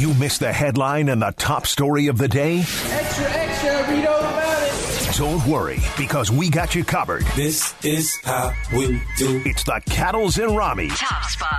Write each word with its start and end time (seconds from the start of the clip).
you 0.00 0.14
missed 0.14 0.40
the 0.40 0.50
headline 0.50 1.10
and 1.10 1.20
the 1.20 1.32
top 1.32 1.66
story 1.66 2.06
of 2.06 2.16
the 2.16 2.26
day? 2.26 2.60
Extra, 2.60 3.26
extra, 3.26 3.94
read 3.94 4.06
all 4.06 4.18
about 4.18 4.62
it. 4.62 5.16
Don't 5.18 5.46
worry, 5.46 5.78
because 5.98 6.30
we 6.30 6.48
got 6.48 6.74
you 6.74 6.84
covered. 6.84 7.22
This 7.36 7.74
is 7.84 8.18
how 8.24 8.54
we 8.74 9.02
do. 9.18 9.42
It's 9.44 9.62
the 9.64 9.82
Cattles 9.90 10.38
and 10.38 10.52
Rammies. 10.52 10.96
Top 10.96 11.24
spot. 11.24 11.50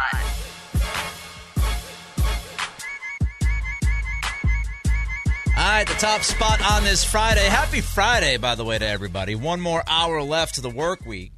All 5.56 5.68
right, 5.68 5.88
the 5.88 5.94
top 5.94 6.24
spot 6.24 6.60
on 6.72 6.84
this 6.84 7.04
Friday. 7.04 7.42
Happy 7.46 7.82
Friday, 7.82 8.38
by 8.38 8.56
the 8.56 8.66
way, 8.66 8.80
to 8.80 8.88
everybody. 8.88 9.36
One 9.36 9.62
more 9.62 9.84
hour 9.86 10.24
left 10.24 10.56
to 10.56 10.62
the 10.62 10.72
work 10.72 11.06
week 11.06 11.32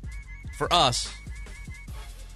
for 0.58 0.72
us. 0.72 1.14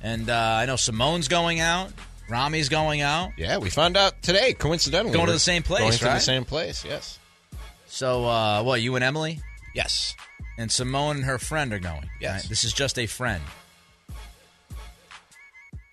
And 0.02 0.30
uh, 0.30 0.36
I 0.36 0.66
know 0.66 0.76
Simone's 0.76 1.30
going 1.30 1.62
out. 1.62 1.94
Rami's 2.30 2.70
going 2.70 3.02
out. 3.02 3.32
Yeah, 3.38 3.58
we 3.58 3.70
found 3.70 3.96
out 3.98 4.22
today, 4.22 4.54
coincidentally. 4.54 5.14
Going 5.14 5.28
to 5.28 5.32
the 5.34 5.40
same 5.40 5.64
place, 5.64 5.80
Going 5.82 5.94
to 5.94 6.04
the 6.06 6.20
same 6.20 6.46
place, 6.46 6.84
yes. 6.86 7.20
So, 7.88 8.26
uh, 8.26 8.64
what, 8.64 8.82
you 8.82 8.96
and 8.96 9.04
Emily? 9.04 9.40
Yes. 9.74 10.14
And 10.58 10.72
Simone 10.72 11.18
and 11.18 11.26
her 11.26 11.38
friend 11.38 11.72
are 11.74 11.80
going. 11.80 12.10
Yes. 12.20 12.44
right? 12.44 12.50
This 12.50 12.64
is 12.64 12.74
just 12.74 12.98
a 13.00 13.06
friend. 13.06 13.42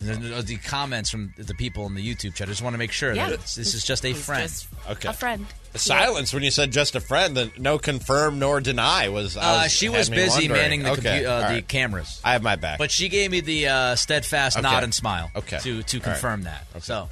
The, 0.01 0.15
the- 0.15 0.43
the 0.43 0.57
comments 0.57 1.09
from 1.11 1.33
the 1.39 1.55
people 1.55 1.87
in 1.87 1.95
the 1.95 2.07
YouTube 2.07 2.35
chat. 2.35 2.49
I 2.49 2.51
just 2.51 2.63
want 2.63 2.75
to 2.75 2.79
make 2.79 2.93
sure 2.93 3.15
Yeah. 3.15 3.31
that 3.31 3.41
this 3.41 3.75
is 3.75 3.85
just 3.85 4.05
a 4.05 4.13
friend. 4.13 4.43
just 4.51 4.67
Okay. 4.91 5.09
A 5.09 5.13
friend. 5.13 5.47
The 5.75 5.79
silence 5.81 6.33
when 6.33 6.43
you 6.43 6.51
said 6.51 6.71
just 6.71 6.95
a 6.95 7.01
friend, 7.01 7.37
the 7.37 7.51
no 7.59 7.79
confirm 7.79 8.39
nor 8.39 8.61
deny 8.61 9.09
was. 9.11 9.37
I 9.37 9.65
Uh, 9.65 9.69
she 9.69 9.89
was 9.91 10.09
busy 10.09 10.49
wondering. 10.49 10.51
manning 10.53 10.83
the, 10.85 10.91
okay. 10.93 11.03
compu- 11.23 11.27
uh, 11.27 11.47
all 11.49 11.53
the 11.55 11.63
cameras. 11.63 12.21
I 12.25 12.33
have 12.33 12.43
my 12.43 12.55
back. 12.57 12.79
But 12.79 12.91
she 12.93 13.09
gave 13.09 13.31
me 13.33 13.41
the 13.41 13.67
uh, 13.69 13.97
steadfast 13.97 14.57
Okay. 14.57 14.63
nod 14.63 14.85
and 14.85 14.95
smile. 14.95 15.31
Okay. 15.37 15.59
To 15.59 15.83
to 15.83 15.97
All 15.99 16.01
right. 16.01 16.13
confirm 16.13 16.45
that. 16.45 16.65
So, 16.83 17.09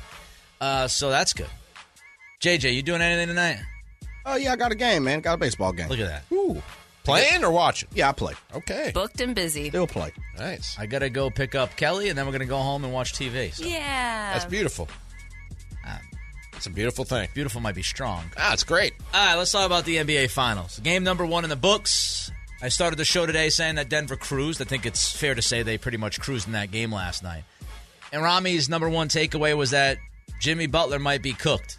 uh, 0.61 0.87
so 0.89 1.11
that's 1.11 1.33
good. 1.35 1.51
JJ, 2.41 2.73
you 2.75 2.83
doing 2.83 3.03
anything 3.03 3.29
tonight? 3.29 3.59
Oh 4.25 4.37
yeah, 4.37 4.53
I 4.53 4.57
got 4.57 4.71
a 4.73 4.77
game, 4.77 5.05
man. 5.05 5.21
Got 5.21 5.35
a 5.35 5.39
baseball 5.39 5.73
game. 5.73 5.89
Look 5.89 5.99
at 5.99 6.07
that. 6.09 6.25
Ooh. 6.35 6.63
playing 7.05 7.43
or 7.43 7.51
watching? 7.51 7.89
Yeah, 7.93 8.11
I 8.11 8.13
play. 8.13 8.35
Okay. 8.55 8.93
Booked 8.95 9.21
and 9.21 9.35
busy. 9.35 9.71
Still 9.71 9.89
play. 9.89 10.13
Nice. 10.39 10.77
I 10.79 10.87
gotta 10.87 11.11
go 11.11 11.31
pick 11.31 11.57
up 11.57 11.75
Kelly, 11.77 12.11
and 12.11 12.17
then 12.17 12.27
we're 12.27 12.33
gonna 12.33 12.47
go 12.47 12.59
home 12.59 12.85
and 12.85 12.93
watch 12.93 13.13
TV. 13.15 13.53
So 13.53 13.65
Yeah. 13.65 14.33
That's 14.35 14.45
beautiful. 14.45 14.87
It's 16.63 16.69
a 16.69 16.71
beautiful 16.71 17.05
thing. 17.05 17.29
beautiful 17.35 17.61
might 17.61 17.75
be 17.75 17.83
strong. 17.83 18.23
Ah, 18.37 18.53
it's 18.53 18.63
great. 18.63 18.93
All 19.13 19.27
right, 19.27 19.35
let's 19.35 19.51
talk 19.51 19.67
about 19.67 19.85
the 19.85 19.97
NBA 19.97 20.31
Finals. 20.31 20.79
Game 20.79 21.03
number 21.03 21.27
one 21.27 21.43
in 21.43 21.51
the 21.51 21.57
books. 21.57 22.31
I 22.63 22.69
started 22.69 23.01
the 23.01 23.05
show 23.05 23.27
today 23.27 23.49
saying 23.49 23.75
that 23.75 23.89
Denver 23.89 24.15
cruised. 24.15 24.63
I 24.63 24.65
think 24.65 24.87
it's 24.87 25.11
fair 25.11 25.35
to 25.35 25.43
say 25.43 25.65
they 25.65 25.77
pretty 25.77 25.99
much 25.99 26.21
cruised 26.21 26.47
in 26.47 26.53
that 26.53 26.71
game 26.71 26.95
last 26.95 27.25
night. 27.25 27.43
And 28.13 28.23
Rami's 28.23 28.69
number 28.69 28.89
one 28.89 29.09
takeaway 29.09 29.57
was 29.57 29.73
that 29.73 29.99
Jimmy 30.41 30.69
Butler 30.69 31.01
might 31.01 31.21
be 31.21 31.33
cooked, 31.33 31.79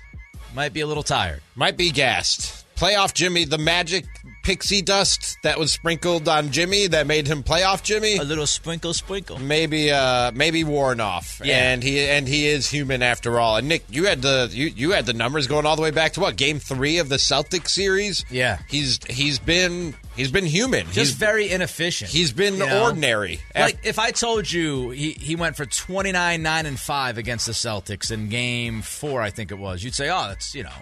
might 0.53 0.73
be 0.73 0.81
a 0.81 0.85
little 0.85 1.01
tired. 1.01 1.39
Might 1.55 1.77
be 1.77 1.89
gassed. 1.89 2.62
Playoff 2.75 3.13
Jimmy, 3.13 3.45
the 3.45 3.57
magic 3.57 4.05
pixie 4.43 4.81
dust 4.81 5.37
that 5.43 5.57
was 5.57 5.71
sprinkled 5.71 6.27
on 6.27 6.51
Jimmy 6.51 6.87
that 6.87 7.07
made 7.07 7.27
him 7.27 7.43
playoff 7.43 7.81
Jimmy. 7.81 8.17
A 8.17 8.23
little 8.23 8.45
sprinkle, 8.47 8.93
sprinkle. 8.93 9.39
maybe 9.39 9.89
uh 9.89 10.31
maybe 10.33 10.65
worn 10.65 10.99
off 10.99 11.39
Yeah. 11.41 11.71
and 11.71 11.81
he 11.81 12.01
and 12.01 12.27
he 12.27 12.47
is 12.47 12.69
human 12.69 13.01
after 13.01 13.39
all 13.39 13.55
and 13.55 13.69
nick 13.69 13.83
you 13.89 14.03
had 14.05 14.21
the 14.21 14.49
you, 14.51 14.65
you 14.67 14.91
had 14.91 15.05
the 15.05 15.13
numbers 15.13 15.47
going 15.47 15.65
all 15.65 15.77
the 15.77 15.81
way 15.81 15.91
back 15.91 16.13
to 16.13 16.19
what 16.19 16.35
game 16.35 16.59
three 16.59 16.97
of 16.97 17.07
the 17.07 17.15
celtics 17.15 17.69
series 17.69 18.25
Yeah. 18.29 18.57
he's 18.67 18.99
he's 19.09 19.39
been 19.39 19.95
he's 20.17 20.29
been 20.31 20.45
human 20.45 20.87
Just 20.87 20.95
he's 20.97 21.11
very 21.11 21.49
inefficient. 21.49 22.11
he's 22.11 22.33
been 22.33 22.55
you 22.55 22.65
know? 22.65 22.83
ordinary 22.83 23.39
Like 23.55 23.79
if 23.85 23.97
I 23.97 24.11
told 24.11 24.51
you 24.51 24.89
he, 24.89 25.11
he 25.11 25.37
went 25.37 25.55
for 25.55 25.65
29 25.65 26.41
9 26.43 26.65
and 26.65 26.77
5 26.79 27.17
against 27.17 27.45
the 27.45 27.53
Celtics 27.53 28.11
in 28.11 28.27
game 28.27 28.81
4 28.81 29.21
I 29.21 29.29
think 29.29 29.51
it 29.51 29.57
was 29.57 29.85
you'd 29.85 29.95
say 29.95 30.09
oh 30.09 30.27
that's 30.27 30.53
you 30.53 30.63
know 30.63 30.75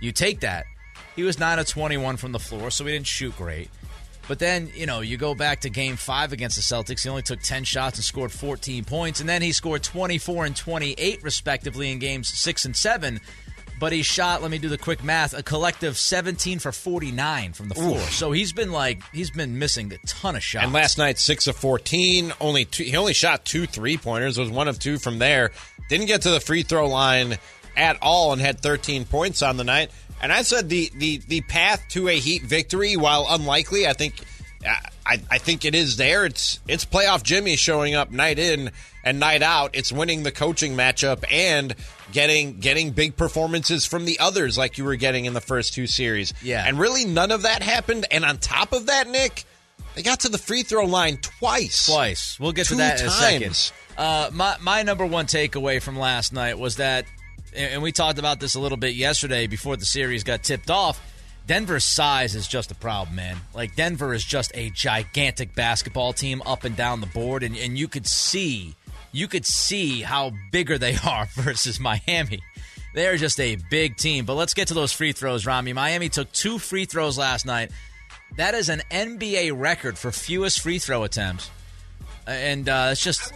you 0.00 0.10
take 0.10 0.40
that 0.40 0.64
he 1.16 1.22
was 1.22 1.38
9 1.38 1.58
of 1.58 1.66
21 1.66 2.16
from 2.16 2.32
the 2.32 2.38
floor 2.38 2.70
so 2.70 2.84
he 2.84 2.92
didn't 2.92 3.06
shoot 3.06 3.36
great. 3.36 3.70
But 4.26 4.38
then 4.38 4.70
you 4.74 4.86
know 4.86 5.00
you 5.00 5.16
go 5.16 5.34
back 5.34 5.60
to 5.60 5.70
game 5.70 5.96
5 5.96 6.32
against 6.32 6.56
the 6.56 6.62
Celtics. 6.62 7.02
He 7.02 7.08
only 7.08 7.22
took 7.22 7.40
10 7.40 7.64
shots 7.64 7.98
and 7.98 8.04
scored 8.04 8.32
14 8.32 8.84
points. 8.84 9.20
And 9.20 9.28
then 9.28 9.42
he 9.42 9.52
scored 9.52 9.82
24 9.82 10.46
and 10.46 10.56
28 10.56 11.22
respectively 11.22 11.92
in 11.92 11.98
games 11.98 12.28
6 12.28 12.64
and 12.64 12.76
7 12.76 13.20
but 13.80 13.92
he 13.92 14.02
shot 14.02 14.42
let 14.42 14.50
me 14.50 14.58
do 14.58 14.68
the 14.68 14.78
quick 14.78 15.02
math 15.02 15.34
a 15.34 15.42
collective 15.42 15.96
17 15.96 16.58
for 16.58 16.72
49 16.72 17.52
from 17.52 17.68
the 17.68 17.74
floor. 17.74 17.98
So 17.98 18.32
he's 18.32 18.52
been 18.52 18.72
like 18.72 19.02
he's 19.12 19.30
been 19.30 19.58
missing 19.58 19.92
a 19.92 19.98
ton 20.06 20.36
of 20.36 20.42
shots. 20.42 20.64
And 20.64 20.72
last 20.72 20.98
night 20.98 21.18
six 21.18 21.46
of 21.46 21.56
14 21.56 22.32
only 22.40 22.64
two, 22.64 22.84
he 22.84 22.96
only 22.96 23.14
shot 23.14 23.44
two 23.44 23.66
three 23.66 23.96
pointers 23.96 24.38
was 24.38 24.50
one 24.50 24.68
of 24.68 24.78
two 24.78 24.98
from 24.98 25.18
there. 25.18 25.50
Didn't 25.88 26.06
get 26.06 26.22
to 26.22 26.30
the 26.30 26.40
free 26.40 26.62
throw 26.62 26.88
line 26.88 27.36
at 27.76 27.98
all 28.00 28.32
and 28.32 28.40
had 28.40 28.60
13 28.60 29.04
points 29.04 29.42
on 29.42 29.56
the 29.56 29.64
night 29.64 29.90
and 30.24 30.32
i 30.32 30.42
said 30.42 30.68
the 30.68 30.90
the 30.96 31.18
the 31.28 31.40
path 31.42 31.84
to 31.88 32.08
a 32.08 32.18
heat 32.18 32.42
victory 32.42 32.96
while 32.96 33.26
unlikely 33.30 33.86
i 33.86 33.92
think 33.92 34.14
I, 35.06 35.20
I 35.30 35.38
think 35.38 35.64
it 35.64 35.74
is 35.74 35.96
there. 35.96 36.24
It's 36.24 36.58
it's 36.66 36.84
playoff 36.84 37.22
Jimmy 37.22 37.56
showing 37.56 37.94
up 37.94 38.10
night 38.10 38.38
in 38.38 38.70
and 39.02 39.20
night 39.20 39.42
out. 39.42 39.70
It's 39.74 39.92
winning 39.92 40.22
the 40.22 40.32
coaching 40.32 40.74
matchup 40.74 41.24
and 41.30 41.74
getting 42.12 42.58
getting 42.60 42.92
big 42.92 43.16
performances 43.16 43.84
from 43.84 44.06
the 44.06 44.18
others 44.20 44.56
like 44.56 44.78
you 44.78 44.84
were 44.84 44.96
getting 44.96 45.26
in 45.26 45.34
the 45.34 45.40
first 45.40 45.74
two 45.74 45.86
series. 45.86 46.32
Yeah. 46.42 46.64
And 46.66 46.78
really 46.78 47.04
none 47.04 47.30
of 47.30 47.42
that 47.42 47.62
happened. 47.62 48.06
And 48.10 48.24
on 48.24 48.38
top 48.38 48.72
of 48.72 48.86
that, 48.86 49.08
Nick, 49.08 49.44
they 49.94 50.02
got 50.02 50.20
to 50.20 50.28
the 50.28 50.38
free 50.38 50.62
throw 50.62 50.86
line 50.86 51.18
twice. 51.18 51.86
Twice. 51.86 52.40
We'll 52.40 52.52
get 52.52 52.68
to 52.68 52.76
that 52.76 53.00
in 53.00 53.06
a 53.06 53.10
second. 53.10 53.72
Uh, 53.98 54.30
my 54.32 54.56
my 54.60 54.82
number 54.82 55.04
one 55.04 55.26
takeaway 55.26 55.82
from 55.82 55.98
last 55.98 56.32
night 56.32 56.58
was 56.58 56.76
that, 56.76 57.04
and 57.54 57.82
we 57.82 57.92
talked 57.92 58.18
about 58.18 58.40
this 58.40 58.54
a 58.54 58.60
little 58.60 58.78
bit 58.78 58.94
yesterday 58.94 59.46
before 59.46 59.76
the 59.76 59.84
series 59.84 60.24
got 60.24 60.42
tipped 60.42 60.70
off. 60.70 61.00
Denver's 61.46 61.84
size 61.84 62.34
is 62.34 62.48
just 62.48 62.70
a 62.70 62.74
problem, 62.74 63.16
man. 63.16 63.36
Like 63.54 63.76
Denver 63.76 64.14
is 64.14 64.24
just 64.24 64.50
a 64.54 64.70
gigantic 64.70 65.54
basketball 65.54 66.12
team 66.12 66.42
up 66.46 66.64
and 66.64 66.74
down 66.76 67.00
the 67.00 67.06
board, 67.06 67.42
and, 67.42 67.56
and 67.56 67.78
you 67.78 67.88
could 67.88 68.06
see 68.06 68.74
you 69.12 69.28
could 69.28 69.46
see 69.46 70.02
how 70.02 70.32
bigger 70.50 70.76
they 70.76 70.96
are 71.06 71.26
versus 71.34 71.78
Miami. 71.78 72.40
They're 72.94 73.16
just 73.16 73.40
a 73.40 73.56
big 73.70 73.96
team. 73.96 74.24
But 74.24 74.34
let's 74.34 74.54
get 74.54 74.68
to 74.68 74.74
those 74.74 74.92
free 74.92 75.12
throws, 75.12 75.46
Rami. 75.46 75.72
Miami 75.72 76.08
took 76.08 76.30
two 76.32 76.58
free 76.58 76.84
throws 76.84 77.18
last 77.18 77.46
night. 77.46 77.70
That 78.36 78.54
is 78.54 78.68
an 78.68 78.82
NBA 78.90 79.58
record 79.58 79.98
for 79.98 80.10
fewest 80.10 80.60
free 80.60 80.78
throw 80.78 81.04
attempts. 81.04 81.50
And 82.26 82.68
uh, 82.68 82.88
it's 82.92 83.02
just 83.02 83.32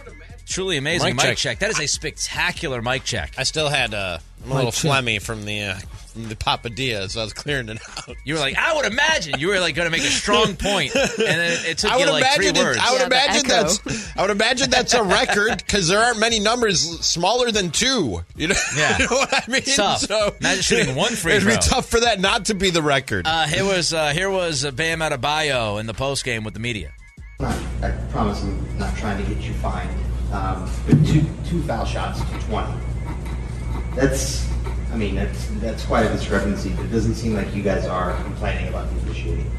truly 0.49 0.77
amazing. 0.77 1.15
Mic 1.15 1.15
Mic 1.17 1.25
check. 1.25 1.37
check. 1.37 1.59
That 1.59 1.69
is 1.71 1.79
a 1.79 1.87
spectacular 1.87 2.81
mic 2.81 3.03
check. 3.03 3.33
I 3.37 3.43
still 3.43 3.69
had 3.69 3.93
uh, 3.93 4.17
a 4.45 4.53
little 4.53 4.71
phlegmy 4.71 5.21
from 5.21 5.45
the 5.45 5.61
uh, 5.61 5.75
the 6.15 6.35
Papadilla, 6.35 7.09
so 7.09 7.21
I 7.21 7.23
was 7.23 7.33
clearing 7.33 7.69
it 7.69 7.79
out. 7.97 8.15
You 8.25 8.33
were 8.33 8.39
like, 8.39 8.57
I 8.57 8.75
would 8.75 8.85
imagine 8.85 9.39
you 9.39 9.47
were 9.49 9.59
like 9.59 9.75
going 9.75 9.85
to 9.85 9.91
make 9.91 10.01
a 10.05 10.11
strong 10.11 10.55
point, 10.55 10.93
and 10.95 11.11
then 11.17 11.65
it 11.65 11.77
took 11.77 11.91
I 11.91 11.97
would 11.97 12.07
you 12.07 12.11
like 12.11 12.33
three 12.33 12.47
imagine. 12.49 12.65
words. 12.65 12.79
I 12.81 12.91
would 12.91 12.99
Yeah, 13.01 13.05
imagine 13.07 13.47
that's. 13.47 14.17
I 14.17 14.21
would 14.23 14.31
imagine 14.31 14.69
that's 14.69 14.93
a 14.93 15.03
record 15.03 15.57
because 15.57 15.87
there 15.87 15.99
aren't 15.99 16.19
many 16.19 16.39
numbers 16.39 16.81
smaller 17.05 17.51
than 17.51 17.69
two. 17.71 18.21
You 18.35 18.47
know, 18.49 18.55
Yeah. 18.75 18.97
you 18.97 19.05
know 19.05 19.15
what 19.17 19.33
I 19.47 19.51
mean. 19.51 19.61
Tough. 19.61 19.99
So 19.99 20.35
Imagine 20.39 20.61
shooting 20.63 20.95
one 20.95 21.13
free 21.13 21.33
It'd 21.33 21.47
be 21.47 21.55
tough 21.55 21.87
for 21.87 21.99
that 22.01 22.19
not 22.19 22.45
to 22.45 22.53
be 22.53 22.69
the 22.71 22.81
record. 22.81 23.25
Uh, 23.27 23.45
here 23.45 23.63
was 23.63 23.93
uh, 23.93 24.09
here 24.09 24.29
was 24.29 24.65
uh, 24.65 24.71
Bam 24.71 24.99
Adebayo 24.99 25.79
in 25.79 25.85
the 25.85 25.93
post 25.93 26.25
game 26.25 26.43
with 26.43 26.53
the 26.53 26.59
media. 26.59 26.91
Not, 27.39 27.55
I 27.83 27.91
promise 28.11 28.41
I'm 28.43 28.77
not 28.77 28.97
trying 28.97 29.23
to 29.23 29.33
get 29.33 29.41
you 29.43 29.53
fined. 29.53 29.89
Um, 30.31 30.69
but 30.85 31.05
two 31.07 31.25
two 31.45 31.61
foul 31.63 31.85
shots 31.85 32.19
to 32.21 32.39
20. 32.47 32.71
That's, 33.95 34.47
I 34.91 34.95
mean, 34.95 35.15
that's 35.15 35.47
that's 35.59 35.85
quite 35.85 36.05
a 36.05 36.09
discrepancy. 36.09 36.69
But 36.69 36.85
it 36.85 36.91
doesn't 36.91 37.15
seem 37.15 37.33
like 37.33 37.53
you 37.55 37.63
guys 37.63 37.87
are 37.87 38.15
complaining 38.23 38.69
about 38.69 38.89
the 38.89 38.97
officiating. 38.97 39.49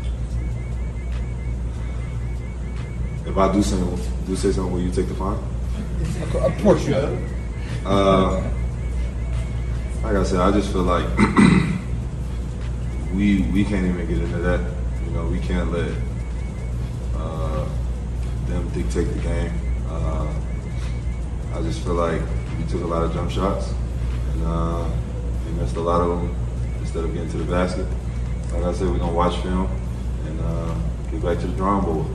If 3.27 3.37
I 3.37 3.53
do 3.53 3.63
something, 3.63 4.27
do 4.27 4.37
say 4.37 4.53
something, 4.53 4.73
will 4.73 4.81
you 4.81 4.91
take 4.91 5.09
the 5.09 5.15
fine? 5.15 5.39
Of 6.35 6.63
course 6.63 6.87
you. 6.87 6.95
Uh, 7.85 8.43
like 10.03 10.17
I 10.17 10.23
said, 10.23 10.41
I 10.41 10.51
just 10.53 10.73
feel 10.73 10.83
like 10.83 11.07
we 13.15 13.43
we 13.53 13.65
can't 13.65 13.87
even 13.87 14.07
get 14.07 14.19
into 14.19 14.39
that. 14.39 14.61
You 15.05 15.11
know, 15.13 15.27
we 15.27 15.41
can't 15.41 15.71
let 15.73 15.91
uh, 17.17 17.69
them 18.47 18.69
dictate 18.71 19.13
the 19.13 19.19
game. 19.21 19.53
Uh, 19.89 20.33
I 21.53 21.63
just 21.63 21.81
feel 21.83 21.95
like 21.95 22.21
we 22.59 22.65
took 22.67 22.83
a 22.83 22.87
lot 22.87 23.03
of 23.03 23.13
jump 23.13 23.31
shots 23.31 23.73
and 24.33 24.47
uh, 24.47 24.89
we 25.47 25.53
missed 25.53 25.77
a 25.77 25.81
lot 25.81 26.01
of 26.01 26.09
them 26.09 26.37
instead 26.81 27.05
of 27.05 27.13
getting 27.13 27.31
to 27.31 27.39
the 27.39 27.51
basket. 27.51 27.87
Like 28.53 28.65
I 28.65 28.73
said, 28.73 28.89
we're 28.89 28.99
gonna 28.99 29.13
watch 29.13 29.37
film 29.43 29.71
and 30.27 30.41
uh, 30.41 30.75
get 31.11 31.23
back 31.23 31.39
to 31.41 31.47
the 31.47 31.57
drawing 31.57 31.85
board. 31.85 32.07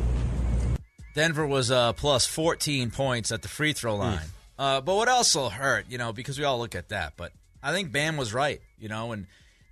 Denver 1.14 1.48
was 1.48 1.72
uh, 1.72 1.94
plus 1.94 2.26
14 2.26 2.92
points 2.92 3.32
at 3.32 3.42
the 3.42 3.48
free 3.48 3.74
throw 3.74 3.96
line. 3.96 4.20
Uh, 4.60 4.82
but 4.82 4.96
what 4.96 5.08
else 5.08 5.36
will 5.36 5.50
hurt, 5.50 5.86
you 5.90 5.98
know, 5.98 6.14
because 6.14 6.38
we 6.38 6.44
all 6.46 6.60
look 6.60 6.76
at 6.76 6.90
that. 6.90 7.14
But 7.16 7.32
I 7.64 7.72
think 7.72 7.92
Bam 7.92 8.18
was 8.18 8.34
right, 8.34 8.62
you 8.80 8.90
know, 8.90 9.12
and 9.12 9.28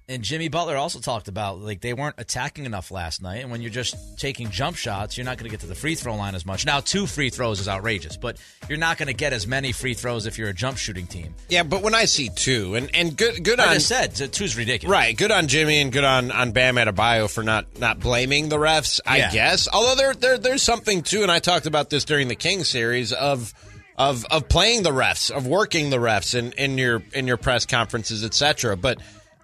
And 0.10 0.22
Jimmy 0.22 0.50
Butler 0.50 0.76
also 0.76 1.00
talked 1.00 1.30
about 1.30 1.60
like 1.62 1.80
they 1.80 1.94
weren't 1.94 2.16
attacking 2.18 2.66
enough 2.66 2.92
last 2.92 3.22
night, 3.22 3.42
and 3.42 3.50
when 3.50 3.62
you're 3.62 3.72
just 3.72 3.96
taking 4.20 4.50
jump 4.50 4.76
shots, 4.76 5.18
you're 5.18 5.24
not 5.24 5.38
going 5.38 5.46
to 5.46 5.50
get 5.50 5.62
to 5.62 5.66
the 5.66 5.76
free 5.76 5.96
throw 5.96 6.16
line 6.16 6.36
as 6.36 6.46
much. 6.46 6.66
Now, 6.66 6.82
two 6.82 7.08
free 7.08 7.30
throws 7.30 7.62
is 7.62 7.70
outrageous, 7.70 8.18
but 8.18 8.38
you're 8.68 8.78
not 8.78 8.98
going 8.98 9.08
to 9.08 9.14
get 9.14 9.32
as 9.32 9.48
many 9.48 9.72
free 9.72 9.94
throws 9.94 10.26
if 10.26 10.38
you're 10.38 10.50
a 10.50 10.54
jump 10.54 10.78
shooting 10.78 11.08
team. 11.08 11.34
Yeah, 11.48 11.64
but 11.64 11.82
when 11.84 11.96
I 11.96 12.04
see 12.04 12.28
two, 12.28 12.76
and, 12.76 12.94
and 12.94 13.16
good 13.16 13.44
good 13.46 13.60
Like 13.60 13.70
on 13.70 13.76
I 13.76 13.78
said, 13.78 14.14
two's 14.34 14.58
ridiculous. 14.58 14.92
Right, 14.92 15.16
good 15.16 15.32
on 15.32 15.48
Jimmy 15.48 15.80
and 15.80 15.90
good 15.90 16.04
on, 16.04 16.32
on 16.32 16.52
Bam 16.52 16.76
Adebayo 16.76 17.30
for 17.34 17.42
not 17.42 17.80
not 17.80 18.02
blaming 18.02 18.50
the 18.50 18.58
refs. 18.58 19.00
I 19.06 19.20
Yeah. 19.20 19.32
guess, 19.32 19.70
although 19.72 19.96
there, 19.96 20.14
there 20.14 20.38
there's 20.38 20.64
something 20.64 21.02
too, 21.04 21.22
and 21.24 21.32
I 21.32 21.40
talked 21.40 21.66
about 21.66 21.90
this 21.90 22.04
during 22.04 22.28
the 22.28 22.36
King 22.36 22.66
series 22.66 23.14
of 23.14 23.54
of 23.98 24.26
of 24.26 24.50
playing 24.50 24.84
the 24.84 24.92
refs, 24.92 25.32
of 25.32 25.48
working 25.48 25.92
the 25.92 25.98
refs 25.98 26.38
in, 26.38 26.52
in 26.54 26.78
your 26.78 27.02
in 27.14 27.26
your 27.26 27.38
press 27.38 27.66
conferences, 27.66 28.26
etc. 28.26 28.76
But 28.76 28.98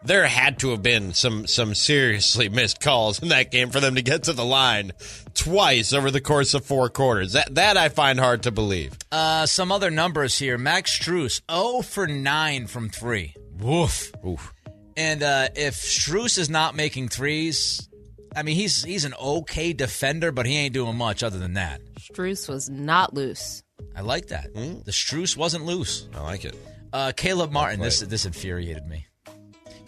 there 0.04 0.26
had 0.28 0.60
to 0.60 0.72
have 0.72 0.82
been 0.82 1.14
some 1.14 1.48
some 1.48 1.76
seriously 1.76 2.50
missed 2.50 2.80
calls 2.80 3.22
in 3.22 3.30
that 3.30 3.52
game 3.52 3.70
for 3.70 3.80
them 3.80 3.96
to 3.96 4.02
get 4.02 4.24
to 4.24 4.34
the 4.34 4.46
line 4.46 4.94
twice 5.34 5.94
over 5.94 6.12
the 6.12 6.22
course 6.22 6.54
of 6.54 6.66
four 6.66 6.90
quarters. 6.90 7.34
That 7.34 7.56
that 7.56 7.78
I 7.78 7.90
find 7.90 8.20
hard 8.20 8.44
to 8.44 8.52
believe. 8.52 8.94
Uh, 9.12 9.46
some 9.46 9.72
other 9.72 9.92
numbers 9.92 10.38
here. 10.38 10.58
Max 10.58 10.98
Strus, 10.98 11.42
0 11.52 11.82
for 11.82 12.08
9 12.08 12.68
from 12.68 12.90
3. 12.90 13.34
Woof. 13.60 14.12
Oof. 14.26 14.54
And 14.96 15.24
uh, 15.24 15.50
if 15.56 15.76
Strus 15.76 16.38
is 16.38 16.50
not 16.50 16.76
making 16.76 17.10
threes, 17.10 17.90
I 18.36 18.44
mean, 18.44 18.56
he's 18.56 18.84
he's 18.84 19.06
an 19.06 19.14
okay 19.22 19.74
defender, 19.74 20.32
but 20.32 20.46
he 20.46 20.58
ain't 20.58 20.74
doing 20.74 20.96
much 20.96 21.24
other 21.24 21.40
than 21.40 21.54
that. 21.54 21.82
Strus 22.00 22.50
was 22.50 22.70
not 22.70 23.14
loose. 23.14 23.64
I 23.96 24.02
like 24.02 24.28
that. 24.28 24.54
The 24.54 24.92
Strus 24.92 25.36
wasn't 25.36 25.66
loose. 25.66 26.08
I 26.14 26.22
like 26.22 26.46
it. 26.46 26.56
Uh, 26.92 27.12
Caleb 27.16 27.52
Martin, 27.52 27.80
this 27.80 28.00
this 28.00 28.26
infuriated 28.26 28.86
me. 28.88 29.06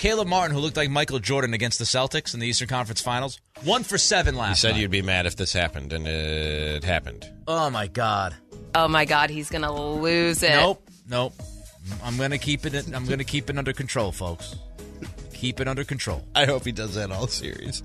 Caleb 0.02 0.28
Martin, 0.28 0.56
who 0.56 0.60
looked 0.60 0.78
like 0.78 0.90
Michael 0.90 1.20
Jordan 1.20 1.54
against 1.54 1.78
the 1.78 1.86
Celtics 1.86 2.34
in 2.34 2.40
the 2.40 2.48
Eastern 2.48 2.68
Conference 2.68 3.02
Finals, 3.02 3.40
one 3.64 3.84
for 3.84 4.00
seven 4.00 4.34
last. 4.34 4.42
You 4.42 4.50
last 4.50 4.62
said 4.62 4.72
night. 4.72 4.82
you'd 4.82 4.90
be 4.90 5.04
mad 5.04 5.28
if 5.28 5.36
this 5.36 5.54
happened, 5.54 5.94
and 5.94 6.08
it 6.08 6.84
happened. 6.84 7.32
Oh 7.48 7.70
my 7.70 7.86
God! 7.86 8.34
Oh 8.74 8.88
my 8.88 9.06
God, 9.06 9.30
he's 9.30 9.52
gonna 9.52 9.72
lose 9.72 10.42
it. 10.42 10.56
Nope, 10.56 10.90
nope. 11.08 11.34
I'm 12.04 12.18
gonna 12.18 12.40
keep 12.40 12.66
it. 12.66 12.74
I'm 12.96 13.06
gonna 13.06 13.24
keep 13.24 13.48
it 13.52 13.60
under 13.60 13.74
control, 13.74 14.12
folks. 14.12 14.56
Keep 15.36 15.60
it 15.60 15.68
under 15.68 15.84
control. 15.84 16.26
I 16.34 16.46
hope 16.48 16.66
he 16.66 16.72
does 16.72 16.96
that 16.96 17.12
all 17.12 17.28
series. 17.28 17.84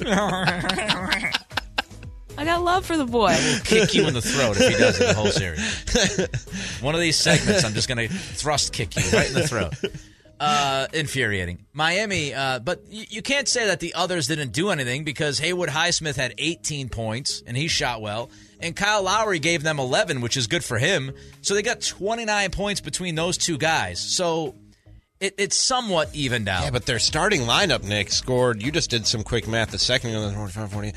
I 0.00 1.32
got 2.44 2.62
love 2.62 2.86
for 2.86 2.96
the 2.96 3.04
boy. 3.04 3.36
Kick 3.64 3.94
you 3.94 4.06
in 4.06 4.14
the 4.14 4.22
throat 4.22 4.58
if 4.60 4.68
he 4.68 4.78
does 4.78 5.00
it 5.00 5.08
the 5.08 5.14
whole 5.14 5.32
series. 5.32 6.80
One 6.80 6.94
of 6.94 7.00
these 7.00 7.16
segments, 7.16 7.64
I'm 7.64 7.74
just 7.74 7.88
gonna 7.88 8.06
thrust 8.06 8.72
kick 8.72 8.94
you 8.94 9.02
right 9.10 9.26
in 9.26 9.34
the 9.34 9.48
throat. 9.48 9.74
Uh, 10.38 10.86
infuriating. 10.92 11.64
Miami, 11.72 12.34
uh, 12.34 12.58
but 12.58 12.82
you, 12.90 13.04
you 13.08 13.22
can't 13.22 13.48
say 13.48 13.66
that 13.66 13.80
the 13.80 13.94
others 13.94 14.26
didn't 14.26 14.52
do 14.52 14.68
anything 14.70 15.02
because 15.02 15.38
Haywood 15.38 15.70
Highsmith 15.70 16.16
had 16.16 16.34
18 16.36 16.90
points 16.90 17.42
and 17.46 17.56
he 17.56 17.68
shot 17.68 18.02
well, 18.02 18.30
and 18.60 18.76
Kyle 18.76 19.02
Lowry 19.02 19.38
gave 19.38 19.62
them 19.62 19.78
11, 19.78 20.20
which 20.20 20.36
is 20.36 20.46
good 20.46 20.62
for 20.62 20.78
him. 20.78 21.12
So 21.40 21.54
they 21.54 21.62
got 21.62 21.80
29 21.80 22.50
points 22.50 22.80
between 22.80 23.14
those 23.14 23.38
two 23.38 23.56
guys. 23.56 23.98
So 23.98 24.54
it, 25.20 25.34
it's 25.38 25.56
somewhat 25.56 26.14
evened 26.14 26.48
out. 26.48 26.64
Yeah, 26.64 26.70
but 26.70 26.84
their 26.84 26.98
starting 26.98 27.42
lineup, 27.42 27.82
Nick, 27.82 28.10
scored. 28.10 28.62
You 28.62 28.70
just 28.70 28.90
did 28.90 29.06
some 29.06 29.22
quick 29.22 29.48
math 29.48 29.72
a 29.72 29.78
second 29.78 30.10
ago. 30.10 30.30
45, 30.30 30.72
40, 30.72 30.92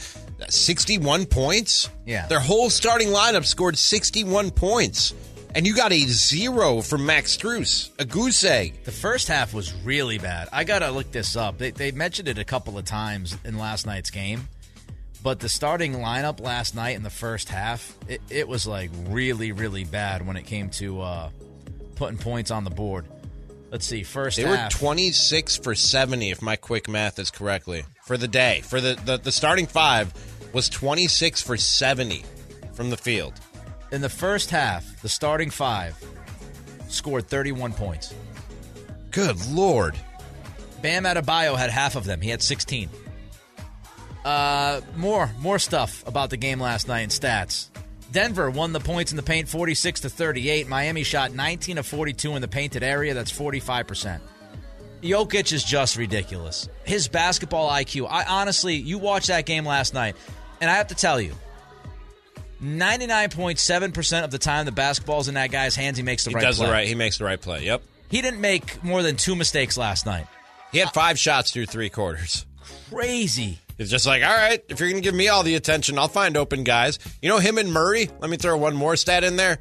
61 0.50 1.26
points? 1.26 1.90
Yeah. 2.06 2.28
Their 2.28 2.42
whole 2.42 2.70
starting 2.70 3.10
lineup 3.10 3.46
scored 3.46 3.78
61 3.78 4.52
points. 4.52 5.14
And 5.56 5.66
you 5.66 5.76
got 5.76 5.92
a 5.92 6.00
zero 6.00 6.82
from 6.82 7.08
Max 7.08 7.36
Strus, 7.36 7.90
a 7.98 8.06
goose 8.06 8.44
egg. 8.44 8.84
The 8.84 8.92
first 8.92 9.28
half 9.28 9.54
was 9.54 9.74
really 9.84 10.20
bad. 10.20 10.48
I 10.54 10.64
gotta 10.64 10.92
look 10.92 11.12
this 11.12 11.36
up. 11.36 11.58
They, 11.58 11.72
they 11.72 11.92
mentioned 11.92 12.28
it 12.28 12.38
a 12.38 12.44
couple 12.46 12.78
of 12.78 12.86
times 12.86 13.36
in 13.44 13.58
last 13.58 13.88
night's 13.88 14.12
game, 14.12 14.48
but 15.24 15.40
the 15.40 15.50
starting 15.50 15.94
lineup 15.94 16.40
last 16.40 16.76
night 16.76 16.96
in 16.96 17.02
the 17.02 17.10
first 17.10 17.50
half, 17.50 17.98
it, 18.08 18.22
it 18.30 18.48
was 18.48 18.68
like 18.68 18.92
really, 19.08 19.52
really 19.52 19.86
bad 19.86 20.26
when 20.26 20.38
it 20.38 20.44
came 20.44 20.70
to 20.72 21.02
uh, 21.02 21.30
putting 21.96 22.20
points 22.20 22.52
on 22.52 22.64
the 22.64 22.70
board. 22.70 23.06
Let's 23.72 23.86
see, 23.86 24.04
first 24.04 24.38
They 24.38 24.46
were 24.46 24.68
26 24.70 25.58
for 25.58 25.76
70, 25.76 26.32
if 26.32 26.42
my 26.42 26.56
quick 26.56 26.88
math 26.88 27.20
is 27.20 27.32
correctly, 27.32 27.86
for 28.04 28.18
the 28.18 28.28
day. 28.28 28.62
For 28.64 28.82
the, 28.82 29.00
the, 29.06 29.18
the 29.18 29.32
starting 29.32 29.68
five 29.68 30.12
was 30.54 30.70
26 30.70 31.42
for 31.42 31.58
70 31.58 32.24
from 32.74 32.90
the 32.90 32.98
field. 32.98 33.34
In 33.92 34.02
the 34.02 34.10
first 34.10 34.50
half, 34.50 35.02
the 35.02 35.10
starting 35.10 35.50
five 35.50 35.96
scored 36.88 37.28
31 37.28 37.74
points. 37.74 38.14
Good 39.12 39.46
Lord. 39.48 39.96
Bam 40.82 41.04
Adebayo 41.04 41.58
had 41.58 41.70
half 41.70 41.96
of 41.96 42.06
them. 42.06 42.22
He 42.22 42.30
had 42.30 42.42
16. 42.42 42.90
Uh, 44.24 44.82
more 44.98 45.32
more 45.40 45.60
stuff 45.60 46.04
about 46.06 46.30
the 46.30 46.38
game 46.38 46.60
last 46.60 46.88
night 46.88 47.02
in 47.02 47.10
stats. 47.10 47.68
Denver 48.12 48.50
won 48.50 48.74
the 48.74 48.80
points 48.80 49.12
in 49.12 49.18
the 49.18 49.24
paint 49.24 49.48
46 49.48 50.02
to 50.02 50.10
38. 50.10 50.68
Miami 50.68 51.04
shot 51.04 51.32
19 51.32 51.78
of 51.78 51.86
42 51.86 52.36
in 52.36 52.42
the 52.42 52.48
painted 52.48 52.84
area. 52.84 53.14
That's 53.14 53.32
45%. 53.32 54.20
Jokic 55.02 55.54
is 55.54 55.64
just 55.64 55.96
ridiculous. 55.96 56.68
His 56.84 57.08
basketball 57.08 57.70
IQ. 57.70 58.08
I 58.10 58.26
honestly, 58.26 58.76
you 58.76 58.98
watched 58.98 59.28
that 59.28 59.46
game 59.46 59.66
last 59.66 59.94
night, 59.94 60.16
and 60.60 60.70
I 60.70 60.76
have 60.76 60.88
to 60.88 60.96
tell 60.96 61.22
you, 61.22 61.34
99.7% 62.64 64.24
of 64.24 64.32
the 64.32 64.38
time 64.38 64.66
the 64.66 64.72
basketball's 64.72 65.28
in 65.28 65.36
that 65.36 65.52
guy's 65.52 65.76
hands, 65.76 65.98
he 65.98 66.04
makes 66.04 66.24
the 66.26 66.32
He 66.32 66.36
right 66.36 66.42
does 66.44 66.58
play. 66.58 66.66
the 66.68 66.72
right. 66.72 66.88
He 66.88 66.96
makes 66.96 67.18
the 67.18 67.24
right 67.26 67.40
play. 67.40 67.64
Yep. 67.66 67.82
He 68.10 68.22
didn't 68.22 68.42
make 68.42 68.84
more 68.84 69.04
than 69.04 69.16
two 69.16 69.36
mistakes 69.36 69.78
last 69.78 70.06
night. 70.06 70.26
He 70.72 70.80
had 70.80 70.92
five 70.94 71.18
shots 71.18 71.52
through 71.52 71.68
three 71.68 71.90
quarters. 71.90 72.46
Crazy. 72.90 73.60
It's 73.78 73.90
just 73.90 74.06
like, 74.06 74.24
all 74.24 74.34
right, 74.36 74.64
if 74.68 74.80
you're 74.80 74.90
going 74.90 75.02
to 75.02 75.06
give 75.08 75.16
me 75.16 75.30
all 75.30 75.44
the 75.44 75.56
attention, 75.56 75.98
I'll 75.98 76.08
find 76.10 76.36
open 76.36 76.64
guys. 76.64 77.00
You 77.22 77.30
know, 77.30 77.40
him 77.40 77.58
and 77.58 77.72
Murray, 77.72 78.10
let 78.20 78.30
me 78.30 78.36
throw 78.38 78.58
one 78.58 78.76
more 78.76 78.96
stat 78.96 79.24
in 79.24 79.36
there. 79.38 79.60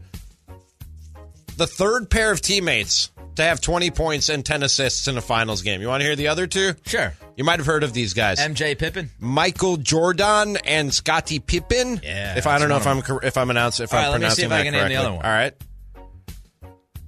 The 1.56 1.66
third 1.66 2.10
pair 2.10 2.32
of 2.32 2.40
teammates 2.40 3.10
to 3.38 3.44
have 3.44 3.60
20 3.60 3.90
points 3.90 4.28
and 4.28 4.44
10 4.46 4.62
assists 4.62 5.08
in 5.08 5.16
a 5.18 5.20
finals 5.20 5.62
game. 5.62 5.80
You 5.80 5.88
want 5.88 6.02
to 6.02 6.04
hear 6.06 6.14
the 6.14 6.28
other 6.28 6.46
two? 6.46 6.74
Sure. 6.86 7.12
You 7.36 7.42
might 7.44 7.58
have 7.58 7.66
heard 7.66 7.82
of 7.82 7.92
these 7.92 8.14
guys. 8.14 8.38
MJ 8.38 8.78
Pippen. 8.78 9.10
Michael 9.18 9.76
Jordan 9.78 10.56
and 10.64 10.92
Scottie 10.94 11.38
Pippen. 11.40 12.00
Yeah, 12.04 12.36
If 12.36 12.46
I 12.46 12.58
don't 12.58 12.68
know 12.68 12.76
if 12.76 12.86
I'm 12.86 13.02
cor- 13.02 13.24
if 13.24 13.36
I'm 13.36 13.50
announcing 13.50 13.84
if 13.84 13.92
All 13.92 13.98
I'm 13.98 14.04
right, 14.04 14.10
let 14.10 14.16
me 14.16 14.20
pronouncing 14.26 14.42
see 14.42 14.46
if 14.46 14.52
I 14.52 14.56
that 14.58 14.64
can 14.64 14.72
name 14.74 14.88
the 14.88 14.96
other 14.96 15.12
one. 15.12 15.24
All 15.24 15.30
right. 15.30 15.54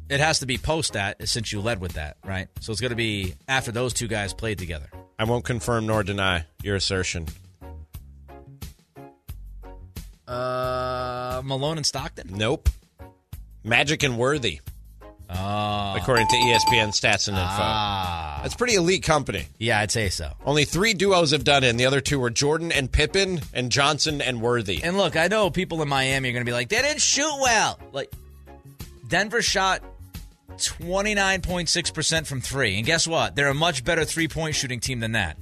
It 0.09 0.19
has 0.19 0.41
to 0.41 0.47
be 0.47 0.59
post 0.59 0.95
that 0.95 1.29
since 1.29 1.53
you 1.53 1.61
led 1.61 1.81
with 1.81 1.93
that, 1.93 2.17
right? 2.25 2.49
So 2.61 2.73
it's 2.73 2.81
going 2.81 2.91
to 2.91 2.97
be 2.97 3.35
after 3.47 3.71
those 3.71 3.93
two 3.93 4.09
guys 4.09 4.33
played 4.33 4.59
together. 4.59 4.91
I 5.19 5.25
won't 5.25 5.45
confirm 5.45 5.87
nor 5.87 6.03
deny 6.03 6.47
your 6.65 6.75
assertion. 6.77 7.27
Uh, 10.27 11.43
Malone 11.45 11.77
and 11.77 11.87
Stockton. 11.87 12.29
Nope. 12.33 12.69
Magic 13.65 14.03
and 14.03 14.17
Worthy, 14.17 14.61
Oh, 15.33 15.95
according 15.97 16.27
to 16.27 16.35
ESPN 16.37 16.89
stats 16.89 17.29
and 17.29 17.37
info. 17.37 17.47
ah, 17.49 18.41
That's 18.43 18.55
pretty 18.57 18.75
elite 18.75 19.05
company. 19.05 19.47
yeah, 19.59 19.79
I'd 19.79 19.91
say 19.93 20.09
so. 20.09 20.33
Only 20.45 20.65
three 20.65 20.93
duos 20.93 21.31
have 21.31 21.45
done 21.45 21.63
it, 21.63 21.69
and 21.69 21.79
the 21.79 21.87
other 21.87 22.01
two 22.01 22.19
were 22.19 22.31
Jordan 22.31 22.73
and 22.73 22.91
Pippen 22.91 23.41
and 23.55 23.71
Johnson 23.71 24.21
and 24.21 24.41
Worthy. 24.43 24.83
And 24.83 24.97
look, 24.99 25.15
I 25.17 25.29
know 25.29 25.49
people 25.51 25.81
in 25.83 25.89
Miami 25.89 26.29
are 26.31 26.33
going 26.33 26.45
to 26.45 26.49
be 26.49 26.53
like, 26.53 26.69
they 26.69 26.83
didn't 26.83 27.01
shoot 27.01 27.33
well. 27.41 27.79
Like, 27.93 28.13
Denver 29.09 29.41
shot 29.43 29.83
29.6% 30.57 32.27
from 32.27 32.41
three. 32.41 32.77
And 32.77 32.87
guess 32.87 33.07
what? 33.07 33.37
They're 33.37 33.49
a 33.49 33.55
much 33.55 33.85
better 33.85 34.05
three 34.05 34.29
point 34.29 34.55
shooting 34.55 34.81
team 34.81 35.01
than 35.01 35.13
that. 35.13 35.37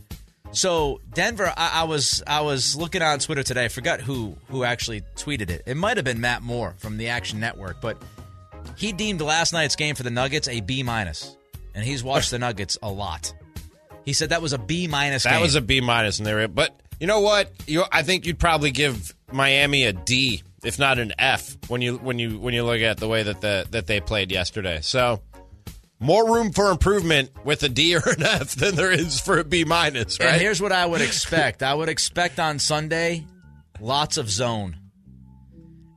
So 0.53 1.01
Denver, 1.13 1.53
I, 1.57 1.81
I 1.81 1.85
was 1.85 2.23
I 2.27 2.41
was 2.41 2.75
looking 2.75 3.03
on 3.03 3.19
Twitter 3.19 3.43
today. 3.43 3.67
I 3.67 3.69
forgot 3.69 4.01
who 4.01 4.35
who 4.49 4.65
actually 4.65 5.03
tweeted 5.17 5.51
it. 5.51 5.63
It 5.67 5.77
might 5.77 5.97
have 5.99 6.05
been 6.05 6.21
Matt 6.23 6.43
Moore 6.43 6.75
from 6.79 6.97
the 6.97 7.09
Action 7.09 7.39
Network, 7.39 7.81
but 7.83 8.01
he 8.79 8.93
deemed 8.93 9.21
last 9.21 9.53
night's 9.53 9.77
game 9.77 9.97
for 9.97 10.05
the 10.05 10.11
Nuggets 10.11 10.49
a 10.49 10.61
B 10.61 10.83
minus, 10.83 11.37
and 11.75 11.85
he's 11.85 12.05
watched 12.05 12.31
the 12.31 12.39
Nuggets 12.39 12.79
a 12.83 12.91
lot. 12.91 13.35
He 14.05 14.13
said 14.13 14.31
that 14.31 14.41
was 14.41 14.53
a 14.53 14.59
B 14.59 14.87
minus. 14.87 15.25
that 15.25 15.33
game. 15.33 15.43
was 15.43 15.57
a 15.57 15.61
B 15.61 15.81
minus, 15.81 16.19
and 16.19 16.27
they 16.27 16.33
were. 16.33 16.49
But 16.49 16.81
you 17.01 17.07
know 17.09 17.21
what? 17.21 17.51
You, 17.67 17.85
I 17.91 18.03
think 18.05 18.25
you'd 18.25 18.39
probably 18.39 18.71
give 18.71 19.15
Miami 19.33 19.85
a 19.85 19.93
D, 19.93 20.43
if 20.63 20.79
not 20.79 20.99
an 20.99 21.13
F, 21.19 21.57
when 21.67 21.83
you 21.83 21.97
when 21.97 22.19
you 22.21 22.39
when 22.39 22.55
you 22.55 22.65
look 22.65 22.81
at 22.81 22.99
the 22.99 23.09
way 23.09 23.25
that 23.25 23.41
the 23.41 23.67
that 23.73 23.87
they 23.89 24.01
played 24.01 24.31
yesterday. 24.31 24.79
So 24.81 25.21
more 26.01 26.33
room 26.33 26.53
for 26.53 26.71
improvement 26.71 27.31
with 27.45 27.65
a 27.65 27.69
D 27.69 27.97
or 27.97 28.03
an 28.07 28.23
F 28.23 28.55
than 28.55 28.77
there 28.77 28.93
is 28.93 29.21
for 29.21 29.39
a 29.39 29.45
B 29.45 29.65
minus, 29.65 30.21
right? 30.21 30.29
And 30.35 30.41
here's 30.41 30.63
what 30.63 30.71
I 30.73 30.87
would 30.87 31.01
expect. 31.03 31.65
I 31.65 31.75
would 31.75 31.89
expect 31.89 32.39
on 32.39 32.61
Sunday 32.61 33.27
lots 33.81 34.17
of 34.17 34.31
zone. 34.31 34.78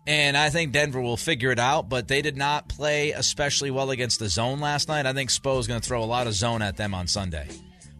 And 0.08 0.36
I 0.36 0.50
think 0.50 0.72
Denver 0.72 1.00
will 1.00 1.18
figure 1.18 1.52
it 1.52 1.60
out, 1.60 1.88
but 1.88 2.08
they 2.08 2.22
did 2.22 2.36
not 2.36 2.68
play 2.68 3.12
especially 3.12 3.70
well 3.70 3.92
against 3.92 4.20
the 4.20 4.30
zone 4.30 4.60
last 4.60 4.88
night. 4.88 5.06
I 5.06 5.14
think 5.14 5.30
Spo 5.30 5.60
is 5.60 5.68
going 5.68 5.80
to 5.80 5.88
throw 5.88 6.04
a 6.04 6.06
lot 6.06 6.26
of 6.28 6.34
zone 6.34 6.62
at 6.62 6.76
them 6.76 6.96
on 6.96 7.08
Sunday. 7.08 7.48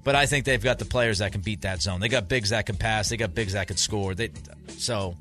But 0.04 0.16
I 0.16 0.26
think 0.26 0.46
they've 0.46 0.64
got 0.64 0.80
the 0.80 0.86
players 0.86 1.20
that 1.20 1.32
can 1.32 1.42
beat 1.42 1.62
that 1.62 1.82
zone. 1.82 2.00
They 2.00 2.10
got 2.10 2.28
bigs 2.28 2.50
that 2.50 2.66
can 2.66 2.76
pass. 2.76 3.10
They 3.10 3.18
got 3.18 3.36
bigs 3.36 3.54
that 3.54 3.68
can 3.68 3.78
score. 3.78 4.16
They 4.16 4.32
so, 4.68 5.16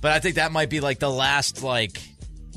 but 0.00 0.12
I 0.12 0.20
think 0.20 0.36
that 0.36 0.52
might 0.52 0.70
be 0.70 0.78
like 0.78 1.00
the 1.00 1.10
last 1.10 1.64
like 1.64 2.00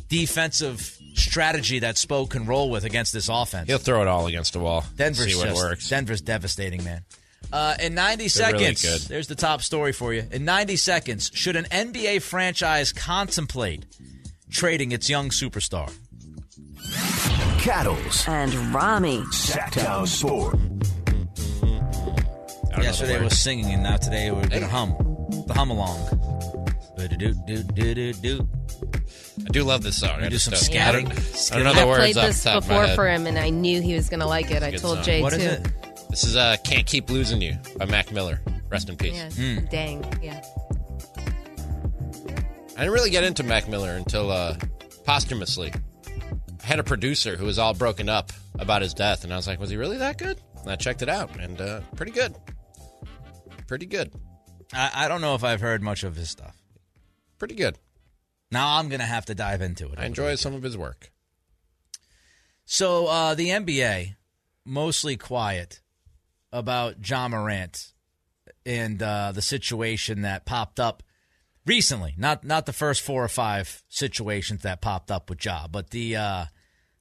defensive 0.08 1.00
strategy 1.15 1.80
that 1.80 1.96
Spo 1.96 2.30
can 2.30 2.46
roll 2.46 2.70
with 2.70 2.84
against 2.84 3.12
this 3.12 3.27
offense. 3.27 3.68
He'll 3.68 3.80
throw 3.80 4.03
it 4.03 4.08
all 4.08 4.27
against 4.27 4.53
the 4.53 4.60
wall. 4.60 4.86
Denver's 4.96 5.34
see 5.34 5.36
what 5.36 5.48
just, 5.48 5.63
works. 5.63 5.89
Denver's 5.89 6.22
devastating, 6.22 6.84
man. 6.84 7.03
Uh, 7.52 7.76
in 7.80 7.94
90 7.94 8.28
They're 8.30 8.52
really 8.54 8.76
seconds, 8.76 8.82
good. 8.82 9.02
there's 9.10 9.28
the 9.28 9.36
top 9.36 9.62
story 9.62 9.92
for 9.92 10.12
you. 10.14 10.24
In 10.32 10.44
90 10.46 10.76
seconds, 10.76 11.30
should 11.34 11.56
an 11.56 11.66
NBA 11.66 12.22
franchise 12.24 12.92
contemplate 12.92 13.86
trading 14.50 14.92
its 14.92 15.08
young 15.10 15.30
superstar? 15.30 15.92
Cattles. 17.62 18.26
And 18.28 18.54
Rami. 18.74 19.20
Sacktown 19.32 20.08
Sport. 20.08 20.56
I 22.72 22.76
don't 22.78 22.86
Yesterday 22.86 23.18
the 23.20 23.26
was 23.26 23.38
singing, 23.40 23.72
and 23.72 23.84
now 23.84 23.98
today 23.98 24.32
we're 24.32 24.48
going 24.48 24.62
to 24.64 24.68
hum. 24.68 24.96
The 25.48 25.54
hum 25.54 25.70
along. 25.70 26.00
I 27.00 27.08
do 29.52 29.64
love 29.64 29.84
this 29.84 30.00
song. 30.00 30.22
I 30.22 30.24
do 30.24 30.30
just 30.30 30.46
some 30.46 30.54
don't- 30.54 30.82
I 30.82 30.92
don't, 30.92 31.08
I 31.52 31.56
don't 31.56 31.64
know 31.66 31.72
I 31.72 31.80
the 31.82 31.88
words 31.88 32.00
played 32.00 32.18
off 32.18 32.26
this 32.28 32.44
the 32.44 32.50
top 32.50 32.64
of 32.64 32.70
my 32.70 32.74
before 32.76 32.88
head. 32.88 32.96
for 32.96 33.08
him, 33.10 33.28
and 33.28 33.38
I 33.38 33.50
knew 33.50 33.82
he 33.82 33.94
was 33.96 34.10
going 34.10 34.20
to 34.22 34.26
like 34.28 34.50
it. 34.52 34.64
I 34.64 34.72
good 34.72 34.80
told 34.80 34.96
song. 34.98 35.04
Jay 35.06 35.22
What 35.22 35.32
too. 35.34 35.40
is 35.40 35.46
it? 35.46 35.68
This 36.13 36.25
is 36.25 36.36
uh, 36.36 36.58
"Can't 36.63 36.86
Keep 36.86 37.10
Losing 37.10 37.41
You" 37.41 37.58
by 37.75 37.86
Mac 37.86 38.12
Miller. 38.12 38.39
Rest 38.70 38.88
in 38.88 38.98
peace. 38.98 39.15
Yeah. 39.15 39.32
Hmm. 39.32 39.65
Dang. 39.65 40.05
Yeah. 40.22 40.43
I 42.77 42.82
didn't 42.82 42.91
really 42.91 43.10
get 43.10 43.24
into 43.24 43.41
Mac 43.41 43.67
Miller 43.67 43.93
until 43.93 44.29
uh, 44.29 44.55
posthumously. 45.05 45.74
I 46.05 46.65
had 46.67 46.77
a 46.77 46.84
producer 46.84 47.36
who 47.36 47.48
was 47.48 47.58
all 47.58 47.74
broken 47.74 48.10
up 48.10 48.32
about 48.60 48.84
his 48.84 48.93
death, 48.93 49.24
and 49.24 49.34
I 49.34 49.38
was 49.38 49.48
like, 49.48 49.60
"Was 49.60 49.72
he 49.72 49.75
really 49.75 49.98
that 49.98 50.20
good?" 50.20 50.39
And 50.62 50.70
I 50.70 50.75
checked 50.75 51.01
it 51.01 51.10
out, 51.10 51.36
and 51.39 51.60
uh, 51.60 51.82
pretty 51.96 52.12
good. 52.12 52.36
Pretty 53.65 53.88
good. 53.88 54.13
I, 54.72 54.91
I 54.93 55.08
don't 55.08 55.22
know 55.22 55.34
if 55.34 55.43
I've 55.43 55.62
heard 55.62 55.82
much 55.82 56.03
of 56.03 56.15
his 56.15 56.29
stuff. 56.29 56.55
Pretty 57.39 57.55
good. 57.55 57.79
Now 58.51 58.77
I'm 58.77 58.88
going 58.88 59.00
to 59.00 59.08
have 59.08 59.25
to 59.25 59.34
dive 59.34 59.63
into 59.63 59.91
it. 59.91 59.98
I 59.98 60.05
enjoy 60.05 60.36
some 60.36 60.53
of 60.53 60.62
his 60.62 60.77
work. 60.77 61.12
So 62.65 63.08
uh, 63.08 63.34
the 63.34 63.48
NBA 63.48 64.13
mostly 64.63 65.17
quiet 65.17 65.82
about 66.54 67.08
Ja 67.08 67.28
Morant 67.28 67.92
and 68.66 69.02
uh, 69.02 69.34
the 69.34 69.42
situation 69.42 70.22
that 70.22 70.46
popped 70.46 70.80
up 70.80 71.04
recently. 71.66 72.14
Not 72.18 72.44
not 72.44 72.66
the 72.66 72.74
first 72.74 73.02
four 73.02 73.24
or 73.24 73.30
five 73.30 73.84
situations 73.90 74.62
that 74.62 74.82
popped 74.82 75.12
up 75.12 75.30
with 75.30 75.44
Ja, 75.44 75.68
but 75.68 75.90
the 75.90 76.16
uh, 76.16 76.46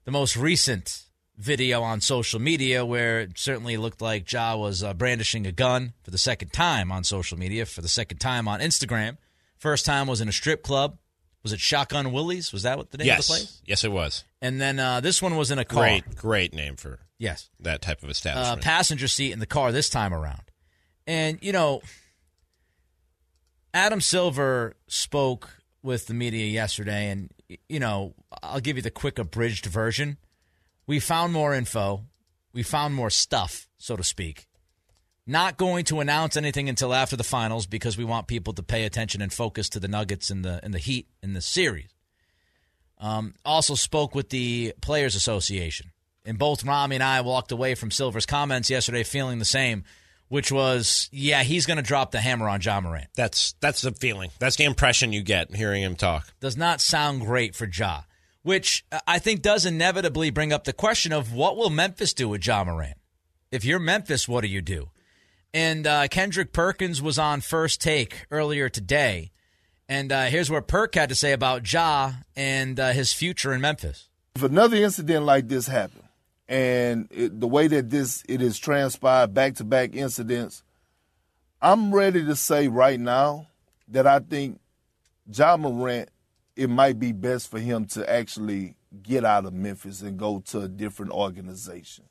the 0.05 0.11
most 0.11 0.37
recent 0.37 1.05
video 1.37 1.83
on 1.83 2.01
social 2.01 2.41
media 2.41 2.85
where 2.85 3.21
it 3.21 3.39
certainly 3.39 3.77
looked 3.77 4.03
like 4.03 4.31
Ja 4.31 4.57
was 4.57 4.83
uh, 4.83 4.95
brandishing 4.95 5.47
a 5.47 5.53
gun 5.53 5.93
for 6.03 6.11
the 6.11 6.19
second 6.19 6.53
time 6.53 6.93
on 6.93 7.05
social 7.05 7.39
media, 7.39 7.67
for 7.67 7.83
the 7.83 7.89
second 7.89 8.19
time 8.19 8.49
on 8.49 8.61
Instagram. 8.61 9.17
First 9.59 9.85
time 9.87 10.07
was 10.07 10.21
in 10.21 10.29
a 10.29 10.33
strip 10.33 10.63
club. 10.63 10.99
Was 11.43 11.53
it 11.53 11.61
Shotgun 11.61 12.13
Willie's? 12.13 12.53
Was 12.53 12.63
that 12.63 12.79
what 12.79 12.91
the 12.91 12.99
name 12.99 13.11
of 13.11 13.17
the 13.19 13.23
place? 13.25 13.41
Yes, 13.43 13.63
yes, 13.67 13.85
it 13.85 13.91
was. 13.93 14.25
And 14.41 14.61
then 14.61 14.79
uh, 14.79 15.01
this 15.01 15.21
one 15.21 15.37
was 15.37 15.51
in 15.51 15.59
a 15.59 15.65
car. 15.65 15.83
Great, 15.83 16.15
great 16.17 16.55
name 16.55 16.77
for 16.77 17.01
Yes. 17.19 17.49
that 17.61 17.83
type 17.83 18.03
of 18.03 18.09
Uh, 18.09 18.13
establishment. 18.13 18.63
passenger 18.63 19.09
seat 19.09 19.33
in 19.33 19.39
the 19.41 19.47
car 19.47 19.73
this 19.73 19.89
time 19.89 20.15
around. 20.15 20.43
And, 21.07 21.39
you 21.43 21.51
know, 21.53 21.83
Adam 23.75 24.01
Silver 24.01 24.77
spoke 24.87 25.59
with 25.83 26.07
the 26.07 26.15
media 26.15 26.47
yesterday, 26.47 27.09
and, 27.11 27.31
you 27.69 27.81
know, 27.81 28.15
I'll 28.43 28.61
give 28.61 28.77
you 28.77 28.83
the 28.83 28.91
quick 28.91 29.19
abridged 29.19 29.67
version. 29.67 30.19
We 30.87 31.01
found 31.01 31.33
more 31.33 31.55
info, 31.55 32.05
we 32.53 32.63
found 32.63 32.95
more 32.95 33.11
stuff, 33.11 33.69
so 33.79 33.97
to 33.97 34.05
speak. 34.05 34.47
Not 35.27 35.57
going 35.57 35.85
to 35.85 36.01
announce 36.01 36.37
anything 36.37 36.69
until 36.69 36.93
after 36.93 37.17
the 37.17 37.23
finals 37.23 37.67
because 37.67 37.97
we 37.97 38.05
want 38.05 38.27
people 38.27 38.53
to 38.55 38.63
pay 38.63 38.85
attention 38.85 39.23
and 39.23 39.33
focus 39.33 39.69
to 39.71 39.81
the 39.81 39.87
Nuggets 39.87 40.31
and 40.31 40.45
the 40.45 40.61
and 40.65 40.75
the 40.75 40.81
Heat 40.81 41.07
in 41.23 41.33
the 41.33 41.41
series. 41.41 41.95
Um, 42.99 43.35
also 43.45 43.75
spoke 43.75 44.15
with 44.15 44.31
the 44.31 44.75
Players 44.81 45.15
Association, 45.15 45.93
and 46.25 46.39
both 46.39 46.65
Rami 46.65 46.97
and 46.97 47.03
I 47.03 47.21
walked 47.21 47.53
away 47.53 47.75
from 47.75 47.91
Silver's 47.91 48.27
comments 48.27 48.71
yesterday 48.71 49.03
feeling 49.03 49.39
the 49.39 49.45
same, 49.45 49.85
which 50.29 50.51
was, 50.51 51.09
yeah, 51.13 51.43
he's 51.43 51.67
going 51.67 51.79
to 51.79 51.83
drop 51.83 52.13
the 52.13 52.21
hammer 52.21 52.49
on 52.49 52.61
Ja 52.61 52.81
Morant. 52.81 53.09
that's 53.15 53.55
that's 53.61 53.83
the 53.83 53.93
feeling. 53.93 54.31
That's 54.39 54.57
the 54.57 54.65
impression 54.65 55.13
you 55.13 55.23
get 55.23 55.55
hearing 55.55 55.83
him 55.83 55.95
talk. 55.95 56.33
Does 56.41 56.57
not 56.57 56.81
sound 56.81 57.21
great 57.23 57.55
for 57.55 57.67
Ja, 57.67 58.03
which 58.43 58.85
uh, 58.91 59.01
I 59.07 59.19
think 59.19 59.43
does 59.43 59.67
inevitably 59.67 60.31
bring 60.31 60.53
up 60.53 60.65
the 60.65 60.73
question 60.73 61.13
of 61.13 61.33
what 61.33 61.57
will 61.57 61.71
Memphis 61.71 62.13
do 62.13 62.29
with 62.29 62.45
Ja 62.45 62.65
Morant? 62.65 62.97
If 63.53 63.65
you're 63.65 63.79
Memphis, 63.79 64.27
what 64.27 64.41
do 64.41 64.49
you 64.49 64.63
do? 64.63 64.91
And 65.55 65.87
uh, 65.87 66.09
Kendrick 66.09 66.53
Perkins 66.53 67.03
was 67.03 67.19
on 67.19 67.43
First 67.43 67.81
Take 67.81 68.27
earlier 68.31 68.69
today. 68.69 69.33
And 69.89 70.11
uh, 70.11 70.25
here's 70.25 70.51
what 70.51 70.67
Perk 70.67 70.95
had 70.95 71.11
to 71.11 71.15
say 71.15 71.33
about 71.33 71.71
Ja 71.71 72.13
and 72.35 72.81
uh, 72.81 72.93
his 72.93 73.13
future 73.13 73.53
in 73.53 73.61
Memphis. 73.61 74.09
If 74.35 74.43
another 74.43 74.77
incident 74.77 75.27
like 75.27 75.49
this 75.49 75.67
happened, 75.67 76.09
and 76.49 77.09
it, 77.11 77.39
the 77.39 77.47
way 77.47 77.69
that 77.69 77.91
this 77.91 78.23
it 78.29 78.41
is 78.41 78.59
transpired, 78.59 79.35
back 79.35 79.57
to 79.57 79.65
back 79.65 79.95
incidents, 79.95 80.63
I'm 81.61 81.95
ready 81.95 82.25
to 82.25 82.35
say 82.35 82.69
right 82.69 82.99
now 82.99 83.49
that 83.89 84.07
I 84.07 84.21
think 84.21 84.61
Ja 85.31 85.59
Morant, 85.59 86.09
it 86.57 86.71
might 86.71 86.99
be 86.99 87.13
best 87.13 87.51
for 87.51 87.59
him 87.59 87.85
to 87.87 88.11
actually 88.11 88.77
get 89.03 89.25
out 89.25 89.45
of 89.45 89.53
Memphis 89.53 90.01
and 90.01 90.19
go 90.19 90.41
to 90.47 90.61
a 90.61 90.69
different 90.69 91.13
organization 91.13 92.05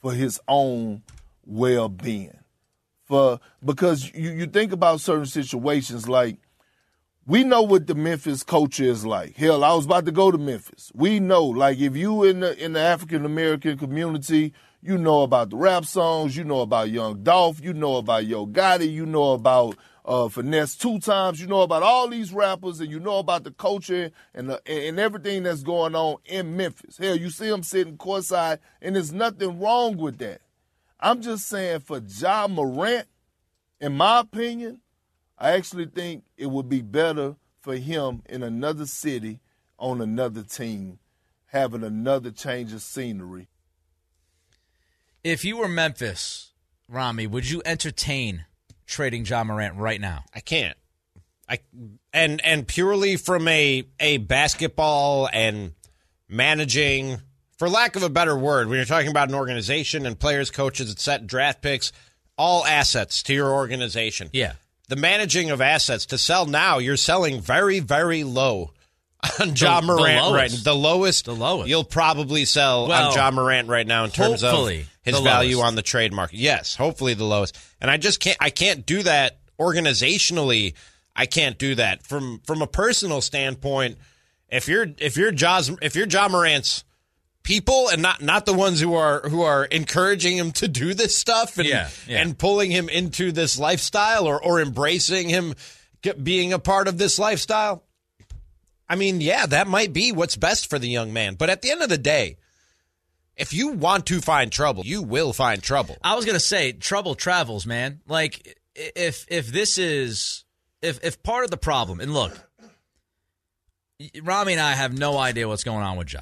for 0.00 0.12
his 0.12 0.40
own 0.48 1.02
well 1.44 1.88
being. 1.88 2.41
Because 3.64 4.10
you, 4.14 4.30
you 4.30 4.46
think 4.46 4.72
about 4.72 5.00
certain 5.00 5.26
situations 5.26 6.08
like 6.08 6.38
we 7.26 7.44
know 7.44 7.62
what 7.62 7.86
the 7.86 7.94
Memphis 7.94 8.42
culture 8.42 8.84
is 8.84 9.06
like. 9.06 9.36
Hell, 9.36 9.62
I 9.62 9.74
was 9.74 9.84
about 9.84 10.06
to 10.06 10.12
go 10.12 10.30
to 10.30 10.38
Memphis. 10.38 10.90
We 10.94 11.20
know, 11.20 11.44
like, 11.44 11.78
if 11.78 11.96
you 11.96 12.24
in 12.24 12.40
the 12.40 12.62
in 12.62 12.72
the 12.72 12.80
African 12.80 13.24
American 13.24 13.78
community, 13.78 14.52
you 14.82 14.98
know 14.98 15.22
about 15.22 15.50
the 15.50 15.56
rap 15.56 15.84
songs, 15.84 16.36
you 16.36 16.42
know 16.42 16.62
about 16.62 16.90
Young 16.90 17.22
Dolph, 17.22 17.62
you 17.62 17.72
know 17.74 17.96
about 17.96 18.26
Yo 18.26 18.46
Gotti, 18.46 18.90
you 18.90 19.06
know 19.06 19.32
about 19.32 19.76
uh, 20.04 20.28
Finesse 20.28 20.74
Two 20.74 20.98
Times, 20.98 21.40
you 21.40 21.46
know 21.46 21.62
about 21.62 21.84
all 21.84 22.08
these 22.08 22.32
rappers, 22.32 22.80
and 22.80 22.90
you 22.90 22.98
know 22.98 23.18
about 23.18 23.44
the 23.44 23.52
culture 23.52 24.10
and 24.34 24.50
the, 24.50 24.60
and 24.68 24.98
everything 24.98 25.44
that's 25.44 25.62
going 25.62 25.94
on 25.94 26.16
in 26.24 26.56
Memphis. 26.56 26.98
Hell, 26.98 27.16
you 27.16 27.30
see 27.30 27.48
them 27.48 27.62
sitting 27.62 27.96
courtside, 27.96 28.58
and 28.80 28.96
there's 28.96 29.12
nothing 29.12 29.60
wrong 29.60 29.96
with 29.96 30.18
that. 30.18 30.40
I'm 31.02 31.20
just 31.20 31.48
saying 31.48 31.80
for 31.80 31.98
Ja 31.98 32.46
Morant, 32.46 33.08
in 33.80 33.96
my 33.96 34.20
opinion, 34.20 34.80
I 35.36 35.52
actually 35.52 35.86
think 35.86 36.22
it 36.36 36.46
would 36.46 36.68
be 36.68 36.80
better 36.80 37.34
for 37.60 37.74
him 37.74 38.22
in 38.28 38.44
another 38.44 38.86
city 38.86 39.40
on 39.78 40.00
another 40.00 40.44
team, 40.44 41.00
having 41.46 41.82
another 41.82 42.30
change 42.30 42.72
of 42.72 42.82
scenery. 42.82 43.48
If 45.24 45.44
you 45.44 45.56
were 45.56 45.68
Memphis, 45.68 46.52
Rami, 46.88 47.26
would 47.26 47.50
you 47.50 47.62
entertain 47.64 48.44
trading 48.86 49.24
Ja 49.24 49.42
Morant 49.42 49.76
right 49.76 50.00
now? 50.00 50.24
I 50.32 50.38
can't. 50.38 50.76
I 51.48 51.58
and 52.12 52.40
and 52.44 52.66
purely 52.66 53.16
from 53.16 53.48
a 53.48 53.84
a 53.98 54.18
basketball 54.18 55.28
and 55.32 55.72
managing, 56.28 57.20
for 57.62 57.68
lack 57.68 57.94
of 57.94 58.02
a 58.02 58.08
better 58.08 58.36
word, 58.36 58.66
when 58.66 58.74
you're 58.76 58.84
talking 58.84 59.08
about 59.08 59.28
an 59.28 59.36
organization 59.36 60.04
and 60.04 60.18
players, 60.18 60.50
coaches, 60.50 60.90
et 60.90 60.98
cetera, 60.98 61.24
draft 61.24 61.62
picks, 61.62 61.92
all 62.36 62.66
assets 62.66 63.22
to 63.22 63.32
your 63.32 63.52
organization. 63.52 64.28
Yeah. 64.32 64.54
The 64.88 64.96
managing 64.96 65.52
of 65.52 65.60
assets 65.60 66.06
to 66.06 66.18
sell 66.18 66.44
now, 66.44 66.78
you're 66.78 66.96
selling 66.96 67.40
very, 67.40 67.78
very 67.78 68.24
low 68.24 68.72
on 69.40 69.54
John 69.54 69.86
the 69.86 69.92
Morant 69.94 70.24
lowest. 70.24 70.54
right 70.56 70.64
the 70.64 70.74
lowest 70.74 71.24
The 71.26 71.36
lowest. 71.36 71.68
you'll 71.68 71.84
probably 71.84 72.46
sell 72.46 72.88
Well, 72.88 73.10
on 73.10 73.14
Ja 73.14 73.30
Morant 73.30 73.68
right 73.68 73.86
now 73.86 74.02
in 74.06 74.10
terms 74.10 74.42
of 74.42 74.68
his 75.02 75.20
value 75.20 75.58
lowest. 75.58 75.68
on 75.68 75.74
the 75.76 75.82
trade 75.82 76.12
market. 76.12 76.40
Yes, 76.40 76.74
hopefully 76.74 77.14
the 77.14 77.22
lowest. 77.24 77.56
And 77.80 77.88
I 77.88 77.96
just 77.96 78.18
can't 78.18 78.38
I 78.40 78.50
can't 78.50 78.84
do 78.84 79.04
that 79.04 79.38
organizationally. 79.60 80.74
I 81.14 81.26
can't 81.26 81.56
do 81.58 81.76
that 81.76 82.02
from 82.02 82.40
from 82.44 82.60
a 82.60 82.66
personal 82.66 83.20
standpoint. 83.20 83.98
If 84.48 84.66
you're 84.66 84.88
if 84.98 85.16
you're 85.16 85.30
Jaws 85.30 85.70
if 85.80 85.94
you're 85.94 86.08
Ja 86.08 86.28
Morant's 86.28 86.82
people 87.42 87.88
and 87.88 88.00
not 88.02 88.22
not 88.22 88.46
the 88.46 88.52
ones 88.52 88.80
who 88.80 88.94
are 88.94 89.20
who 89.28 89.42
are 89.42 89.64
encouraging 89.64 90.36
him 90.36 90.52
to 90.52 90.68
do 90.68 90.94
this 90.94 91.16
stuff 91.16 91.58
and 91.58 91.66
Yeah, 91.66 91.88
yeah. 92.06 92.20
and 92.22 92.38
pulling 92.38 92.70
him 92.70 92.88
into 92.88 93.32
this 93.32 93.58
lifestyle 93.58 94.26
or 94.26 94.42
or 94.42 94.60
embracing 94.60 95.28
him 95.28 95.54
being 96.22 96.52
a 96.52 96.58
part 96.58 96.88
of 96.88 96.98
this 96.98 97.18
lifestyle. 97.18 97.84
I 98.88 98.96
mean, 98.96 99.20
yeah, 99.20 99.46
that 99.46 99.66
might 99.68 99.92
be 99.92 100.12
what's 100.12 100.36
best 100.36 100.68
for 100.68 100.78
the 100.78 100.88
young 100.88 101.12
man, 101.12 101.34
but 101.34 101.48
at 101.50 101.62
the 101.62 101.70
end 101.70 101.82
of 101.82 101.88
the 101.88 101.96
day, 101.98 102.36
if 103.36 103.52
you 103.54 103.68
want 103.68 104.06
to 104.06 104.20
find 104.20 104.52
trouble, 104.52 104.84
you 104.84 105.02
will 105.02 105.32
find 105.32 105.62
trouble. 105.62 105.96
I 106.02 106.14
was 106.14 106.24
gonna 106.24 106.40
say 106.40 106.72
trouble 106.72 107.14
travels, 107.14 107.66
man. 107.66 108.00
Like 108.06 108.56
if 108.74 109.24
if 109.28 109.46
this 109.48 109.78
is 109.78 110.44
if 110.82 111.02
if 111.02 111.22
part 111.22 111.44
of 111.44 111.50
the 111.50 111.56
problem, 111.56 112.00
and 112.00 112.12
look, 112.12 112.38
Rami 114.22 114.52
and 114.52 114.60
I 114.60 114.72
have 114.72 114.96
no 114.96 115.16
idea 115.16 115.48
what's 115.48 115.64
going 115.64 115.82
on 115.84 115.96
with 115.96 116.12
Ja. 116.12 116.20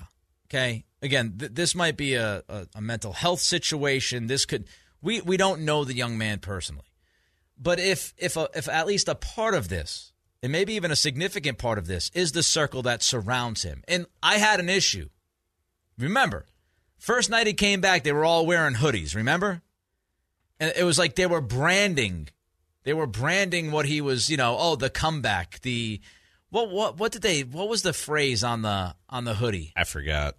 Okay, 0.49 0.85
again, 1.03 1.37
th- 1.39 1.53
this 1.53 1.75
might 1.75 1.97
be 1.97 2.15
a, 2.15 2.43
a, 2.49 2.67
a 2.77 2.81
mental 2.81 3.13
health 3.13 3.41
situation. 3.41 4.27
This 4.27 4.45
could 4.45 4.67
we 5.03 5.21
we 5.21 5.37
don't 5.37 5.63
know 5.63 5.85
the 5.85 5.95
young 5.95 6.19
man 6.19 6.39
personally, 6.39 6.93
but 7.59 7.79
if 7.79 8.15
if 8.17 8.37
a, 8.37 8.49
if 8.55 8.69
at 8.69 8.87
least 8.87 9.09
a 9.09 9.15
part 9.15 9.55
of 9.55 9.69
this, 9.69 10.13
and 10.43 10.53
maybe 10.53 10.75
even 10.75 10.91
a 10.91 10.97
significant 10.97 11.59
part 11.59 11.79
of 11.79 11.87
this, 11.87 12.11
is 12.15 12.33
the 12.33 12.43
circle 12.43 12.83
that 12.83 13.03
surrounds 13.03 13.63
him, 13.63 13.83
and 13.89 14.07
I 14.23 14.39
had 14.39 14.61
an 14.61 14.69
issue 14.69 15.09
Remember, 16.01 16.47
first 16.99 17.29
night 17.29 17.47
he 17.47 17.53
came 17.53 17.81
back, 17.81 18.05
they 18.05 18.13
were 18.13 18.25
all 18.25 18.47
wearing 18.47 18.75
hoodies. 18.75 19.15
Remember, 19.15 19.61
and 20.59 20.73
it 20.75 20.85
was 20.85 20.99
like 20.99 21.15
they 21.15 21.27
were 21.27 21.43
branding, 21.43 22.29
they 22.85 22.95
were 22.95 23.07
branding 23.07 23.71
what 23.71 23.85
he 23.85 24.01
was. 24.01 24.31
You 24.31 24.39
know, 24.39 24.57
oh, 24.59 24.77
the 24.77 24.89
comeback, 24.89 25.61
the 25.61 26.01
what 26.49 26.71
what 26.71 26.99
what 26.99 27.13
did 27.13 27.23
they? 27.23 27.43
What 27.43 27.69
was 27.69 27.83
the 27.83 27.93
phrase 27.93 28.43
on 28.43 28.63
the 28.63 28.95
on 29.11 29.25
the 29.25 29.35
hoodie? 29.35 29.73
I 29.77 29.85
forgot. 29.85 30.37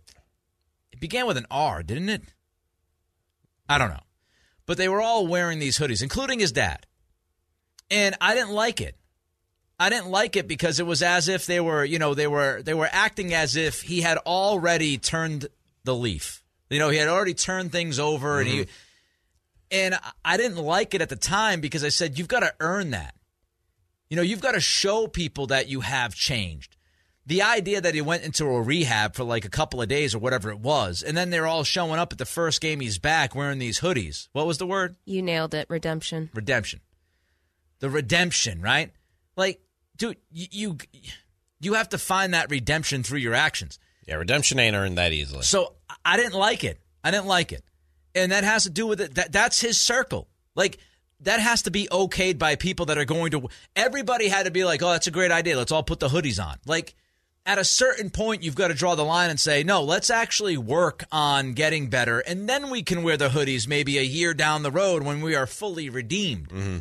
Began 1.02 1.26
with 1.26 1.36
an 1.36 1.48
R, 1.50 1.82
didn't 1.82 2.10
it? 2.10 2.22
I 3.68 3.80
don't 3.80 3.90
know. 3.90 4.04
But 4.68 4.78
they 4.78 4.88
were 4.88 5.02
all 5.02 5.26
wearing 5.26 5.58
these 5.58 5.80
hoodies, 5.80 6.04
including 6.04 6.40
his 6.40 6.52
dad. 6.52 6.86
And 7.90 8.16
I 8.22 8.36
didn't 8.36 8.52
like 8.52 8.80
it. 8.80 8.96
I 9.80 9.90
didn't 9.90 10.12
like 10.12 10.36
it 10.36 10.48
because 10.48 10.80
it 10.80 10.86
was 10.86 11.02
as 11.02 11.28
if 11.28 11.48
they 11.48 11.60
were, 11.60 11.84
you 11.84 11.98
know, 11.98 12.14
they 12.14 12.28
were 12.28 12.62
they 12.62 12.76
were 12.76 12.88
acting 12.90 13.34
as 13.34 13.56
if 13.56 13.82
he 13.82 14.02
had 14.02 14.20
already 14.20 15.00
turned 15.00 15.48
the 15.84 15.96
leaf. 15.96 16.44
You 16.70 16.78
know, 16.78 16.90
he 16.90 17.00
had 17.00 17.08
already 17.08 17.34
turned 17.34 17.72
things 17.72 17.98
over 17.98 18.40
and 18.40 18.48
he 18.48 18.60
mm-hmm. 18.60 18.72
and 19.72 20.00
I 20.24 20.38
didn't 20.38 20.58
like 20.58 20.94
it 20.94 21.02
at 21.02 21.10
the 21.10 21.16
time 21.16 21.62
because 21.62 21.84
I 21.84 21.90
said 21.90 22.20
you've 22.20 22.28
got 22.28 22.42
to 22.42 22.54
earn 22.60 22.92
that. 22.92 23.16
You 24.08 24.18
know, 24.18 24.22
you've 24.22 24.40
got 24.40 24.52
to 24.52 24.60
show 24.60 25.08
people 25.08 25.48
that 25.48 25.68
you 25.68 25.82
have 25.82 26.14
changed. 26.14 26.78
The 27.26 27.44
idea 27.44 27.80
that 27.82 27.94
he 27.94 28.02
went 28.02 28.24
into 28.24 28.46
a 28.46 28.62
rehab 28.62 29.16
for 29.16 29.24
like 29.24 29.46
a 29.46 29.50
couple 29.50 29.82
of 29.82 29.88
days 29.88 30.16
or 30.16 30.20
whatever 30.20 30.50
it 30.50 30.60
was, 30.60 31.04
and 31.04 31.16
then 31.16 31.30
they're 31.30 31.48
all 31.48 31.64
showing 31.64 32.00
up 32.00 32.12
at 32.12 32.18
the 32.18 32.26
first 32.26 32.62
game 32.62 32.80
he's 32.80 32.98
back 32.98 33.36
wearing 33.36 33.60
these 33.60 33.80
hoodies. 33.80 34.28
What 34.34 34.48
was 34.48 34.58
the 34.58 34.66
word? 34.66 34.96
You 35.06 35.22
nailed 35.22 35.54
it. 35.54 35.68
Redemption. 35.70 36.30
redemption. 36.34 36.80
The 37.80 37.90
redemption, 37.90 38.62
right? 38.62 38.92
Like, 39.36 39.62
dude, 39.98 40.18
you, 40.32 40.48
you 40.52 40.78
you 41.62 41.74
have 41.76 41.90
to 41.90 41.98
find 41.98 42.34
that 42.34 42.50
redemption 42.50 43.04
through 43.04 43.20
your 43.20 43.36
actions. 43.36 43.80
Yeah, 44.08 44.16
redemption 44.16 44.60
ain't 44.60 44.76
earned 44.76 44.98
that 44.98 45.14
easily. 45.14 45.44
So 45.44 45.76
I 46.04 46.18
didn't 46.18 46.34
like 46.34 46.64
it. 46.64 46.80
I 47.04 47.12
didn't 47.12 47.28
like 47.28 47.52
it, 47.52 47.64
and 48.16 48.32
that 48.32 48.44
has 48.44 48.64
to 48.64 48.70
do 48.70 48.88
with 48.88 49.00
it. 49.00 49.16
That 49.16 49.32
that's 49.32 49.62
his 49.62 49.80
circle. 49.80 50.28
Like 50.56 50.80
that 51.22 51.40
has 51.40 51.64
to 51.64 51.72
be 51.72 51.88
okayed 51.92 52.38
by 52.38 52.56
people 52.56 52.88
that 52.88 52.98
are 52.98 53.06
going 53.06 53.32
to. 53.32 53.48
Everybody 53.76 54.28
had 54.28 54.46
to 54.46 54.52
be 54.52 54.64
like, 54.64 54.82
"Oh, 54.82 54.92
that's 54.92 55.08
a 55.08 55.12
great 55.12 55.32
idea. 55.32 55.58
Let's 55.58 55.72
all 55.72 55.84
put 55.84 56.00
the 56.00 56.10
hoodies 56.10 56.44
on." 56.44 56.58
Like 56.66 56.96
at 57.46 57.58
a 57.58 57.64
certain 57.64 58.10
point, 58.10 58.44
you've 58.44 58.56
got 58.56 58.68
to 58.68 58.74
draw 58.74 58.96
the 58.96 59.04
line 59.04 59.30
and 59.30 59.40
say, 59.40 59.64
"No, 59.64 59.84
let's 59.84 60.10
actually 60.10 60.58
work 60.58 61.06
on 61.12 61.54
getting 61.54 61.90
better, 61.90 62.20
and 62.20 62.48
then 62.48 62.70
we 62.70 62.84
can 62.84 63.04
wear 63.04 63.18
the 63.18 63.30
hoodies 63.30 63.68
maybe 63.68 63.98
a 63.98 64.04
year 64.04 64.34
down 64.34 64.64
the 64.64 64.72
road 64.72 65.04
when 65.04 65.22
we 65.22 65.36
are 65.36 65.48
fully 65.48 65.90
redeemed." 65.90 66.50
Mm-hmm. 66.50 66.78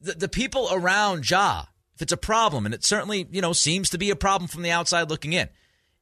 the, 0.00 0.12
the 0.12 0.28
people 0.28 0.68
around 0.72 1.28
Ja, 1.28 1.64
if 1.94 2.02
it's 2.02 2.12
a 2.12 2.16
problem, 2.16 2.64
and 2.64 2.74
it 2.74 2.84
certainly, 2.84 3.28
you 3.30 3.42
know, 3.42 3.52
seems 3.52 3.90
to 3.90 3.98
be 3.98 4.10
a 4.10 4.16
problem 4.16 4.48
from 4.48 4.62
the 4.62 4.70
outside 4.70 5.10
looking 5.10 5.34
in, 5.34 5.48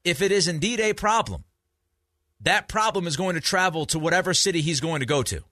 if 0.05 0.23
it 0.23 0.31
is 0.31 0.47
indeed 0.47 0.79
a 0.79 0.93
problem, 0.93 1.45
that 2.41 2.69
problem 2.69 3.07
is 3.07 3.17
going 3.17 3.35
to 3.35 3.41
travel 3.41 3.85
to 3.87 3.99
whatever 3.99 4.33
city 4.33 4.61
he's 4.61 4.81
going 4.81 5.01
to 5.01 5.07
go 5.07 5.25
to. 5.25 5.43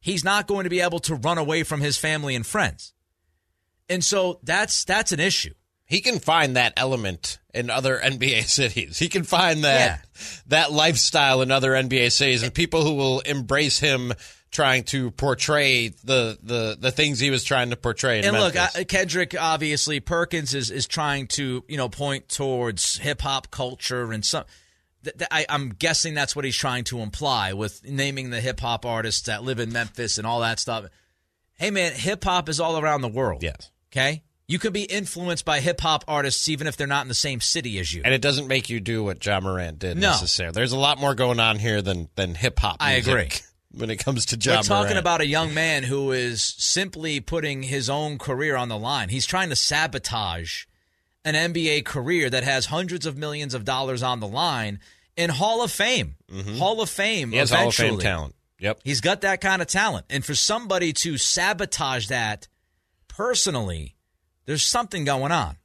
He's 0.00 0.24
not 0.24 0.46
going 0.46 0.64
to 0.64 0.70
be 0.70 0.80
able 0.80 1.00
to 1.00 1.14
run 1.14 1.38
away 1.38 1.62
from 1.62 1.80
his 1.80 1.98
family 1.98 2.34
and 2.34 2.46
friends. 2.46 2.94
And 3.88 4.02
so 4.02 4.40
that's 4.42 4.84
that's 4.84 5.12
an 5.12 5.20
issue. 5.20 5.52
He 5.86 6.00
can 6.00 6.18
find 6.18 6.56
that 6.56 6.72
element 6.76 7.38
in 7.52 7.68
other 7.70 7.98
NBA 8.02 8.44
cities. 8.44 8.98
He 8.98 9.08
can 9.08 9.22
find 9.24 9.64
that 9.64 10.04
that 10.48 10.72
lifestyle 10.72 11.42
in 11.42 11.50
other 11.50 11.72
NBA 11.72 12.10
cities 12.12 12.42
and 12.42 12.52
people 12.54 12.84
who 12.84 12.94
will 12.94 13.20
embrace 13.20 13.78
him 13.78 14.12
trying 14.50 14.84
to 14.84 15.10
portray 15.10 15.88
the 15.88 16.38
the, 16.42 16.76
the 16.78 16.90
things 16.92 17.18
he 17.18 17.30
was 17.30 17.42
trying 17.44 17.70
to 17.70 17.76
portray 17.76 18.20
in 18.20 18.24
And 18.24 18.36
look, 18.38 18.54
Memphis. 18.54 18.80
uh, 18.80 18.84
Kendrick 18.84 19.34
obviously 19.38 20.00
Perkins 20.00 20.54
is 20.54 20.70
is 20.70 20.86
trying 20.86 21.26
to 21.28 21.64
you 21.68 21.76
know 21.76 21.88
point 21.88 22.28
towards 22.28 22.96
hip 22.98 23.20
hop 23.20 23.50
culture 23.50 24.12
and 24.12 24.24
some. 24.24 24.44
th- 25.02 25.16
th- 25.18 25.28
I, 25.30 25.44
I'm 25.48 25.70
guessing 25.70 26.14
that's 26.14 26.34
what 26.36 26.44
he's 26.44 26.56
trying 26.56 26.84
to 26.84 27.00
imply 27.00 27.52
with 27.52 27.84
naming 27.84 28.30
the 28.30 28.40
hip 28.40 28.60
hop 28.60 28.86
artists 28.86 29.22
that 29.22 29.42
live 29.42 29.58
in 29.58 29.72
Memphis 29.72 30.18
and 30.18 30.26
all 30.26 30.40
that 30.40 30.58
stuff. 30.60 30.86
Hey 31.54 31.70
man, 31.70 31.92
hip 31.92 32.22
hop 32.24 32.48
is 32.48 32.58
all 32.60 32.78
around 32.78 33.02
the 33.02 33.08
world. 33.08 33.42
yes. 33.42 33.70
Okay, 33.92 34.22
you 34.46 34.58
can 34.58 34.72
be 34.72 34.82
influenced 34.84 35.44
by 35.44 35.60
hip 35.60 35.80
hop 35.80 36.04
artists 36.06 36.48
even 36.48 36.66
if 36.66 36.76
they're 36.76 36.86
not 36.86 37.02
in 37.02 37.08
the 37.08 37.14
same 37.14 37.40
city 37.40 37.78
as 37.78 37.92
you. 37.92 38.02
And 38.04 38.12
it 38.12 38.20
doesn't 38.20 38.46
make 38.46 38.68
you 38.68 38.80
do 38.80 39.02
what 39.02 39.24
Ja 39.24 39.40
Morant 39.40 39.78
did 39.78 39.96
No. 39.96 40.10
necessarily. 40.10 40.52
There's 40.54 40.72
a 40.72 40.78
lot 40.78 40.98
more 40.98 41.14
going 41.14 41.40
on 41.40 41.58
here 41.58 41.80
than 41.82 42.08
than 42.16 42.34
hip 42.34 42.58
hop. 42.58 42.76
I 42.80 42.92
agree. 42.92 43.30
When 43.76 43.90
it 43.90 43.96
comes 43.96 44.26
to 44.26 44.36
John, 44.36 44.58
We're 44.58 44.62
talking 44.62 44.96
about 44.96 45.20
a 45.20 45.26
young 45.26 45.52
man 45.52 45.82
who 45.82 46.12
is 46.12 46.44
simply 46.44 47.18
putting 47.18 47.64
his 47.64 47.90
own 47.90 48.18
career 48.18 48.54
on 48.54 48.68
the 48.68 48.78
line. 48.78 49.08
He's 49.08 49.26
trying 49.26 49.48
to 49.48 49.56
sabotage 49.56 50.66
an 51.24 51.34
NBA 51.34 51.84
career 51.84 52.30
that 52.30 52.44
has 52.44 52.66
hundreds 52.66 53.04
of 53.04 53.16
millions 53.18 53.52
of 53.52 53.64
dollars 53.64 54.00
on 54.04 54.20
the 54.20 54.28
line 54.28 54.78
in 55.16 55.28
Hall 55.28 55.60
of 55.64 55.72
Fame. 55.72 56.14
Hall 56.56 56.80
of 56.82 56.88
Fame. 56.88 57.28
Mm-hmm. 57.28 57.32
he 57.32 57.38
has 57.38 57.50
Hall 57.50 57.66
of 57.66 57.74
Fame 57.74 57.98
talent. 57.98 58.36
Yep. 58.60 58.78
He's 58.84 59.00
got 59.00 59.22
that 59.22 59.40
kind 59.40 59.60
of 59.60 59.66
talent. 59.66 60.06
And 60.08 60.24
for 60.24 60.36
somebody 60.36 60.92
to 60.92 61.18
sabotage 61.18 62.06
that 62.06 62.46
personally, 63.08 63.96
there's 64.46 64.62
something 64.62 65.04
going 65.04 65.32
on. 65.32 65.56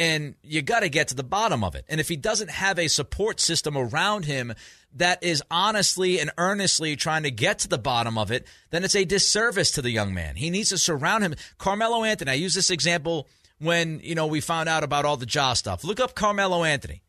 And 0.00 0.36
you 0.42 0.62
got 0.62 0.80
to 0.80 0.88
get 0.88 1.08
to 1.08 1.16
the 1.16 1.24
bottom 1.24 1.64
of 1.64 1.74
it. 1.74 1.84
And 1.88 2.00
if 2.00 2.08
he 2.08 2.16
doesn't 2.16 2.50
have 2.50 2.78
a 2.78 2.86
support 2.86 3.40
system 3.40 3.76
around 3.76 4.26
him 4.26 4.54
that 4.94 5.22
is 5.24 5.42
honestly 5.50 6.20
and 6.20 6.30
earnestly 6.38 6.94
trying 6.94 7.24
to 7.24 7.32
get 7.32 7.58
to 7.60 7.68
the 7.68 7.78
bottom 7.78 8.16
of 8.16 8.30
it, 8.30 8.46
then 8.70 8.84
it's 8.84 8.94
a 8.94 9.04
disservice 9.04 9.72
to 9.72 9.82
the 9.82 9.90
young 9.90 10.14
man. 10.14 10.36
He 10.36 10.50
needs 10.50 10.68
to 10.68 10.78
surround 10.78 11.24
him. 11.24 11.34
Carmelo 11.58 12.04
Anthony, 12.04 12.30
I 12.30 12.34
use 12.34 12.54
this 12.54 12.70
example 12.70 13.26
when, 13.58 14.00
you 14.04 14.14
know, 14.14 14.28
we 14.28 14.40
found 14.40 14.68
out 14.68 14.84
about 14.84 15.04
all 15.04 15.16
the 15.16 15.26
jaw 15.26 15.54
stuff. 15.54 15.82
Look 15.82 15.98
up 15.98 16.14
Carmelo 16.14 16.62
Anthony. 16.62 17.02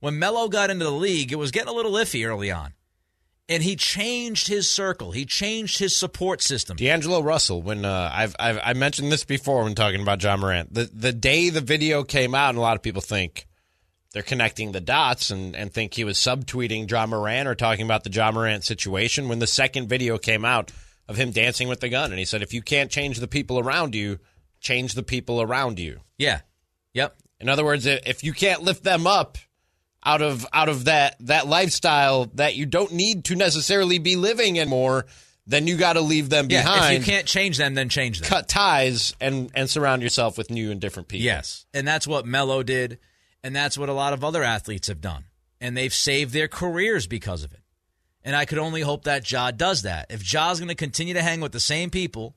When 0.00 0.18
Melo 0.18 0.48
got 0.48 0.70
into 0.70 0.86
the 0.86 0.90
league, 0.90 1.30
it 1.30 1.36
was 1.36 1.50
getting 1.50 1.68
a 1.68 1.74
little 1.74 1.92
iffy 1.92 2.26
early 2.26 2.50
on. 2.50 2.72
And 3.50 3.64
he 3.64 3.74
changed 3.74 4.46
his 4.46 4.70
circle. 4.70 5.10
He 5.10 5.26
changed 5.26 5.80
his 5.80 5.96
support 5.96 6.40
system. 6.40 6.76
D'Angelo 6.76 7.20
Russell, 7.20 7.62
when 7.62 7.84
uh, 7.84 8.08
I've, 8.14 8.36
I've 8.38 8.60
I 8.62 8.72
mentioned 8.74 9.10
this 9.10 9.24
before 9.24 9.64
when 9.64 9.74
talking 9.74 10.00
about 10.00 10.22
Ja 10.22 10.36
Morant, 10.36 10.72
the 10.72 10.88
the 10.94 11.12
day 11.12 11.50
the 11.50 11.60
video 11.60 12.04
came 12.04 12.32
out, 12.32 12.50
and 12.50 12.58
a 12.58 12.60
lot 12.60 12.76
of 12.76 12.82
people 12.82 13.02
think 13.02 13.48
they're 14.12 14.22
connecting 14.22 14.70
the 14.70 14.80
dots 14.80 15.30
and, 15.30 15.56
and 15.56 15.72
think 15.72 15.94
he 15.94 16.04
was 16.04 16.16
subtweeting 16.16 16.88
Ja 16.88 17.06
Morant 17.06 17.48
or 17.48 17.56
talking 17.56 17.84
about 17.84 18.04
the 18.04 18.10
Ja 18.10 18.30
Morant 18.30 18.62
situation. 18.62 19.28
When 19.28 19.40
the 19.40 19.48
second 19.48 19.88
video 19.88 20.16
came 20.16 20.44
out 20.44 20.70
of 21.08 21.16
him 21.16 21.32
dancing 21.32 21.66
with 21.68 21.80
the 21.80 21.88
gun, 21.88 22.12
and 22.12 22.20
he 22.20 22.24
said, 22.24 22.42
"If 22.42 22.54
you 22.54 22.62
can't 22.62 22.90
change 22.90 23.18
the 23.18 23.26
people 23.26 23.58
around 23.58 23.96
you, 23.96 24.20
change 24.60 24.94
the 24.94 25.02
people 25.02 25.42
around 25.42 25.80
you." 25.80 25.98
Yeah. 26.18 26.42
Yep. 26.94 27.16
In 27.40 27.48
other 27.48 27.64
words, 27.64 27.84
if 27.84 28.22
you 28.22 28.32
can't 28.32 28.62
lift 28.62 28.84
them 28.84 29.08
up 29.08 29.38
out 30.04 30.22
of 30.22 30.46
out 30.52 30.68
of 30.68 30.84
that 30.86 31.16
that 31.20 31.46
lifestyle 31.46 32.26
that 32.34 32.54
you 32.56 32.66
don't 32.66 32.92
need 32.92 33.24
to 33.26 33.34
necessarily 33.36 33.98
be 33.98 34.16
living 34.16 34.58
anymore, 34.58 35.06
then 35.46 35.66
you 35.66 35.76
got 35.76 35.94
to 35.94 36.00
leave 36.00 36.28
them 36.30 36.46
Yeah. 36.48 36.62
behind 36.62 36.96
If 36.96 37.06
you 37.06 37.12
can't 37.12 37.26
change 37.26 37.58
them, 37.58 37.74
then 37.74 37.88
change 37.88 38.20
them. 38.20 38.28
cut 38.28 38.48
ties 38.48 39.14
and 39.20 39.50
and 39.54 39.68
surround 39.68 40.02
yourself 40.02 40.38
with 40.38 40.50
new 40.50 40.70
and 40.70 40.80
different 40.80 41.08
people. 41.08 41.24
Yes. 41.24 41.66
And 41.74 41.86
that's 41.86 42.06
what 42.06 42.24
Melo 42.26 42.62
did. 42.62 42.98
And 43.42 43.54
that's 43.56 43.76
what 43.78 43.88
a 43.88 43.92
lot 43.94 44.12
of 44.12 44.22
other 44.24 44.42
athletes 44.42 44.88
have 44.88 45.00
done. 45.00 45.24
And 45.60 45.76
they've 45.76 45.92
saved 45.94 46.32
their 46.32 46.48
careers 46.48 47.06
because 47.06 47.42
of 47.42 47.52
it. 47.52 47.60
And 48.22 48.36
I 48.36 48.44
could 48.44 48.58
only 48.58 48.82
hope 48.82 49.04
that 49.04 49.30
Ja 49.30 49.50
does 49.50 49.82
that. 49.82 50.06
If 50.10 50.22
Ja's 50.22 50.58
going 50.60 50.68
to 50.68 50.74
continue 50.74 51.14
to 51.14 51.22
hang 51.22 51.40
with 51.40 51.52
the 51.52 51.60
same 51.60 51.88
people 51.90 52.36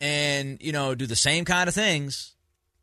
and, 0.00 0.58
you 0.60 0.72
know, 0.72 0.94
do 0.94 1.06
the 1.06 1.16
same 1.16 1.44
kind 1.44 1.68
of 1.68 1.74
things, 1.74 2.34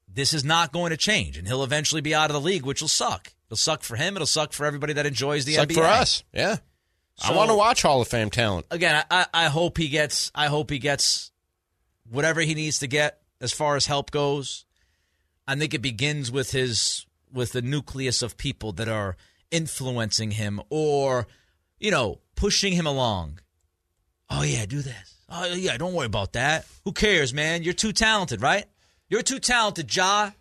this 0.07 0.33
is 0.33 0.43
not 0.43 0.71
going 0.73 0.89
to 0.91 0.97
change. 0.97 1.37
And 1.37 1.47
he'll 1.47 1.63
eventually 1.63 2.01
be 2.01 2.13
out 2.15 2.29
of 2.29 2.33
the 2.33 2.41
league, 2.41 2.65
which 2.65 2.81
will 2.81 2.87
suck. 2.89 3.33
It'll 3.49 3.57
suck 3.57 3.83
for 3.83 3.95
him. 3.95 4.15
It'll 4.15 4.27
suck 4.27 4.53
for 4.53 4.65
everybody 4.65 4.93
that 4.93 5.05
enjoys 5.05 5.45
the 5.45 5.57
like 5.57 5.69
NBA. 5.69 5.75
for 5.75 5.83
us. 5.83 6.23
Yeah. 6.33 6.57
I 7.21 7.35
want 7.35 7.49
to 7.49 7.55
watch 7.55 7.81
Hall 7.81 7.99
of 8.01 8.07
Fame 8.07 8.29
talent. 8.29 8.65
again, 8.71 9.03
I, 9.11 9.25
I 9.33 9.45
hope 9.47 9.77
he 9.77 9.89
gets. 9.89 10.31
I 10.33 10.47
hope 10.47 10.69
he 10.69 10.79
gets 10.79 11.31
whatever 12.09 12.41
he 12.41 12.53
needs 12.53 12.79
to 12.79 12.87
get 12.87 13.21
as 13.41 13.51
far 13.51 13.75
as 13.75 13.85
help 13.87 14.11
goes. 14.11 14.65
I 15.47 15.55
think 15.55 15.73
it 15.73 15.81
begins 15.81 16.31
with 16.31 16.51
his 16.51 17.05
with 17.33 17.51
the 17.51 17.61
nucleus 17.61 18.21
of 18.21 18.37
people 18.37 18.71
that 18.73 18.87
are 18.87 19.17
influencing 19.51 20.31
him 20.31 20.61
or, 20.69 21.27
you 21.79 21.91
know, 21.91 22.19
pushing 22.35 22.73
him 22.73 22.85
along. 22.87 23.39
Oh 24.29 24.43
yeah, 24.43 24.65
do 24.65 24.81
this. 24.81 25.15
Oh 25.27 25.45
yeah, 25.53 25.75
don't 25.77 25.93
worry 25.93 26.05
about 26.05 26.33
that. 26.33 26.65
Who 26.85 26.91
cares, 26.91 27.33
man? 27.33 27.63
You're 27.63 27.73
too 27.73 27.91
talented, 27.93 28.41
right? 28.41 28.65
You're 29.09 29.23
too 29.23 29.39
talented, 29.39 29.93
Ja. 29.93 30.31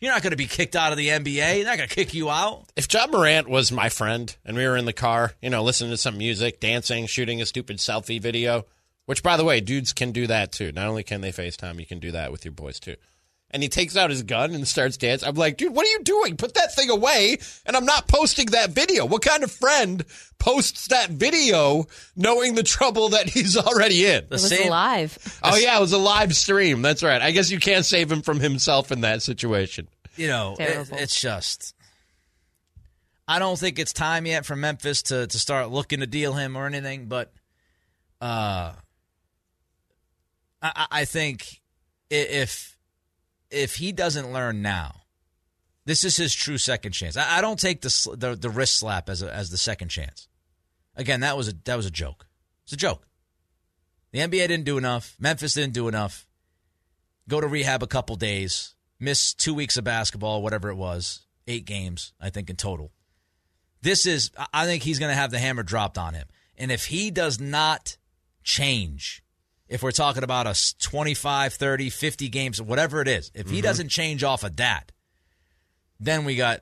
You're 0.00 0.12
not 0.12 0.22
going 0.22 0.30
to 0.30 0.36
be 0.36 0.46
kicked 0.46 0.76
out 0.76 0.92
of 0.92 0.98
the 0.98 1.08
NBA. 1.08 1.34
They're 1.34 1.64
not 1.64 1.76
going 1.76 1.88
to 1.88 1.94
kick 1.94 2.14
you 2.14 2.30
out. 2.30 2.66
If 2.76 2.92
Ja 2.92 3.08
Morant 3.08 3.48
was 3.48 3.72
my 3.72 3.88
friend 3.88 4.34
and 4.44 4.56
we 4.56 4.64
were 4.64 4.76
in 4.76 4.84
the 4.84 4.92
car, 4.92 5.32
you 5.42 5.50
know, 5.50 5.64
listening 5.64 5.90
to 5.90 5.96
some 5.96 6.16
music, 6.16 6.60
dancing, 6.60 7.06
shooting 7.06 7.42
a 7.42 7.46
stupid 7.46 7.78
selfie 7.78 8.20
video, 8.20 8.66
which 9.06 9.24
by 9.24 9.36
the 9.36 9.44
way, 9.44 9.60
dudes 9.60 9.92
can 9.92 10.12
do 10.12 10.28
that 10.28 10.52
too. 10.52 10.70
Not 10.70 10.86
only 10.86 11.02
can 11.02 11.20
they 11.20 11.32
FaceTime, 11.32 11.80
you 11.80 11.86
can 11.86 11.98
do 11.98 12.12
that 12.12 12.30
with 12.30 12.44
your 12.44 12.52
boys 12.52 12.78
too. 12.78 12.94
And 13.50 13.62
he 13.62 13.70
takes 13.70 13.96
out 13.96 14.10
his 14.10 14.22
gun 14.24 14.54
and 14.54 14.68
starts 14.68 14.98
dancing. 14.98 15.26
I'm 15.26 15.34
like, 15.34 15.56
dude, 15.56 15.74
what 15.74 15.86
are 15.86 15.90
you 15.90 16.02
doing? 16.02 16.36
Put 16.36 16.52
that 16.54 16.74
thing 16.74 16.90
away. 16.90 17.38
And 17.64 17.76
I'm 17.76 17.86
not 17.86 18.06
posting 18.06 18.46
that 18.48 18.70
video. 18.70 19.06
What 19.06 19.22
kind 19.22 19.42
of 19.42 19.50
friend 19.50 20.04
posts 20.38 20.88
that 20.88 21.08
video 21.08 21.86
knowing 22.14 22.56
the 22.56 22.62
trouble 22.62 23.08
that 23.10 23.26
he's 23.30 23.56
already 23.56 24.04
in? 24.04 24.24
The 24.28 24.34
It 24.36 24.42
was 24.42 24.48
same, 24.50 24.68
live. 24.68 25.40
Oh 25.42 25.56
yeah, 25.56 25.78
it 25.78 25.80
was 25.80 25.94
a 25.94 25.98
live 25.98 26.36
stream. 26.36 26.82
That's 26.82 27.02
right. 27.02 27.22
I 27.22 27.30
guess 27.30 27.50
you 27.50 27.58
can't 27.58 27.86
save 27.86 28.12
him 28.12 28.20
from 28.20 28.38
himself 28.38 28.92
in 28.92 29.00
that 29.00 29.22
situation. 29.22 29.88
you 30.16 30.28
know, 30.28 30.54
it- 30.58 30.88
it's 30.92 31.18
just. 31.18 31.74
I 33.26 33.38
don't 33.38 33.58
think 33.58 33.78
it's 33.78 33.92
time 33.92 34.24
yet 34.26 34.44
for 34.46 34.56
Memphis 34.56 35.02
to 35.04 35.26
to 35.26 35.38
start 35.38 35.70
looking 35.70 36.00
to 36.00 36.06
deal 36.06 36.32
him 36.34 36.56
or 36.56 36.66
anything, 36.66 37.06
but 37.06 37.30
uh, 38.22 38.72
I, 40.62 40.86
I 40.90 41.04
think 41.04 41.60
if 42.10 42.77
if 43.50 43.76
he 43.76 43.92
doesn't 43.92 44.32
learn 44.32 44.62
now, 44.62 45.02
this 45.84 46.04
is 46.04 46.16
his 46.16 46.34
true 46.34 46.58
second 46.58 46.92
chance. 46.92 47.16
I, 47.16 47.38
I 47.38 47.40
don't 47.40 47.58
take 47.58 47.80
the, 47.80 48.14
the 48.16 48.34
the 48.34 48.50
wrist 48.50 48.76
slap 48.76 49.08
as 49.08 49.22
a, 49.22 49.32
as 49.32 49.50
the 49.50 49.56
second 49.56 49.88
chance. 49.88 50.28
Again, 50.96 51.20
that 51.20 51.36
was 51.36 51.48
a 51.48 51.54
that 51.64 51.76
was 51.76 51.86
a 51.86 51.90
joke. 51.90 52.26
It's 52.64 52.72
a 52.72 52.76
joke. 52.76 53.06
The 54.12 54.20
NBA 54.20 54.48
didn't 54.48 54.64
do 54.64 54.78
enough. 54.78 55.16
Memphis 55.18 55.54
didn't 55.54 55.74
do 55.74 55.88
enough. 55.88 56.26
Go 57.28 57.40
to 57.40 57.46
rehab 57.46 57.82
a 57.82 57.86
couple 57.86 58.16
days. 58.16 58.74
Miss 58.98 59.34
two 59.34 59.54
weeks 59.54 59.76
of 59.76 59.84
basketball, 59.84 60.42
whatever 60.42 60.70
it 60.70 60.76
was. 60.76 61.26
Eight 61.46 61.66
games, 61.66 62.12
I 62.20 62.30
think, 62.30 62.50
in 62.50 62.56
total. 62.56 62.92
This 63.80 64.06
is, 64.06 64.30
I 64.52 64.66
think 64.66 64.82
he's 64.82 64.98
going 64.98 65.10
to 65.12 65.16
have 65.16 65.30
the 65.30 65.38
hammer 65.38 65.62
dropped 65.62 65.98
on 65.98 66.14
him. 66.14 66.26
And 66.56 66.72
if 66.72 66.86
he 66.86 67.10
does 67.10 67.38
not 67.38 67.96
change, 68.42 69.22
if 69.68 69.82
we're 69.82 69.90
talking 69.92 70.22
about 70.22 70.46
a 70.46 70.54
25, 70.80 71.54
30, 71.54 71.90
50 71.90 72.28
games, 72.28 72.60
whatever 72.60 73.00
it 73.00 73.08
is, 73.08 73.30
if 73.34 73.50
he 73.50 73.58
Mhm. 73.60 73.62
doesn't 73.62 73.88
change 73.88 74.24
off 74.24 74.42
of 74.44 74.56
that, 74.56 74.92
then 76.00 76.24
we 76.24 76.36
got, 76.36 76.60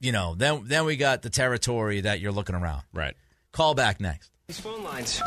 you 0.00 0.12
know, 0.12 0.34
then 0.36 0.62
then 0.66 0.84
we 0.84 0.96
got 0.96 1.22
the 1.22 1.30
territory 1.30 2.00
that 2.02 2.20
you're 2.20 2.32
looking 2.32 2.54
around. 2.54 2.82
Right. 2.92 3.16
Call 3.52 3.74
back 3.74 4.00
next. 4.00 4.30
These 4.46 4.60
phone 4.60 4.82
lines. 4.82 5.20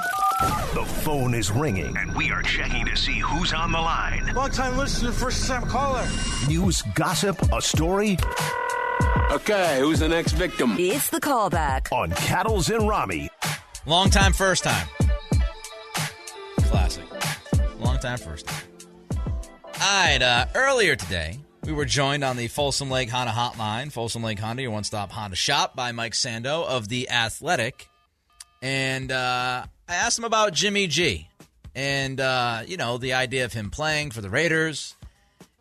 The 0.73 0.83
phone 1.03 1.35
is 1.35 1.51
ringing, 1.51 1.95
and 1.95 2.15
we 2.15 2.31
are 2.31 2.41
checking 2.41 2.85
to 2.87 2.95
see 2.95 3.19
who's 3.19 3.53
on 3.53 3.71
the 3.71 3.79
line. 3.79 4.33
Long 4.33 4.49
time 4.49 4.75
listener, 4.77 5.11
first 5.11 5.45
time 5.47 5.67
caller. 5.67 6.07
News, 6.47 6.81
gossip, 6.95 7.39
a 7.53 7.61
story. 7.61 8.17
Okay, 9.31 9.77
who's 9.79 9.99
the 9.99 10.07
next 10.09 10.31
victim? 10.33 10.75
It's 10.79 11.09
the 11.09 11.19
callback 11.21 11.91
on 11.91 12.11
Cattles 12.11 12.69
and 12.71 12.87
Rami. 12.89 13.29
Long 13.85 14.09
time, 14.09 14.33
first 14.33 14.63
time. 14.63 14.87
Time, 18.01 18.17
first. 18.17 18.49
All 19.13 20.03
right. 20.03 20.21
Uh, 20.21 20.45
earlier 20.55 20.95
today, 20.95 21.37
we 21.63 21.71
were 21.71 21.85
joined 21.85 22.23
on 22.23 22.37
the 22.37 22.47
Folsom 22.47 22.89
Lake 22.89 23.09
Honda 23.09 23.31
Hotline. 23.31 23.91
Folsom 23.91 24.23
Lake 24.23 24.39
Honda, 24.39 24.63
your 24.63 24.71
one-stop 24.71 25.11
Honda 25.11 25.35
shop, 25.35 25.75
by 25.75 25.91
Mike 25.91 26.13
Sando 26.13 26.65
of 26.65 26.87
the 26.87 27.09
Athletic, 27.09 27.87
and 28.61 29.11
uh, 29.11 29.65
I 29.87 29.95
asked 29.95 30.17
him 30.17 30.25
about 30.25 30.53
Jimmy 30.53 30.87
G, 30.87 31.29
and 31.75 32.19
uh, 32.19 32.63
you 32.65 32.77
know 32.77 32.97
the 32.97 33.13
idea 33.13 33.45
of 33.45 33.53
him 33.53 33.69
playing 33.69 34.11
for 34.11 34.21
the 34.21 34.29
Raiders, 34.29 34.95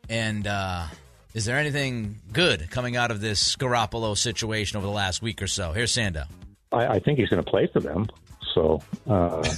and 0.09 0.46
uh, 0.46 0.87
is 1.35 1.44
there 1.44 1.59
anything 1.59 2.16
good 2.33 2.70
coming 2.70 2.96
out 2.96 3.11
of 3.11 3.20
this 3.20 3.57
Garoppolo 3.57 4.16
situation 4.16 4.76
over 4.79 4.87
the 4.87 4.92
last 4.92 5.22
week 5.22 5.42
or 5.42 5.46
so? 5.46 5.72
Here's 5.72 5.92
Sando. 5.92 6.24
I, 6.72 6.87
I 6.87 6.98
think 7.00 7.18
he's 7.18 7.29
going 7.29 7.42
to 7.42 7.50
play 7.50 7.68
for 7.72 7.81
them. 7.81 8.09
So, 8.55 8.83
uh, 9.09 9.48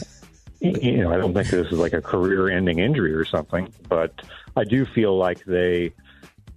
you 0.62 0.98
know, 0.98 1.12
I 1.12 1.16
don't 1.16 1.35
think 1.35 1.48
this 1.48 1.66
is 1.72 1.79
like 1.79 1.92
a 1.92 2.01
career-ending 2.01 2.79
injury 2.79 3.12
or 3.12 3.25
something, 3.25 3.72
but 3.88 4.22
I 4.57 4.64
do 4.64 4.87
feel 4.87 5.18
like 5.18 5.44
they 5.44 5.92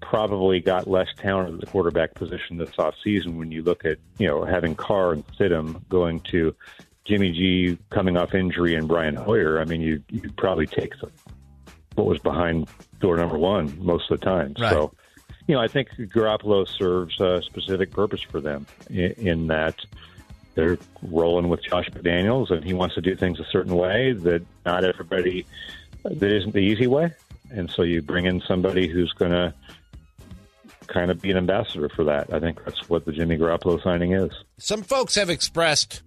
probably 0.01 0.59
got 0.59 0.87
less 0.87 1.07
talent 1.17 1.55
at 1.55 1.59
the 1.59 1.65
quarterback 1.65 2.13
position 2.13 2.57
this 2.57 2.69
offseason 2.77 3.37
when 3.37 3.51
you 3.51 3.63
look 3.63 3.83
at, 3.85 3.97
you 4.19 4.27
know, 4.27 4.45
having 4.45 4.75
Carr 4.75 5.13
and 5.13 5.27
Stidham 5.27 5.87
going 5.89 6.19
to 6.31 6.55
Jimmy 7.05 7.31
G 7.31 7.77
coming 7.89 8.15
off 8.15 8.35
injury 8.35 8.75
and 8.75 8.87
Brian 8.87 9.15
Hoyer. 9.15 9.59
I 9.59 9.65
mean, 9.65 9.81
you, 9.81 10.03
you'd 10.09 10.37
probably 10.37 10.67
take 10.67 10.91
the, 10.99 11.09
what 11.95 12.05
was 12.05 12.19
behind 12.19 12.67
door 12.99 13.17
number 13.17 13.39
one 13.39 13.75
most 13.83 14.11
of 14.11 14.19
the 14.19 14.25
time. 14.25 14.53
Right. 14.59 14.71
So, 14.71 14.93
you 15.47 15.55
know, 15.55 15.61
I 15.61 15.67
think 15.67 15.89
Garoppolo 15.97 16.67
serves 16.67 17.19
a 17.19 17.41
specific 17.41 17.91
purpose 17.91 18.21
for 18.21 18.41
them 18.41 18.67
in, 18.89 19.11
in 19.13 19.47
that 19.47 19.75
they're 20.55 20.77
rolling 21.03 21.49
with 21.49 21.61
Josh 21.61 21.89
McDaniels, 21.89 22.49
and 22.49 22.63
he 22.63 22.73
wants 22.73 22.95
to 22.95 23.01
do 23.01 23.15
things 23.15 23.39
a 23.39 23.45
certain 23.45 23.75
way 23.75 24.13
that 24.13 24.43
not 24.65 24.83
everybody 24.83 25.45
that 26.03 26.23
isn't 26.23 26.53
the 26.53 26.59
easy 26.59 26.87
way. 26.87 27.13
And 27.51 27.69
so 27.69 27.83
you 27.83 28.01
bring 28.01 28.25
in 28.25 28.41
somebody 28.41 28.87
who's 28.87 29.11
going 29.13 29.31
to 29.31 29.53
kind 30.87 31.11
of 31.11 31.21
be 31.21 31.31
an 31.31 31.37
ambassador 31.37 31.89
for 31.89 32.05
that. 32.05 32.33
I 32.33 32.39
think 32.39 32.63
that's 32.63 32.89
what 32.89 33.05
the 33.05 33.11
Jimmy 33.11 33.37
Garoppolo 33.37 33.81
signing 33.83 34.13
is. 34.13 34.31
Some 34.57 34.83
folks 34.83 35.15
have 35.15 35.29
expressed. 35.29 36.01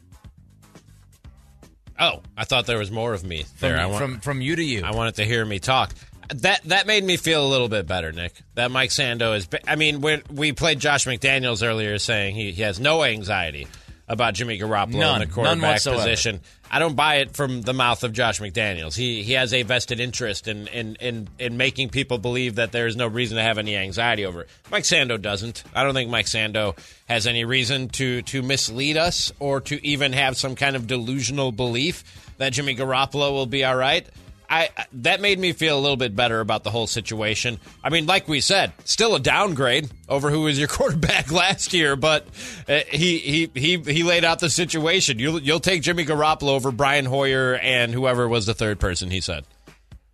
Oh, 2.00 2.22
I 2.36 2.44
thought 2.44 2.66
there 2.66 2.78
was 2.78 2.90
more 2.90 3.12
of 3.12 3.24
me 3.24 3.44
there. 3.60 3.72
From- 3.74 3.80
I 3.80 3.86
want, 3.86 3.98
from 4.02 4.20
from 4.20 4.40
you 4.40 4.56
to 4.56 4.62
you. 4.62 4.82
I 4.84 4.92
wanted 4.92 5.16
to 5.16 5.24
hear 5.24 5.44
me 5.44 5.58
talk. 5.58 5.94
That 6.32 6.62
that 6.64 6.86
made 6.86 7.02
me 7.02 7.16
feel 7.16 7.44
a 7.44 7.48
little 7.48 7.68
bit 7.68 7.86
better, 7.86 8.12
Nick. 8.12 8.34
That 8.54 8.70
Mike 8.70 8.90
Sando 8.90 9.36
is. 9.36 9.48
I 9.66 9.76
mean, 9.76 10.00
when 10.00 10.22
we 10.30 10.52
played 10.52 10.78
Josh 10.78 11.06
McDaniels 11.06 11.66
earlier, 11.66 11.98
saying 11.98 12.36
he, 12.36 12.52
he 12.52 12.62
has 12.62 12.78
no 12.78 13.02
anxiety 13.02 13.66
about 14.08 14.34
Jimmy 14.34 14.58
Garoppolo 14.58 14.94
None. 14.94 15.22
in 15.22 15.28
the 15.28 15.34
quarterback 15.34 15.82
position. 15.82 16.40
I 16.70 16.78
don't 16.78 16.96
buy 16.96 17.16
it 17.16 17.34
from 17.34 17.62
the 17.62 17.72
mouth 17.72 18.04
of 18.04 18.12
Josh 18.12 18.40
McDaniels. 18.40 18.96
He 18.96 19.22
he 19.22 19.34
has 19.34 19.52
a 19.52 19.62
vested 19.62 20.00
interest 20.00 20.48
in 20.48 20.66
in, 20.68 20.96
in, 20.96 21.28
in 21.38 21.56
making 21.56 21.90
people 21.90 22.18
believe 22.18 22.56
that 22.56 22.72
there 22.72 22.86
is 22.86 22.96
no 22.96 23.06
reason 23.06 23.36
to 23.36 23.42
have 23.42 23.58
any 23.58 23.76
anxiety 23.76 24.24
over 24.26 24.42
it. 24.42 24.48
Mike 24.70 24.84
Sando 24.84 25.20
doesn't. 25.20 25.64
I 25.74 25.84
don't 25.84 25.94
think 25.94 26.10
Mike 26.10 26.26
Sando 26.26 26.78
has 27.06 27.26
any 27.26 27.44
reason 27.44 27.88
to 27.90 28.22
to 28.22 28.42
mislead 28.42 28.96
us 28.96 29.32
or 29.38 29.60
to 29.62 29.86
even 29.86 30.12
have 30.12 30.36
some 30.36 30.54
kind 30.56 30.76
of 30.76 30.86
delusional 30.86 31.52
belief 31.52 32.32
that 32.38 32.52
Jimmy 32.52 32.74
Garoppolo 32.74 33.32
will 33.32 33.46
be 33.46 33.64
all 33.64 33.76
right. 33.76 34.06
I 34.50 34.70
that 34.92 35.20
made 35.20 35.38
me 35.38 35.52
feel 35.52 35.78
a 35.78 35.80
little 35.80 35.96
bit 35.96 36.16
better 36.16 36.40
about 36.40 36.64
the 36.64 36.70
whole 36.70 36.86
situation. 36.86 37.60
I 37.84 37.90
mean, 37.90 38.06
like 38.06 38.28
we 38.28 38.40
said, 38.40 38.72
still 38.84 39.14
a 39.14 39.20
downgrade 39.20 39.90
over 40.08 40.30
who 40.30 40.42
was 40.42 40.58
your 40.58 40.68
quarterback 40.68 41.30
last 41.30 41.72
year, 41.74 41.96
but 41.96 42.26
uh, 42.68 42.80
he 42.90 43.18
he 43.18 43.50
he 43.54 43.76
he 43.78 44.02
laid 44.02 44.24
out 44.24 44.38
the 44.38 44.50
situation. 44.50 45.18
You'll 45.18 45.40
you'll 45.40 45.60
take 45.60 45.82
Jimmy 45.82 46.04
Garoppolo 46.04 46.50
over 46.50 46.70
Brian 46.70 47.04
Hoyer 47.04 47.56
and 47.56 47.92
whoever 47.92 48.26
was 48.26 48.46
the 48.46 48.54
third 48.54 48.80
person. 48.80 49.10
He 49.10 49.20
said, 49.20 49.44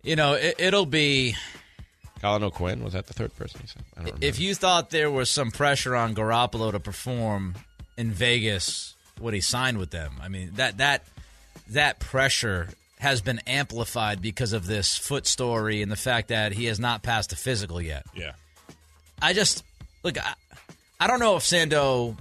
You 0.03 0.15
know, 0.15 0.33
it, 0.33 0.55
it'll 0.59 0.85
be 0.85 1.35
Colin 2.21 2.43
O'Quinn 2.43 2.83
was 2.83 2.93
that 2.93 3.07
the 3.07 3.13
third 3.13 3.35
person? 3.37 3.61
He 3.61 3.67
said, 3.67 3.83
I 3.93 3.99
don't 3.99 4.05
remember. 4.07 4.25
if 4.25 4.39
you 4.39 4.55
thought 4.55 4.89
there 4.89 5.11
was 5.11 5.29
some 5.29 5.51
pressure 5.51 5.95
on 5.95 6.13
Garoppolo 6.15 6.71
to 6.71 6.79
perform 6.79 7.55
in 7.97 8.11
Vegas 8.11 8.95
when 9.19 9.33
he 9.33 9.41
signed 9.41 9.77
with 9.77 9.91
them. 9.91 10.15
I 10.21 10.27
mean 10.27 10.51
that 10.55 10.77
that 10.79 11.05
that 11.69 11.99
pressure 11.99 12.69
has 13.05 13.21
been 13.21 13.39
amplified 13.45 14.19
because 14.19 14.51
of 14.51 14.65
this 14.65 14.97
foot 14.97 15.27
story 15.27 15.83
and 15.83 15.91
the 15.91 15.95
fact 15.95 16.29
that 16.29 16.53
he 16.53 16.65
has 16.65 16.79
not 16.79 17.03
passed 17.03 17.31
a 17.31 17.35
physical 17.35 17.79
yet. 17.79 18.03
Yeah. 18.15 18.31
I 19.21 19.33
just 19.33 19.63
look. 20.03 20.17
I, 20.17 20.33
I 20.99 21.05
don't 21.07 21.19
know 21.19 21.35
if 21.35 21.43
Sando 21.43 22.17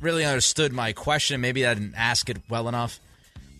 really 0.00 0.24
understood 0.24 0.72
my 0.72 0.92
question. 0.92 1.40
Maybe 1.40 1.64
I 1.64 1.74
didn't 1.74 1.94
ask 1.96 2.28
it 2.28 2.38
well 2.48 2.68
enough. 2.68 2.98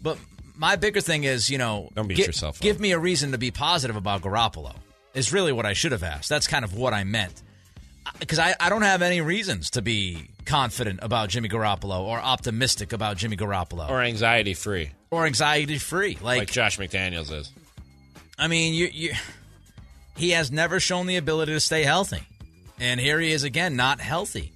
But 0.03 0.19
my 0.57 0.75
bigger 0.77 1.01
thing 1.01 1.23
is, 1.25 1.49
you 1.49 1.59
know, 1.59 1.89
Don't 1.95 2.09
beat 2.09 2.17
gi- 2.17 2.25
yourself 2.25 2.57
up. 2.57 2.63
Give 2.63 2.81
me 2.81 2.91
a 2.91 2.99
reason 2.99 3.31
to 3.33 3.39
be 3.39 3.51
positive 3.53 3.95
about 3.97 4.23
Garoppolo. 4.23 4.75
Is 5.15 5.33
really 5.33 5.53
what 5.53 5.67
I 5.67 5.75
should 5.75 5.93
have 5.93 6.03
asked. 6.03 6.29
That's 6.29 6.47
kind 6.47 6.65
of 6.65 6.75
what 6.75 6.93
I 6.93 7.05
meant. 7.05 7.43
Because 8.19 8.39
I, 8.41 8.57
I 8.59 8.69
don't 8.69 8.83
have 8.83 9.01
any 9.03 9.21
reasons 9.21 9.71
to 9.71 9.83
be 9.83 10.27
confident 10.45 10.99
about 11.03 11.29
Jimmy 11.29 11.49
Garoppolo 11.49 12.01
or 12.01 12.19
optimistic 12.19 12.93
about 12.93 13.17
Jimmy 13.17 13.37
Garoppolo 13.37 13.89
or 13.89 14.01
anxiety 14.01 14.55
free, 14.55 14.91
or 15.13 15.27
anxiety 15.27 15.79
free. 15.79 16.19
Like, 16.21 16.39
like 16.39 16.51
Josh 16.51 16.79
McDaniels 16.79 17.31
is. 17.31 17.53
I 18.39 18.49
mean, 18.49 18.75
you, 18.75 18.89
you, 18.93 19.13
he 20.17 20.31
has 20.31 20.51
never 20.51 20.81
shown 20.81 21.07
the 21.07 21.17
ability 21.17 21.53
to 21.53 21.61
stay 21.61 21.85
healthy. 21.85 22.23
And 22.81 22.99
here 22.99 23.21
he 23.21 23.31
is 23.31 23.45
again, 23.45 23.77
not 23.77 24.01
healthy. 24.01 24.53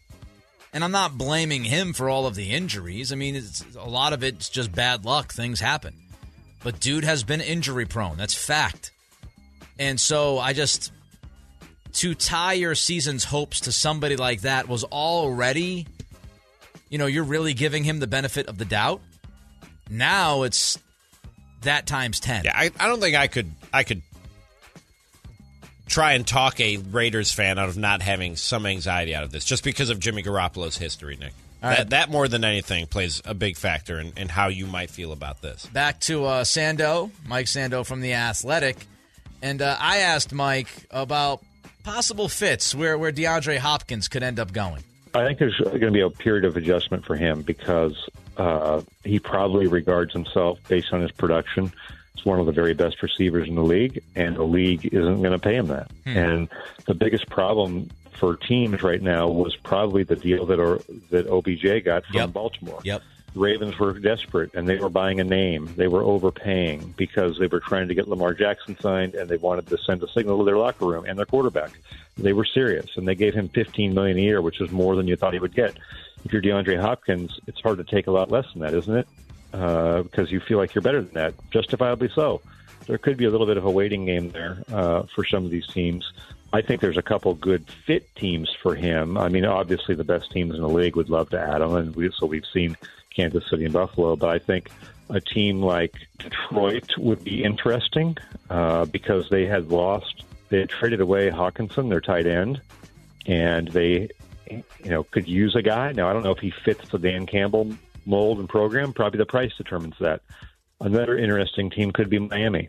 And 0.73 0.83
I'm 0.83 0.90
not 0.90 1.16
blaming 1.16 1.62
him 1.62 1.92
for 1.92 2.09
all 2.09 2.27
of 2.27 2.35
the 2.35 2.51
injuries. 2.51 3.12
I 3.12 3.16
mean, 3.16 3.37
it's, 3.37 3.64
a 3.77 3.88
lot 3.88 4.12
of 4.12 4.25
it's 4.25 4.49
just 4.49 4.73
bad 4.73 5.05
luck. 5.05 5.33
Things 5.33 5.61
happen. 5.61 5.95
But 6.64 6.81
dude 6.81 7.05
has 7.05 7.23
been 7.23 7.40
injury 7.40 7.87
prone. 7.87 8.16
That's 8.16 8.35
fact. 8.35 8.90
And 9.79 10.01
so 10.01 10.38
I 10.38 10.53
just. 10.53 10.90
To 12.01 12.14
tie 12.14 12.53
your 12.53 12.75
season's 12.75 13.25
hopes 13.25 13.61
to 13.61 13.73
somebody 13.73 14.16
like 14.16 14.42
that 14.42 14.69
was 14.69 14.85
already. 14.85 15.87
You 16.90 16.99
know, 16.99 17.07
you're 17.07 17.25
really 17.25 17.55
giving 17.55 17.85
him 17.85 18.01
the 18.01 18.07
benefit 18.07 18.49
of 18.49 18.59
the 18.59 18.66
doubt. 18.66 19.01
Now 19.90 20.42
it's 20.42 20.79
that 21.62 21.87
times 21.87 22.20
10. 22.20 22.44
Yeah, 22.44 22.53
I, 22.55 22.70
I 22.79 22.88
don't 22.88 23.01
think 23.01 23.16
I 23.16 23.27
could 23.27 23.51
I 23.72 23.83
could 23.83 24.03
try 25.87 26.12
and 26.12 26.27
talk 26.27 26.61
a 26.61 26.79
Raiders 26.79 27.33
fan 27.33 27.59
out 27.59 27.68
of 27.68 27.77
not 27.77 28.03
having 28.03 28.37
some 28.37 28.66
anxiety 28.66 29.14
out 29.14 29.25
of 29.25 29.31
this 29.31 29.44
just 29.44 29.64
because 29.64 29.90
of 29.90 30.01
Jimmy 30.01 30.22
Garoppolo's 30.22 30.77
history, 30.77 31.16
Nick. 31.16 31.33
All 31.62 31.70
that, 31.70 31.79
right. 31.79 31.90
that 31.90 32.11
more 32.11 32.29
than 32.29 32.44
anything 32.44 32.87
plays 32.87 33.22
a 33.25 33.35
big 33.35 33.57
factor 33.57 33.99
in, 33.99 34.12
in 34.16 34.29
how 34.29 34.49
you 34.49 34.66
might 34.66 34.90
feel 34.90 35.12
about 35.12 35.40
this. 35.40 35.66
back 35.66 36.01
to 36.01 36.25
uh, 36.27 36.44
Sando, 36.44 37.11
Mike 37.27 37.46
Sando 37.46 37.85
from 37.85 38.03
the 38.03 38.12
Athletic, 38.12 38.87
and 39.42 39.62
uh, 39.62 39.77
I 39.81 39.99
asked 39.99 40.33
Mike 40.33 40.68
about 40.90 41.42
possible 41.83 42.29
fits 42.29 42.75
where 42.75 42.99
where 42.99 43.12
DeAndre 43.12 43.59
Hopkins 43.59 44.09
could 44.09 44.22
end 44.22 44.38
up 44.38 44.53
going. 44.53 44.83
I 45.14 45.25
think 45.25 45.38
there's 45.38 45.59
going 45.59 45.81
to 45.81 45.90
be 45.90 46.01
a 46.01 46.11
period 46.11 46.44
of 46.44 46.57
adjustment 46.57 47.07
for 47.07 47.16
him 47.16 47.40
because 47.40 47.96
uh, 48.37 48.83
he 49.05 49.18
probably 49.18 49.66
regards 49.66 50.12
himself, 50.12 50.59
based 50.68 50.92
on 50.92 51.01
his 51.01 51.12
production, 51.12 51.72
as 52.16 52.25
one 52.25 52.40
of 52.40 52.46
the 52.46 52.53
very 52.53 52.75
best 52.75 53.03
receivers 53.03 53.49
in 53.49 53.55
the 53.55 53.62
league, 53.62 54.03
and 54.14 54.37
the 54.37 54.44
league 54.44 54.87
isn't 54.87 55.22
going 55.22 55.33
to 55.33 55.38
pay 55.38 55.57
him 55.57 55.68
that. 55.68 55.90
Hmm. 56.05 56.16
And 56.16 56.49
the 56.87 56.94
biggest 56.94 57.29
problem 57.29 57.90
for 58.12 58.37
teams 58.37 58.83
right 58.83 59.03
now 59.03 59.29
was 59.29 59.57
probably 59.57 60.03
the 60.03 60.16
deal 60.16 60.46
that 60.46 60.59
or, 60.59 60.81
that 61.11 61.27
OBJ 61.29 61.85
got 61.85 62.05
from 62.07 62.16
Yep. 62.16 62.33
Baltimore. 62.33 62.81
Yep. 62.85 63.03
Ravens 63.37 63.79
were 63.79 63.92
desperate 63.99 64.55
and 64.55 64.66
they 64.66 64.77
were 64.77 64.88
buying 64.88 65.20
a 65.20 65.25
name. 65.25 65.68
They 65.77 65.88
were 65.88 66.03
overpaying 66.03 66.94
because 66.96 67.38
they 67.38 67.46
were 67.46 67.61
trying 67.61 67.88
to 67.88 67.94
get 67.94 68.09
Lamar 68.09 68.33
Jackson 68.35 68.77
signed 68.81 69.14
and 69.14 69.29
they 69.29 69.37
wanted 69.37 69.66
to 69.68 69.79
send 69.79 70.03
a 70.03 70.09
signal 70.09 70.38
to 70.38 70.44
their 70.44 70.57
locker 70.57 70.87
room 70.87 71.05
and 71.07 71.18
their 71.18 71.27
quarterback. 71.27 71.72
They 72.16 72.33
were 72.33 72.46
serious 72.46 72.96
and 72.96 73.07
they 73.07 73.14
gave 73.14 73.35
him 73.35 73.49
15 73.51 73.92
million 73.92 74.16
a 74.16 74.22
year, 74.22 74.40
which 74.40 74.61
is 74.61 74.70
more 74.70 74.96
than 74.96 75.07
you 75.07 75.16
thought 75.16 75.35
he 75.35 75.38
would 75.38 75.55
get. 75.55 75.77
If 76.25 76.33
you're 76.33 76.42
DeAndre 76.42 76.81
Hopkins, 76.81 77.38
it's 77.46 77.61
hard 77.61 77.79
to 77.79 77.85
take 77.85 78.07
a 78.07 78.11
lot 78.11 78.31
less 78.31 78.46
than 78.53 78.62
that, 78.62 78.75
isn't 78.75 78.96
it? 78.96 79.09
Uh, 79.53 80.03
because 80.03 80.33
you 80.33 80.40
feel 80.40 80.59
like 80.59 80.75
you're 80.75 80.83
better 80.83 81.03
than 81.03 81.14
that, 81.14 81.35
justifiably 81.51 82.11
so. 82.14 82.40
There 82.87 82.99
could 82.99 83.16
be 83.16 83.27
a 83.27 83.31
little 83.31 83.46
bit 83.46 83.57
of 83.57 83.64
a 83.64 83.70
waiting 83.70 84.07
game 84.07 84.31
there 84.31 84.62
uh, 84.72 85.03
for 85.14 85.25
some 85.25 85.44
of 85.44 85.51
these 85.51 85.66
teams. 85.66 86.11
I 86.53 86.62
think 86.62 86.81
there's 86.81 86.96
a 86.96 87.03
couple 87.03 87.35
good 87.35 87.66
fit 87.87 88.14
teams 88.14 88.55
for 88.62 88.75
him. 88.75 89.18
I 89.18 89.29
mean, 89.29 89.44
obviously 89.44 89.94
the 89.94 90.05
best 90.05 90.31
teams 90.33 90.55
in 90.55 90.61
the 90.61 90.68
league 90.68 90.96
would 90.96 91.11
love 91.11 91.31
to 91.31 91.40
add 91.40 91.61
him, 91.61 91.75
and 91.75 91.94
we, 91.94 92.11
so 92.18 92.27
we've 92.27 92.46
seen 92.53 92.77
Kansas 93.16 93.48
City 93.48 93.64
and 93.64 93.72
Buffalo. 93.72 94.14
But 94.14 94.29
I 94.29 94.38
think 94.38 94.70
a 95.09 95.20
team 95.20 95.62
like 95.62 95.94
Detroit 96.18 96.96
would 96.98 97.24
be 97.24 97.42
interesting 97.42 98.16
uh, 98.50 98.85
because 98.85 99.29
they 99.31 99.46
had 99.46 99.70
lost, 99.70 100.24
they 100.50 100.61
had 100.61 100.68
traded 100.68 101.00
away 101.00 101.31
Hockenson, 101.31 101.88
their 101.88 102.00
tight 102.00 102.26
end, 102.26 102.61
and 103.26 103.68
they, 103.68 104.09
you 104.50 104.90
know, 104.90 105.05
could 105.05 105.26
use 105.26 105.55
a 105.57 105.62
guy. 105.62 105.92
Now 105.92 106.09
I 106.09 106.12
don't 106.12 106.22
know 106.22 106.33
if 106.33 106.38
he 106.38 106.52
fits 106.64 106.88
the 106.90 106.98
Dan 106.98 107.26
Campbell 107.26 107.74
mold 108.05 108.38
and 108.38 108.48
program. 108.48 108.92
Probably 108.92 109.18
the 109.18 109.26
price 109.26 109.52
determines 109.57 109.96
that. 110.00 110.22
Another 110.81 111.16
interesting 111.16 111.70
team 111.70 111.90
could 111.90 112.11
be 112.11 112.18
Miami. 112.18 112.68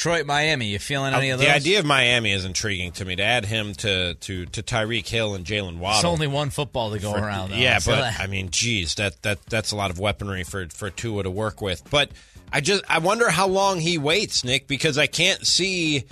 Detroit, 0.00 0.24
Miami. 0.24 0.68
You 0.68 0.78
feeling 0.78 1.12
any 1.12 1.30
Uh, 1.30 1.34
of 1.34 1.40
those? 1.40 1.48
the 1.48 1.54
idea 1.54 1.78
of 1.78 1.84
Miami 1.84 2.32
is 2.32 2.46
intriguing 2.46 2.90
to 2.92 3.04
me. 3.04 3.16
To 3.16 3.22
add 3.22 3.44
him 3.44 3.74
to 3.74 4.14
to 4.14 4.46
to 4.46 4.62
Tyreek 4.62 5.06
Hill 5.06 5.34
and 5.34 5.44
Jaylen 5.44 5.76
Waddle. 5.76 5.98
It's 5.98 6.04
only 6.06 6.26
one 6.26 6.48
football 6.48 6.90
to 6.92 6.98
go 6.98 7.12
For- 7.12 7.18
around. 7.18 7.50
Though. 7.50 7.56
Yeah, 7.56 7.80
So 7.80 7.90
but 7.92 8.00
that- 8.00 8.20
I 8.20 8.26
mean, 8.26 8.48
geez, 8.50 8.94
that 8.94 9.20
that 9.24 9.44
that's 9.50 9.72
a 9.72 9.76
lot 9.76 9.90
of 9.90 9.98
weaponry 9.98 10.42
for 10.42 10.66
for 10.72 10.88
Tua 10.88 11.24
to 11.24 11.30
work 11.30 11.60
with. 11.60 11.82
But 11.90 12.12
I 12.50 12.62
just 12.62 12.82
I 12.88 12.96
wonder 12.96 13.28
how 13.28 13.46
long 13.46 13.78
he 13.80 13.98
waits, 13.98 14.42
Nick, 14.42 14.66
because 14.66 14.96
I 14.96 15.06
can't 15.06 15.46
see 15.46 16.04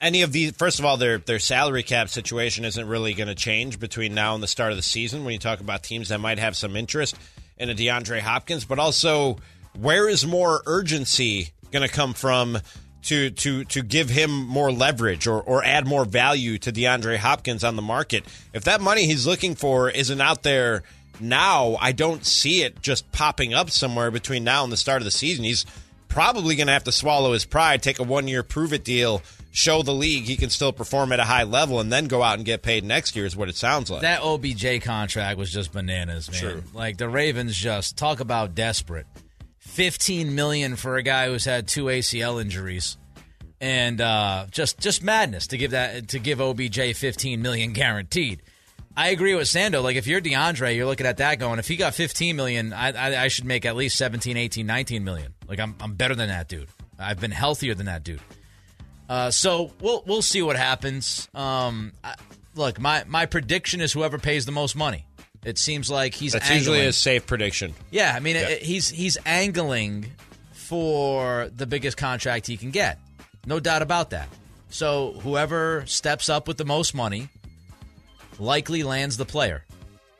any 0.00 0.22
of 0.22 0.30
these. 0.30 0.52
First 0.52 0.78
of 0.78 0.84
all, 0.84 0.96
their 0.96 1.18
their 1.18 1.40
salary 1.40 1.82
cap 1.82 2.08
situation 2.08 2.64
isn't 2.64 2.86
really 2.86 3.12
going 3.12 3.26
to 3.26 3.34
change 3.34 3.80
between 3.80 4.14
now 4.14 4.34
and 4.34 4.42
the 4.42 4.46
start 4.46 4.70
of 4.70 4.76
the 4.76 4.84
season. 4.84 5.24
When 5.24 5.32
you 5.32 5.40
talk 5.40 5.58
about 5.58 5.82
teams 5.82 6.10
that 6.10 6.18
might 6.20 6.38
have 6.38 6.56
some 6.56 6.76
interest 6.76 7.16
in 7.58 7.70
a 7.70 7.74
DeAndre 7.74 8.20
Hopkins, 8.20 8.64
but 8.64 8.78
also 8.78 9.38
where 9.76 10.08
is 10.08 10.24
more 10.24 10.62
urgency 10.64 11.50
going 11.72 11.82
to 11.82 11.92
come 11.92 12.14
from? 12.14 12.60
To, 13.06 13.30
to 13.30 13.62
to 13.64 13.82
give 13.82 14.08
him 14.10 14.32
more 14.32 14.72
leverage 14.72 15.28
or, 15.28 15.40
or 15.40 15.62
add 15.64 15.86
more 15.86 16.04
value 16.04 16.58
to 16.58 16.72
DeAndre 16.72 17.18
Hopkins 17.18 17.62
on 17.62 17.76
the 17.76 17.82
market. 17.82 18.24
If 18.52 18.64
that 18.64 18.80
money 18.80 19.06
he's 19.06 19.28
looking 19.28 19.54
for 19.54 19.88
isn't 19.88 20.20
out 20.20 20.42
there 20.42 20.82
now, 21.20 21.76
I 21.80 21.92
don't 21.92 22.26
see 22.26 22.62
it 22.62 22.82
just 22.82 23.12
popping 23.12 23.54
up 23.54 23.70
somewhere 23.70 24.10
between 24.10 24.42
now 24.42 24.64
and 24.64 24.72
the 24.72 24.76
start 24.76 25.02
of 25.02 25.04
the 25.04 25.12
season. 25.12 25.44
He's 25.44 25.64
probably 26.08 26.56
going 26.56 26.66
to 26.66 26.72
have 26.72 26.84
to 26.84 26.92
swallow 26.92 27.32
his 27.32 27.44
pride, 27.44 27.82
take 27.82 27.98
a 27.98 28.02
one 28.02 28.26
year 28.26 28.42
prove 28.42 28.72
it 28.72 28.84
deal, 28.84 29.22
show 29.52 29.82
the 29.82 29.92
league 29.94 30.24
he 30.24 30.36
can 30.36 30.50
still 30.50 30.72
perform 30.72 31.12
at 31.12 31.20
a 31.20 31.24
high 31.24 31.44
level, 31.44 31.80
and 31.80 31.92
then 31.92 32.06
go 32.06 32.22
out 32.22 32.38
and 32.38 32.44
get 32.44 32.62
paid 32.62 32.84
next 32.84 33.16
year, 33.16 33.24
is 33.24 33.36
what 33.36 33.48
it 33.48 33.56
sounds 33.56 33.90
like. 33.90 34.02
That 34.02 34.22
OBJ 34.22 34.82
contract 34.82 35.38
was 35.38 35.52
just 35.52 35.72
bananas, 35.72 36.30
man. 36.30 36.40
True. 36.40 36.62
Like 36.74 36.96
the 36.96 37.08
Ravens 37.08 37.56
just 37.56 37.96
talk 37.96 38.20
about 38.20 38.54
desperate. 38.54 39.06
15 39.76 40.34
million 40.34 40.74
for 40.74 40.96
a 40.96 41.02
guy 41.02 41.26
who's 41.28 41.44
had 41.44 41.68
two 41.68 41.84
ACL 41.84 42.40
injuries. 42.40 42.96
And 43.60 44.00
uh, 44.00 44.46
just 44.50 44.80
just 44.80 45.02
madness 45.02 45.48
to 45.48 45.58
give 45.58 45.72
that 45.72 46.08
to 46.08 46.18
give 46.18 46.40
OBJ 46.40 46.96
15 46.96 47.42
million 47.42 47.72
guaranteed. 47.74 48.40
I 48.96 49.08
agree 49.08 49.34
with 49.34 49.48
Sando. 49.48 49.82
Like 49.82 49.96
if 49.96 50.06
you're 50.06 50.22
DeAndre, 50.22 50.74
you're 50.74 50.86
looking 50.86 51.06
at 51.06 51.18
that 51.18 51.38
going, 51.38 51.58
if 51.58 51.68
he 51.68 51.76
got 51.76 51.94
15 51.94 52.36
million, 52.36 52.72
I, 52.72 52.92
I, 52.92 53.24
I 53.24 53.28
should 53.28 53.44
make 53.44 53.66
at 53.66 53.76
least 53.76 53.98
17, 53.98 54.38
18, 54.38 54.66
19 54.66 55.04
million. 55.04 55.34
Like 55.46 55.60
I'm 55.60 55.76
I'm 55.78 55.94
better 55.94 56.14
than 56.14 56.28
that 56.28 56.48
dude. 56.48 56.68
I've 56.98 57.20
been 57.20 57.30
healthier 57.30 57.74
than 57.74 57.86
that 57.86 58.02
dude. 58.02 58.20
Uh, 59.10 59.30
so 59.30 59.72
we'll 59.82 60.02
we'll 60.06 60.22
see 60.22 60.40
what 60.40 60.56
happens. 60.56 61.28
Um, 61.34 61.92
I, 62.02 62.14
look, 62.54 62.80
my 62.80 63.04
my 63.06 63.26
prediction 63.26 63.82
is 63.82 63.92
whoever 63.92 64.18
pays 64.18 64.46
the 64.46 64.52
most 64.52 64.74
money. 64.74 65.04
It 65.46 65.58
seems 65.58 65.88
like 65.88 66.12
he's 66.14 66.32
That's 66.32 66.44
angling. 66.50 66.58
usually 66.58 66.86
a 66.86 66.92
safe 66.92 67.26
prediction. 67.26 67.72
yeah. 67.90 68.12
I 68.14 68.20
mean, 68.20 68.34
Yeah. 68.36 68.48
it- 68.48 68.62
he's 68.62 68.90
he's 68.90 69.16
angling 69.24 70.10
for 70.52 71.48
the 71.54 71.66
biggest 71.66 71.96
contract 71.96 72.46
he 72.48 72.56
can 72.56 72.70
get, 72.72 72.98
no 73.46 73.60
doubt 73.60 73.80
about 73.82 74.10
that. 74.10 74.28
So 74.70 75.12
whoever 75.22 75.84
steps 75.86 76.28
up 76.28 76.48
with 76.48 76.56
the 76.58 76.64
most 76.64 76.94
money 76.94 77.28
likely 78.38 78.82
lands 78.82 79.16
the 79.16 79.24
player, 79.24 79.64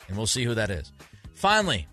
and 0.08 0.16
we'll 0.16 0.26
see 0.28 0.44
who 0.44 0.54
that 0.54 0.70
is. 0.70 0.90
Finally, 1.34 1.86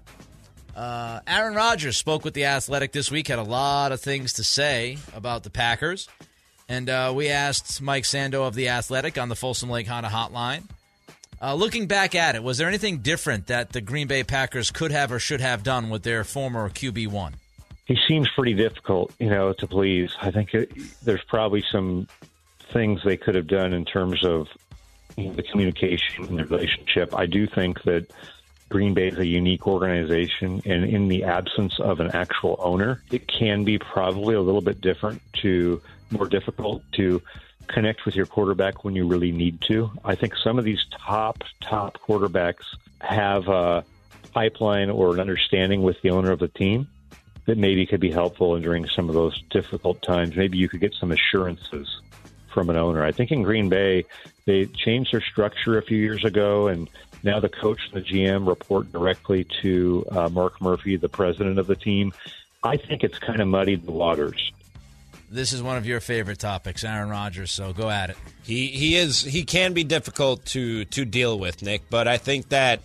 uh, 0.76 1.19
Aaron 1.28 1.56
Rodgers 1.56 1.98
spoke 1.98 2.24
with 2.24 2.34
the 2.36 2.46
Athletic 2.46 2.91
this 2.91 3.10
week. 3.12 3.28
Had 3.28 3.39
a 3.39 3.43
lot 3.43 3.91
of 3.91 4.00
things 4.02 4.34
to 4.34 4.43
say 4.43 4.98
about 5.15 5.43
the 5.43 5.50
Packers. 5.50 6.08
And 6.69 6.89
uh, 6.89 7.12
we 7.13 7.28
asked 7.30 7.82
Mike 7.82 8.04
Sando 8.06 8.48
of 8.48 8.56
The 8.56 8.69
Athletic 8.69 9.17
on 9.17 9.28
the 9.30 9.36
Folsom 9.36 9.69
Lake 9.69 9.86
Honda 9.88 10.10
hotline. 10.10 10.63
Uh, 11.44 11.54
looking 11.54 11.88
back 11.88 12.16
at 12.16 12.36
it, 12.36 12.42
was 12.44 12.58
there 12.58 12.70
anything 12.70 13.00
different 13.00 13.48
that 13.48 13.74
the 13.74 13.82
Green 13.82 14.08
Bay 14.08 14.24
Packers 14.24 14.72
could 14.72 14.92
have 14.92 15.12
or 15.12 15.20
should 15.20 15.42
have 15.42 15.62
done 15.62 15.90
with 15.90 16.04
their 16.04 16.24
former 16.24 16.70
QB1? 16.70 17.34
he 17.86 17.98
seems 18.08 18.30
pretty 18.30 18.54
difficult, 18.54 19.14
you 19.20 19.30
know, 19.30 19.54
to 19.54 19.68
please. 19.68 20.16
I 20.22 20.32
think 20.32 20.54
it, 20.54 20.72
there's 21.04 21.24
probably 21.26 21.64
some 21.72 22.08
things 22.72 23.02
they 23.04 23.18
could 23.18 23.36
have 23.36 23.48
done 23.48 23.74
in 23.74 23.86
terms 23.86 24.24
of 24.24 24.48
you 25.18 25.26
know, 25.26 25.34
the 25.34 25.44
communication 25.44 26.26
and 26.26 26.40
the 26.40 26.46
relationship. 26.46 27.14
I 27.14 27.26
do 27.26 27.46
think 27.46 27.84
that 27.84 28.08
Green 28.70 28.94
Bay 28.94 29.10
is 29.10 29.20
a 29.20 29.26
unique 29.26 29.68
organization, 29.68 30.62
and 30.66 30.86
in 30.86 31.10
the 31.10 31.26
absence 31.26 31.80
of 31.80 32.00
an 32.00 32.12
actual 32.12 32.56
owner, 32.60 33.04
it 33.12 33.28
can 33.28 33.64
be 33.64 33.78
probably 33.78 34.36
a 34.36 34.42
little 34.42 34.62
bit 34.62 34.80
different 34.80 35.22
to 35.42 35.82
more 36.10 36.28
difficult 36.28 36.84
to 36.94 37.22
connect 37.67 38.06
with 38.06 38.15
your 38.15 38.26
quarterback 38.26 38.84
when 38.84 38.95
you 38.95 39.08
really 39.08 39.32
need 39.32 39.62
to. 39.62 39.91
I 40.04 40.15
think 40.15 40.36
some 40.36 40.60
of 40.60 40.65
these 40.65 40.86
top 40.91 41.43
top 41.62 41.97
quarterbacks 41.99 42.65
have 43.02 43.47
a 43.47 43.84
pipeline 44.34 44.89
or 44.89 45.13
an 45.13 45.19
understanding 45.19 45.84
with 45.84 46.02
the 46.02 46.10
owner 46.10 46.32
of 46.32 46.39
the 46.39 46.47
team 46.47 46.88
that 47.45 47.58
maybe 47.58 47.86
could 47.86 47.99
be 47.99 48.12
helpful 48.12 48.58
during 48.60 48.88
some 48.88 49.10
of 49.10 49.15
those 49.15 49.41
difficult 49.49 50.02
times. 50.02 50.36
Maybe 50.36 50.58
you 50.58 50.69
could 50.69 50.80
get 50.80 50.93
some 50.93 51.12
assurances 51.12 51.99
from 52.54 52.69
an 52.69 52.78
owner. 52.78 53.04
I 53.04 53.12
think 53.12 53.32
in 53.32 53.43
Green 53.43 53.67
Bay, 53.67 54.06
they 54.45 54.65
changed 54.67 55.12
their 55.12 55.21
structure 55.21 55.78
a 55.78 55.82
few 55.82 55.97
years 55.97 56.23
ago, 56.23 56.67
and 56.67 56.89
now 57.23 57.39
the 57.39 57.49
coach 57.49 57.80
and 57.91 58.04
the 58.04 58.08
GM 58.08 58.47
report 58.47 58.91
directly 58.91 59.45
to 59.62 60.06
uh, 60.12 60.30
Mark 60.30 60.62
Murphy, 60.62 60.95
the 60.95 61.10
president 61.10 61.60
of 61.60 61.67
the 61.67 61.76
team. 61.76 62.13
I 62.63 62.78
think 62.78 63.04
it's 63.04 63.19
kind 63.19 63.41
of 63.41 63.47
muddied 63.47 63.86
the 63.86 63.91
waters. 63.91 64.52
This 65.34 65.52
is 65.52 65.63
one 65.63 65.78
of 65.78 65.88
your 65.88 66.00
favorite 66.00 66.38
topics, 66.38 66.84
Aaron 66.84 67.10
Rodgers, 67.10 67.52
so 67.52 67.74
go 67.74 67.89
at 67.89 68.12
it. 68.12 68.17
He 68.43 68.67
he 68.67 68.96
is 68.96 69.24
he 69.24 69.43
can 69.43 69.74
be 69.74 69.84
difficult 69.84 70.46
to 70.48 70.86
to 70.86 71.06
deal 71.06 71.39
with, 71.39 71.63
Nick. 71.63 71.89
But 71.89 72.08
I 72.08 72.17
think 72.17 72.50
that 72.50 72.82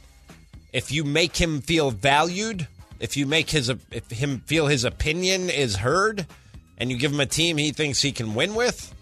if 0.73 0.91
you 0.91 1.05
make 1.05 1.37
him 1.37 1.61
feel 1.61 1.91
valued, 1.91 2.67
if 3.01 3.19
you 3.19 3.27
make 3.27 3.51
his 3.51 3.69
if 3.69 4.11
him 4.11 4.41
feel 4.47 4.67
his 4.67 4.85
opinion 4.85 5.51
is 5.51 5.77
heard, 5.77 6.27
and 6.79 6.91
you 6.91 6.97
give 6.97 7.13
him 7.13 7.21
a 7.21 7.27
team 7.27 7.59
he 7.59 7.71
thinks 7.71 8.01
he 8.01 8.13
can 8.13 8.35
win 8.35 8.55
with, 8.55 8.95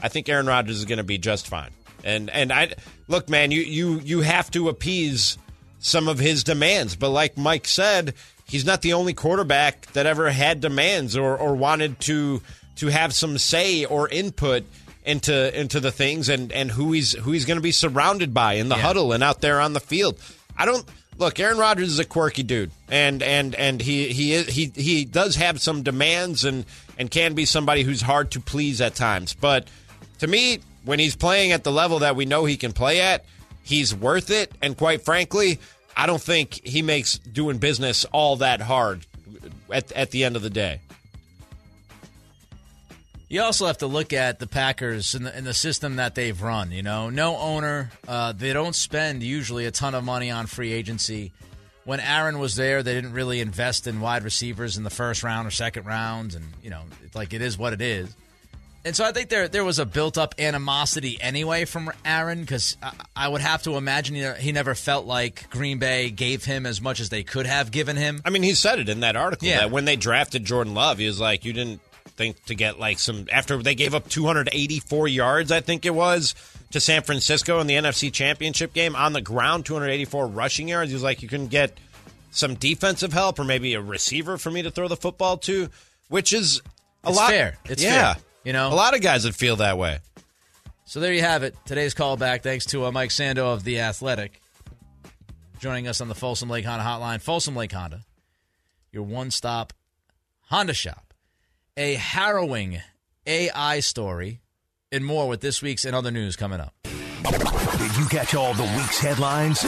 I 0.00 0.08
think 0.08 0.26
Aaron 0.30 0.46
Rodgers 0.46 0.78
is 0.78 0.86
going 0.86 0.96
to 0.96 1.04
be 1.04 1.18
just 1.18 1.46
fine. 1.46 1.72
And 2.04 2.30
and 2.30 2.50
I 2.50 2.72
look, 3.06 3.28
man, 3.28 3.50
you 3.50 3.60
you 3.60 4.00
you 4.00 4.20
have 4.22 4.50
to 4.52 4.70
appease 4.70 5.36
some 5.78 6.08
of 6.08 6.18
his 6.18 6.42
demands. 6.42 6.96
But 6.96 7.10
like 7.10 7.36
Mike 7.36 7.66
said, 7.66 8.14
he's 8.46 8.64
not 8.64 8.80
the 8.80 8.94
only 8.94 9.12
quarterback 9.12 9.92
that 9.92 10.06
ever 10.06 10.30
had 10.30 10.62
demands 10.62 11.18
or 11.18 11.36
or 11.36 11.54
wanted 11.54 12.00
to 12.00 12.40
to 12.76 12.88
have 12.88 13.14
some 13.14 13.38
say 13.38 13.84
or 13.84 14.08
input 14.08 14.64
into 15.04 15.58
into 15.58 15.80
the 15.80 15.92
things 15.92 16.28
and 16.28 16.50
and 16.52 16.70
who 16.70 16.92
he's 16.92 17.12
who 17.12 17.32
he's 17.32 17.44
going 17.44 17.58
to 17.58 17.62
be 17.62 17.72
surrounded 17.72 18.32
by 18.32 18.54
in 18.54 18.68
the 18.68 18.76
huddle 18.76 19.12
and 19.12 19.22
out 19.22 19.40
there 19.40 19.60
on 19.60 19.72
the 19.72 19.80
field. 19.80 20.18
I 20.56 20.64
don't 20.64 20.84
look. 21.18 21.38
Aaron 21.38 21.58
Rodgers 21.58 21.88
is 21.88 21.98
a 21.98 22.04
quirky 22.04 22.42
dude, 22.42 22.70
and 22.88 23.22
and 23.22 23.54
and 23.54 23.80
he 23.80 24.08
he 24.08 24.32
is, 24.32 24.46
he 24.46 24.72
he 24.74 25.04
does 25.04 25.36
have 25.36 25.60
some 25.60 25.82
demands 25.82 26.44
and 26.44 26.64
and 26.98 27.10
can 27.10 27.34
be 27.34 27.44
somebody 27.44 27.82
who's 27.82 28.00
hard 28.00 28.30
to 28.32 28.40
please 28.40 28.80
at 28.80 28.94
times. 28.94 29.34
But 29.34 29.68
to 30.20 30.26
me, 30.26 30.60
when 30.84 30.98
he's 30.98 31.16
playing 31.16 31.52
at 31.52 31.64
the 31.64 31.72
level 31.72 32.00
that 32.00 32.16
we 32.16 32.24
know 32.24 32.44
he 32.44 32.56
can 32.56 32.72
play 32.72 33.00
at, 33.00 33.24
he's 33.62 33.94
worth 33.94 34.30
it. 34.30 34.52
And 34.62 34.76
quite 34.76 35.04
frankly, 35.04 35.60
I 35.96 36.06
don't 36.06 36.22
think 36.22 36.60
he 36.64 36.82
makes 36.82 37.18
doing 37.18 37.58
business 37.58 38.04
all 38.06 38.36
that 38.36 38.60
hard 38.62 39.06
at 39.70 39.92
at 39.92 40.12
the 40.12 40.24
end 40.24 40.36
of 40.36 40.42
the 40.42 40.50
day. 40.50 40.80
You 43.34 43.42
also 43.42 43.66
have 43.66 43.78
to 43.78 43.88
look 43.88 44.12
at 44.12 44.38
the 44.38 44.46
Packers 44.46 45.16
and 45.16 45.26
the, 45.26 45.34
and 45.34 45.44
the 45.44 45.54
system 45.54 45.96
that 45.96 46.14
they've 46.14 46.40
run. 46.40 46.70
You 46.70 46.84
know, 46.84 47.10
no 47.10 47.36
owner. 47.36 47.90
Uh, 48.06 48.30
they 48.30 48.52
don't 48.52 48.76
spend 48.76 49.24
usually 49.24 49.66
a 49.66 49.72
ton 49.72 49.96
of 49.96 50.04
money 50.04 50.30
on 50.30 50.46
free 50.46 50.72
agency. 50.72 51.32
When 51.82 51.98
Aaron 51.98 52.38
was 52.38 52.54
there, 52.54 52.84
they 52.84 52.94
didn't 52.94 53.12
really 53.12 53.40
invest 53.40 53.88
in 53.88 54.00
wide 54.00 54.22
receivers 54.22 54.76
in 54.76 54.84
the 54.84 54.90
first 54.90 55.24
round 55.24 55.48
or 55.48 55.50
second 55.50 55.84
rounds, 55.84 56.36
and 56.36 56.44
you 56.62 56.70
know, 56.70 56.82
it's 57.04 57.16
like 57.16 57.32
it 57.34 57.42
is 57.42 57.58
what 57.58 57.72
it 57.72 57.80
is. 57.80 58.14
And 58.84 58.94
so 58.94 59.04
I 59.04 59.10
think 59.10 59.30
there 59.30 59.48
there 59.48 59.64
was 59.64 59.80
a 59.80 59.84
built 59.84 60.16
up 60.16 60.36
animosity 60.38 61.18
anyway 61.20 61.64
from 61.64 61.90
Aaron 62.04 62.40
because 62.42 62.76
I, 62.80 62.92
I 63.16 63.28
would 63.28 63.40
have 63.40 63.64
to 63.64 63.76
imagine 63.76 64.14
he, 64.14 64.30
he 64.44 64.52
never 64.52 64.76
felt 64.76 65.06
like 65.06 65.50
Green 65.50 65.80
Bay 65.80 66.10
gave 66.10 66.44
him 66.44 66.66
as 66.66 66.80
much 66.80 67.00
as 67.00 67.08
they 67.08 67.24
could 67.24 67.46
have 67.46 67.72
given 67.72 67.96
him. 67.96 68.22
I 68.24 68.30
mean, 68.30 68.44
he 68.44 68.54
said 68.54 68.78
it 68.78 68.88
in 68.88 69.00
that 69.00 69.16
article 69.16 69.48
Yeah. 69.48 69.58
that 69.62 69.72
when 69.72 69.86
they 69.86 69.96
drafted 69.96 70.44
Jordan 70.44 70.74
Love, 70.74 70.98
he 70.98 71.06
was 71.08 71.18
like, 71.18 71.44
"You 71.44 71.52
didn't 71.52 71.80
think 72.16 72.44
to 72.46 72.54
get 72.54 72.78
like 72.78 72.98
some 72.98 73.26
after 73.32 73.62
they 73.62 73.74
gave 73.74 73.94
up 73.94 74.08
284 74.08 75.08
yards, 75.08 75.52
I 75.52 75.60
think 75.60 75.84
it 75.84 75.94
was, 75.94 76.34
to 76.70 76.80
San 76.80 77.02
Francisco 77.02 77.60
in 77.60 77.66
the 77.66 77.74
NFC 77.74 78.12
Championship 78.12 78.72
game 78.72 78.96
on 78.96 79.12
the 79.12 79.20
ground, 79.20 79.66
284 79.66 80.26
rushing 80.28 80.68
yards. 80.68 80.90
He 80.90 80.94
was 80.94 81.02
like, 81.02 81.22
you 81.22 81.28
couldn't 81.28 81.48
get 81.48 81.78
some 82.30 82.54
defensive 82.54 83.12
help 83.12 83.38
or 83.38 83.44
maybe 83.44 83.74
a 83.74 83.80
receiver 83.80 84.38
for 84.38 84.50
me 84.50 84.62
to 84.62 84.70
throw 84.70 84.88
the 84.88 84.96
football 84.96 85.36
to, 85.38 85.68
which 86.08 86.32
is 86.32 86.62
a 87.04 87.08
It's 87.08 87.18
lot 87.18 87.30
fair. 87.30 87.58
It's 87.66 87.82
yeah, 87.82 88.14
fair. 88.14 88.22
You 88.44 88.52
know, 88.52 88.68
a 88.68 88.74
lot 88.74 88.94
of 88.94 89.00
guys 89.00 89.24
would 89.24 89.36
feel 89.36 89.56
that 89.56 89.78
way. 89.78 89.98
So 90.84 91.00
there 91.00 91.12
you 91.12 91.22
have 91.22 91.42
it. 91.42 91.56
Today's 91.64 91.94
callback. 91.94 92.42
Thanks 92.42 92.66
to 92.66 92.84
uh, 92.84 92.92
Mike 92.92 93.10
Sando 93.10 93.52
of 93.52 93.64
The 93.64 93.80
Athletic 93.80 94.40
joining 95.58 95.88
us 95.88 96.02
on 96.02 96.08
the 96.08 96.14
Folsom 96.14 96.50
Lake 96.50 96.66
Honda 96.66 96.84
hotline. 96.84 97.22
Folsom 97.22 97.56
Lake 97.56 97.72
Honda, 97.72 98.04
your 98.92 99.02
one 99.02 99.30
stop 99.30 99.72
Honda 100.48 100.74
shop. 100.74 101.03
A 101.76 101.94
harrowing 101.94 102.80
AI 103.26 103.80
story 103.80 104.40
and 104.92 105.04
more 105.04 105.26
with 105.26 105.40
this 105.40 105.60
week's 105.60 105.84
and 105.84 105.92
other 105.92 106.12
news 106.12 106.36
coming 106.36 106.60
up. 106.60 106.72
Did 106.84 107.96
you 107.96 108.06
catch 108.06 108.32
all 108.36 108.54
the 108.54 108.62
week's 108.62 109.00
headlines? 109.00 109.64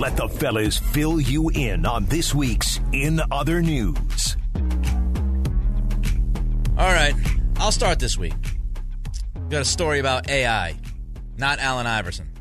Let 0.00 0.16
the 0.16 0.26
fellas 0.26 0.78
fill 0.78 1.20
you 1.20 1.50
in 1.50 1.84
on 1.84 2.06
this 2.06 2.34
week's 2.34 2.80
In 2.92 3.20
Other 3.30 3.60
News. 3.60 4.38
All 6.78 6.94
right, 6.94 7.14
I'll 7.56 7.72
start 7.72 7.98
this 7.98 8.16
week. 8.16 8.32
Got 9.50 9.60
a 9.60 9.66
story 9.66 9.98
about 9.98 10.30
AI, 10.30 10.76
not 11.36 11.58
Allen 11.58 11.86
Iverson. 11.86 12.32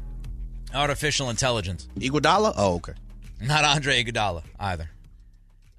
Artificial 0.74 1.30
intelligence. 1.30 1.89
Iguodala? 1.98 2.54
Oh, 2.56 2.76
okay. 2.76 2.93
Not 3.41 3.63
Andre 3.65 4.04
Iguodala 4.04 4.43
either. 4.60 4.89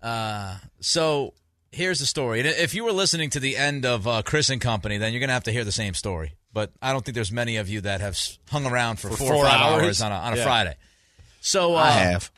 Uh, 0.03 0.57
so 0.81 1.35
here's 1.73 1.99
the 2.01 2.07
story. 2.07 2.41
And 2.41 2.49
if 2.49 2.75
you 2.75 2.85
were 2.85 2.93
listening 2.93 3.31
to 3.31 3.41
the 3.41 3.57
end 3.57 3.85
of 3.85 4.07
uh, 4.09 4.23
Chris 4.23 4.49
and 4.51 4.61
Company, 4.61 4.97
then 4.99 5.13
you're 5.13 5.21
going 5.21 5.29
to 5.29 5.35
have 5.35 5.45
to 5.45 5.53
hear 5.53 5.65
the 5.65 5.73
same 5.73 5.95
story. 5.95 6.33
But 6.53 6.73
I 6.83 6.93
don't 6.93 7.05
think 7.05 7.15
there's 7.15 7.31
many 7.31 7.57
of 7.59 7.69
you 7.69 7.81
that 7.83 8.01
have 8.01 8.19
hung 8.51 8.67
around 8.67 8.97
for, 8.99 9.09
For 9.11 9.17
four, 9.17 9.27
four 9.29 9.37
or 9.45 9.49
five 9.49 9.61
hours, 9.61 9.83
hours? 9.85 10.03
on 10.03 10.13
a, 10.13 10.15
on 10.17 10.33
a 10.33 10.37
Yeah. 10.37 10.45
Friday. 10.45 10.75
So 11.41 11.75
uh, 11.75 11.79
I 11.79 11.91
have. 11.93 12.31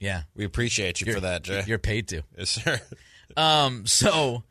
Yeah, 0.00 0.22
We 0.36 0.44
appreciate 0.44 1.00
you 1.00 1.12
for 1.12 1.20
that, 1.20 1.42
Jay. 1.42 1.64
you're 1.66 1.78
paid 1.78 2.06
to. 2.08 2.22
Yes, 2.36 2.50
sir. 2.50 2.80
Um, 3.36 3.86
so 3.86 4.42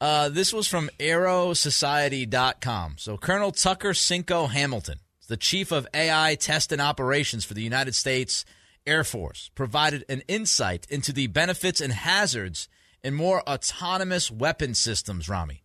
uh, 0.00 0.28
this 0.28 0.52
was 0.52 0.68
from 0.68 0.88
aerosociety.com. 1.00 2.94
So 2.98 3.16
Colonel 3.18 3.50
Tucker 3.52 3.92
Cinco 3.92 4.46
Hamilton, 4.46 5.00
the 5.28 5.36
chief 5.36 5.72
of 5.72 5.86
AI 5.92 6.36
test 6.36 6.70
and 6.72 6.80
operations 6.80 7.44
for 7.44 7.54
the 7.54 7.62
United 7.62 7.94
States 7.94 8.44
Air 8.86 9.04
Force, 9.04 9.50
provided 9.54 10.04
an 10.08 10.22
insight 10.28 10.86
into 10.90 11.12
the 11.12 11.26
benefits 11.26 11.80
and 11.80 11.92
hazards 11.92 12.68
in 13.02 13.14
more 13.14 13.48
autonomous 13.48 14.30
weapon 14.30 14.74
systems, 14.74 15.28
Rami. 15.28 15.62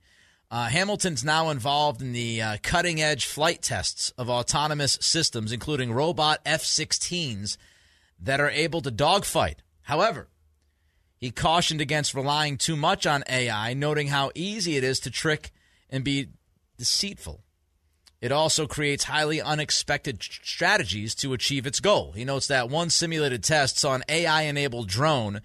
Uh, 0.52 0.68
Hamilton's 0.68 1.24
now 1.24 1.50
involved 1.50 2.02
in 2.02 2.14
the 2.14 2.42
uh, 2.42 2.58
cutting 2.62 3.02
edge 3.02 3.26
flight 3.26 3.62
tests 3.62 4.12
of 4.18 4.30
autonomous 4.30 4.98
systems, 5.02 5.52
including 5.52 5.92
robot 5.92 6.40
F 6.46 6.64
16s 6.64 7.58
that 8.20 8.40
are 8.40 8.50
able 8.50 8.82
to 8.82 8.92
dogfight. 8.92 9.62
However, 9.84 10.30
he 11.18 11.32
cautioned 11.32 11.82
against 11.82 12.14
relying 12.14 12.58
too 12.58 12.76
much 12.76 13.06
on 13.08 13.24
AI, 13.30 13.74
noting 13.74 14.08
how 14.08 14.32
easy 14.36 14.78
it 14.78 14.84
is 14.84 15.00
to 15.02 15.12
trick 15.12 15.52
and 15.90 16.04
be 16.04 16.30
deceitful. 16.78 17.45
It 18.26 18.32
also 18.32 18.66
creates 18.66 19.04
highly 19.04 19.40
unexpected 19.40 20.24
strategies 20.24 21.14
to 21.16 21.34
achieve 21.34 21.68
its 21.68 21.80
goal. 21.80 22.14
He 22.14 22.26
notes 22.26 22.48
that 22.48 22.72
one 22.72 22.90
simulated 22.90 23.44
test 23.44 23.78
saw 23.78 23.94
an 23.94 24.02
AI 24.10 24.42
enabled 24.42 24.88
drone 24.88 25.42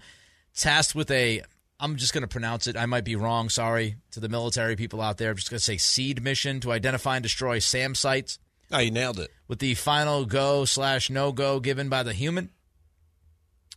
tasked 0.55 0.95
with 0.95 1.11
a, 1.11 1.43
I'm 1.79 1.97
just 1.97 2.11
going 2.11 2.23
to 2.23 2.27
pronounce 2.27 2.65
it, 2.65 2.75
I 2.75 2.87
might 2.87 3.03
be 3.05 3.15
wrong, 3.15 3.49
sorry 3.49 3.97
to 4.13 4.19
the 4.19 4.29
military 4.29 4.75
people 4.75 4.99
out 4.99 5.19
there. 5.19 5.29
I'm 5.29 5.35
just 5.35 5.51
going 5.51 5.59
to 5.59 5.63
say 5.63 5.77
seed 5.77 6.23
mission 6.23 6.59
to 6.61 6.71
identify 6.71 7.17
and 7.17 7.21
destroy 7.21 7.59
SAM 7.59 7.93
sites 7.93 8.39
Oh, 8.71 8.79
you 8.79 8.89
nailed 8.89 9.19
it. 9.19 9.29
with 9.47 9.59
the 9.59 9.75
final 9.75 10.25
go 10.25 10.65
slash 10.65 11.11
no 11.11 11.31
go 11.31 11.59
given 11.59 11.87
by 11.87 12.01
the 12.01 12.13
human. 12.13 12.49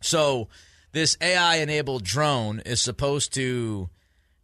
So, 0.01 0.49
this 0.93 1.19
AI 1.21 1.57
enabled 1.57 2.05
drone 2.05 2.61
is 2.61 2.81
supposed 2.81 3.35
to 3.35 3.91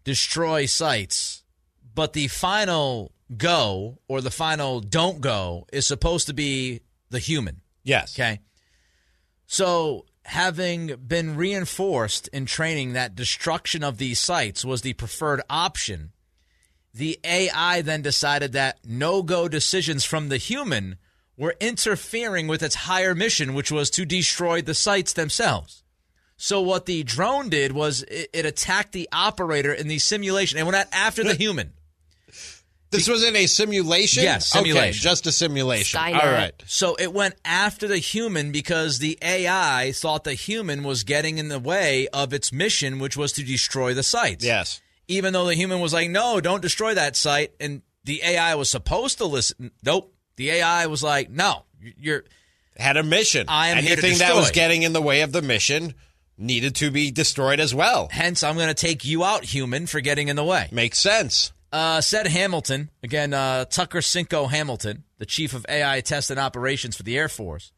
destroy 0.05 0.67
sites, 0.67 1.45
but 1.95 2.13
the 2.13 2.29
final 2.29 3.13
go 3.37 3.99
or 4.09 4.21
the 4.21 4.31
final 4.31 4.81
don't 4.81 5.21
go 5.21 5.67
is 5.73 5.87
supposed 5.87 6.27
to 6.27 6.35
be 6.35 6.81
the 7.11 7.19
human. 7.19 7.61
Yes. 7.83 8.19
Okay. 8.19 8.41
So, 9.47 10.07
having 10.25 10.95
been 11.07 11.37
reinforced 11.37 12.29
in 12.29 12.47
training 12.47 12.93
that 12.93 13.17
destruction 13.17 13.83
of 13.83 13.99
these 13.99 14.21
sites 14.21 14.65
was 14.65 14.83
the 14.83 14.93
preferred 14.93 15.43
option, 15.51 16.13
the 16.95 17.19
AI 17.25 17.83
then 17.83 18.03
decided 18.03 18.53
that 18.53 18.79
no 18.85 19.23
go 19.23 19.49
decisions 19.49 20.05
from 20.05 20.29
the 20.29 20.37
human 20.37 20.97
were 21.37 21.57
interfering 21.59 22.47
with 22.47 22.63
its 22.63 22.75
higher 22.75 23.15
mission, 23.15 23.55
which 23.55 23.73
was 23.73 23.91
to 23.91 24.05
destroy 24.05 24.61
the 24.61 24.75
sites 24.75 25.15
themselves. 25.15 25.83
So, 26.37 26.61
what 26.61 26.87
the 26.87 27.03
drone 27.03 27.49
did 27.49 27.73
was 27.73 28.03
it, 28.05 28.31
it 28.33 28.47
attacked 28.47 28.93
the 28.93 29.09
operator 29.13 29.73
in 29.73 29.89
the 29.89 29.99
simulation 29.99 30.59
and 30.59 30.67
went 30.67 30.77
out 30.77 30.87
after 30.93 31.25
the 31.25 31.35
human. 31.35 31.73
This 32.91 33.09
was 33.09 33.23
in 33.23 33.37
a 33.37 33.47
simulation? 33.47 34.25
Yes, 34.25 34.55
Okay, 34.55 34.91
just 34.91 35.27
a 35.27 35.33
simulation. 35.33 36.01
Skynet. 36.01 36.25
All 36.25 36.31
right. 36.33 36.53
So 36.67 36.97
it 36.97 37.13
went 37.13 37.37
after 37.45 37.87
the 37.87 37.99
human 37.99 38.51
because 38.51 38.99
the 38.99 39.17
AI 39.23 39.93
thought 39.95 40.25
the 40.25 40.35
human 40.35 40.83
was 40.83 41.05
getting 41.05 41.39
in 41.39 41.49
the 41.49 41.61
way 41.61 42.09
of 42.09 42.33
its 42.33 42.53
mission, 42.53 42.99
which 42.99 43.17
was 43.17 43.33
to 43.33 43.45
destroy 43.45 43.95
the 43.95 44.03
sites. 44.03 44.45
Yes. 44.45 44.81
Even 45.07 45.33
though 45.33 45.47
the 45.47 45.55
human 45.55 45.81
was 45.81 45.93
like, 45.93 46.11
no, 46.11 46.41
don't 46.41 46.63
destroy 46.63 46.95
that 46.95 47.15
site. 47.15 47.53
And 47.61 47.83
the 48.05 48.23
AI 48.25 48.57
was 48.57 48.71
supposed 48.71 49.19
to 49.19 49.27
listen. 49.27 49.71
Nope. 49.85 50.13
The 50.37 50.51
AI 50.51 50.87
was 50.87 51.03
like, 51.03 51.31
no, 51.31 51.65
you're. 51.81 52.25
Had 52.77 52.97
a 52.97 53.03
mission. 53.03 53.47
I 53.49 53.69
am 53.69 53.79
here 53.79 53.95
to 53.97 54.03
Anything 54.03 54.19
that 54.19 54.35
was 54.35 54.51
getting 54.51 54.83
in 54.83 54.93
the 54.93 55.03
way 55.03 55.21
of 55.21 55.33
the 55.33 55.43
mission 55.43 55.95
needed 56.39 56.75
to 56.77 56.91
be 56.91 57.11
destroyed 57.11 57.61
as 57.61 57.75
well. 57.75 58.09
Hence, 58.11 58.43
I'm 58.43 58.57
going 58.57 58.69
to 58.69 58.75
take 58.75 59.05
you 59.05 59.23
out, 59.23 59.45
human, 59.45 59.87
for 59.87 60.01
getting 60.01 60.29
in 60.29 60.37
the 60.37 60.45
way. 60.45 60.69
Makes 60.73 60.99
sense. 60.99 61.53
Uh, 61.73 62.01
said 62.01 62.27
Hamilton, 62.27 62.91
again, 63.03 63.33
uh, 63.33 63.65
Tucker 63.65 64.03
Cinco 64.03 64.47
Hamilton, 64.47 65.05
the 65.19 65.27
chief 65.27 65.55
of 65.55 65.65
AI 65.69 66.01
test 66.01 66.31
and 66.31 66.41
operations 66.41 66.97
for 66.97 67.05
the 67.05 67.17
Air 67.17 67.29
Force. 67.29 67.71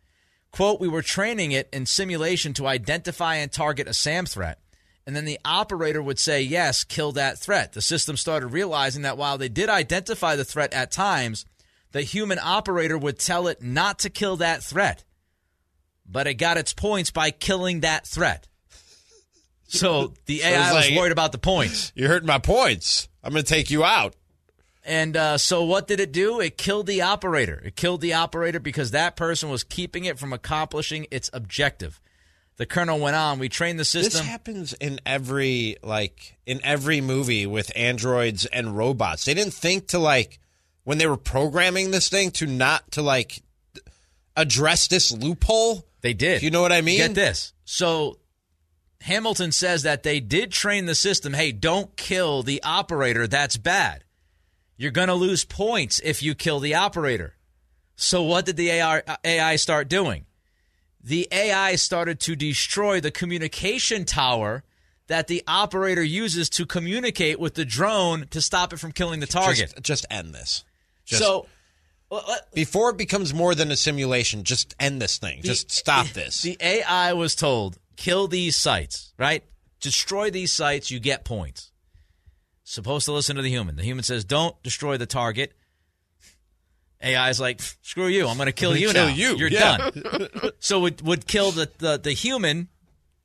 Quote, 0.50 0.80
we 0.80 0.88
were 0.88 1.02
training 1.02 1.52
it 1.52 1.68
in 1.72 1.84
simulation 1.84 2.54
to 2.54 2.66
identify 2.66 3.36
and 3.36 3.52
target 3.52 3.86
a 3.88 3.94
SAM 3.94 4.24
threat. 4.26 4.58
And 5.06 5.14
then 5.16 5.24
the 5.24 5.38
operator 5.44 6.00
would 6.02 6.18
say, 6.18 6.40
yes, 6.42 6.84
kill 6.84 7.12
that 7.12 7.38
threat. 7.38 7.72
The 7.72 7.82
system 7.82 8.16
started 8.16 8.46
realizing 8.48 9.02
that 9.02 9.18
while 9.18 9.36
they 9.36 9.48
did 9.48 9.68
identify 9.68 10.36
the 10.36 10.44
threat 10.44 10.72
at 10.72 10.90
times, 10.90 11.44
the 11.90 12.02
human 12.02 12.38
operator 12.38 12.96
would 12.96 13.18
tell 13.18 13.46
it 13.48 13.62
not 13.62 13.98
to 14.00 14.10
kill 14.10 14.36
that 14.36 14.62
threat. 14.62 15.04
But 16.06 16.26
it 16.26 16.34
got 16.34 16.56
its 16.56 16.72
points 16.72 17.10
by 17.10 17.30
killing 17.30 17.80
that 17.80 18.06
threat. 18.06 18.46
So 19.66 20.12
the 20.26 20.38
So 20.38 20.46
AI 20.48 20.72
was 20.72 20.86
like- 20.88 20.96
worried 20.98 21.12
about 21.12 21.32
the 21.32 21.38
points. 21.38 21.92
You're 21.94 22.08
hurting 22.08 22.26
my 22.26 22.38
points. 22.38 23.08
I'm 23.22 23.32
going 23.32 23.44
to 23.44 23.48
take 23.48 23.70
you 23.70 23.84
out. 23.84 24.14
And 24.84 25.16
uh, 25.16 25.38
so, 25.38 25.62
what 25.62 25.86
did 25.86 26.00
it 26.00 26.10
do? 26.10 26.40
It 26.40 26.58
killed 26.58 26.86
the 26.86 27.02
operator. 27.02 27.62
It 27.64 27.76
killed 27.76 28.00
the 28.00 28.14
operator 28.14 28.58
because 28.58 28.90
that 28.90 29.14
person 29.14 29.48
was 29.48 29.62
keeping 29.62 30.04
it 30.04 30.18
from 30.18 30.32
accomplishing 30.32 31.06
its 31.10 31.30
objective. 31.32 32.00
The 32.56 32.66
colonel 32.66 32.98
went 32.98 33.16
on. 33.16 33.38
We 33.38 33.48
trained 33.48 33.78
the 33.78 33.84
system. 33.84 34.20
This 34.20 34.28
happens 34.28 34.72
in 34.74 35.00
every 35.06 35.76
like 35.82 36.36
in 36.46 36.60
every 36.64 37.00
movie 37.00 37.46
with 37.46 37.72
androids 37.76 38.44
and 38.46 38.76
robots. 38.76 39.24
They 39.24 39.34
didn't 39.34 39.54
think 39.54 39.88
to 39.88 39.98
like 39.98 40.38
when 40.84 40.98
they 40.98 41.06
were 41.06 41.16
programming 41.16 41.92
this 41.92 42.08
thing 42.08 42.30
to 42.32 42.46
not 42.46 42.90
to 42.92 43.02
like 43.02 43.42
address 44.36 44.88
this 44.88 45.12
loophole. 45.12 45.86
They 46.02 46.14
did. 46.14 46.42
You 46.42 46.50
know 46.50 46.60
what 46.60 46.72
I 46.72 46.80
mean? 46.80 46.98
Get 46.98 47.14
this. 47.14 47.52
So 47.64 48.18
Hamilton 49.02 49.52
says 49.52 49.82
that 49.82 50.02
they 50.02 50.20
did 50.20 50.52
train 50.52 50.86
the 50.86 50.94
system. 50.94 51.34
Hey, 51.34 51.52
don't 51.52 51.96
kill 51.96 52.42
the 52.42 52.62
operator. 52.62 53.26
That's 53.26 53.56
bad. 53.56 54.04
You're 54.76 54.90
going 54.90 55.08
to 55.08 55.14
lose 55.14 55.44
points 55.44 56.00
if 56.04 56.22
you 56.22 56.34
kill 56.34 56.60
the 56.60 56.74
operator. 56.74 57.36
So 57.96 58.22
what 58.22 58.46
did 58.46 58.56
the 58.56 58.70
AI, 58.70 59.02
AI 59.24 59.56
start 59.56 59.88
doing? 59.88 60.26
The 61.02 61.28
AI 61.32 61.74
started 61.76 62.20
to 62.20 62.36
destroy 62.36 63.00
the 63.00 63.10
communication 63.10 64.04
tower 64.04 64.62
that 65.08 65.26
the 65.26 65.42
operator 65.46 66.02
uses 66.02 66.48
to 66.50 66.64
communicate 66.64 67.38
with 67.40 67.54
the 67.54 67.64
drone 67.64 68.26
to 68.28 68.40
stop 68.40 68.72
it 68.72 68.78
from 68.78 68.92
killing 68.92 69.20
the 69.20 69.26
target. 69.26 69.72
Just, 69.74 69.82
just 69.82 70.06
end 70.10 70.34
this. 70.34 70.64
Just, 71.04 71.22
so 71.22 71.46
well, 72.08 72.24
let- 72.28 72.52
before 72.54 72.90
it 72.90 72.96
becomes 72.96 73.34
more 73.34 73.54
than 73.54 73.70
a 73.70 73.76
simulation, 73.76 74.44
just 74.44 74.74
end 74.78 75.02
this 75.02 75.18
thing. 75.18 75.42
Just 75.42 75.70
stop 75.70 76.06
this. 76.14 76.42
The 76.42 76.56
AI 76.60 77.12
was 77.14 77.34
told 77.34 77.78
kill 77.96 78.28
these 78.28 78.56
sites, 78.56 79.12
right? 79.18 79.44
Destroy 79.80 80.30
these 80.30 80.52
sites, 80.52 80.90
you 80.90 81.00
get 81.00 81.24
points. 81.24 81.70
Supposed 82.64 83.04
to 83.06 83.12
listen 83.12 83.36
to 83.36 83.42
the 83.42 83.48
human. 83.50 83.76
The 83.76 83.82
human 83.82 84.04
says, 84.04 84.24
don't 84.24 84.60
destroy 84.62 84.96
the 84.96 85.06
target. 85.06 85.52
AI 87.02 87.30
is 87.30 87.40
like, 87.40 87.60
screw 87.82 88.06
you, 88.06 88.28
I'm 88.28 88.36
going 88.36 88.46
to 88.46 88.52
kill 88.52 88.76
you 88.76 88.92
Kill 88.92 89.06
now. 89.08 89.12
you, 89.12 89.36
You're 89.36 89.48
yeah. 89.48 89.76
done. 89.90 90.30
so 90.60 90.80
would 90.80 91.02
would 91.02 91.26
kill 91.26 91.50
the, 91.50 91.68
the 91.78 91.98
the 91.98 92.12
human, 92.12 92.68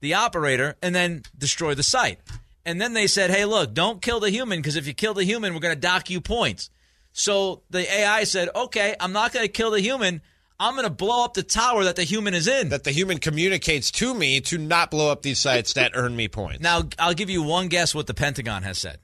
the 0.02 0.16
operator, 0.16 0.76
and 0.82 0.96
then 0.96 1.22
destroy 1.38 1.76
the 1.76 1.84
site. 1.84 2.20
And 2.66 2.82
then 2.82 2.94
they 2.94 3.08
said, 3.08 3.30
hey, 3.30 3.46
look, 3.46 3.74
don't 3.74 4.02
kill 4.02 4.20
the 4.20 4.30
human 4.30 4.60
because 4.60 4.76
if 4.76 4.88
you 4.88 4.94
kill 4.94 5.14
the 5.14 5.24
human, 5.24 5.54
we're 5.54 5.62
going 5.62 5.76
to 5.76 5.80
dock 5.80 6.10
you 6.10 6.20
points. 6.20 6.70
So 7.14 7.62
the 7.70 7.90
AI 7.92 8.26
said, 8.26 8.50
okay, 8.54 8.96
I'm 9.00 9.14
not 9.14 9.32
going 9.32 9.46
to 9.46 9.52
kill 9.52 9.72
the 9.72 9.80
human. 9.80 10.22
I'm 10.60 10.74
going 10.74 10.86
to 10.86 10.90
blow 10.90 11.24
up 11.24 11.36
the 11.36 11.44
tower 11.44 11.84
that 11.84 11.96
the 11.96 12.04
human 12.04 12.34
is 12.34 12.48
in. 12.48 12.70
That 12.70 12.84
the 12.84 12.92
human 12.92 13.20
communicates 13.20 13.92
to 13.92 14.14
me 14.14 14.42
to 14.42 14.58
not 14.58 14.90
blow 14.90 15.12
up 15.12 15.22
these 15.22 15.40
sites 15.40 15.74
that 15.74 15.92
earn 15.94 16.16
me 16.16 16.28
points. 16.28 16.62
Now, 16.62 16.84
I'll 16.98 17.14
give 17.14 17.30
you 17.30 17.44
one 17.44 17.68
guess 17.68 17.94
what 17.94 18.08
the 18.08 18.14
Pentagon 18.14 18.64
has 18.64 18.80
said. 18.80 19.00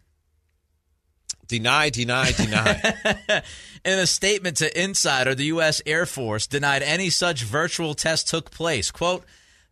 Deny, 1.47 1.89
deny, 1.89 2.31
deny. 2.31 2.95
In 3.85 3.99
a 3.99 4.07
statement 4.07 4.57
to 4.57 4.81
Insider, 4.81 5.35
the 5.35 5.45
U.S. 5.45 5.81
Air 5.85 6.05
Force 6.05 6.47
denied 6.47 6.81
any 6.81 7.09
such 7.09 7.43
virtual 7.43 7.93
test 7.93 8.27
took 8.29 8.49
place. 8.49 8.89
Quote, 8.89 9.25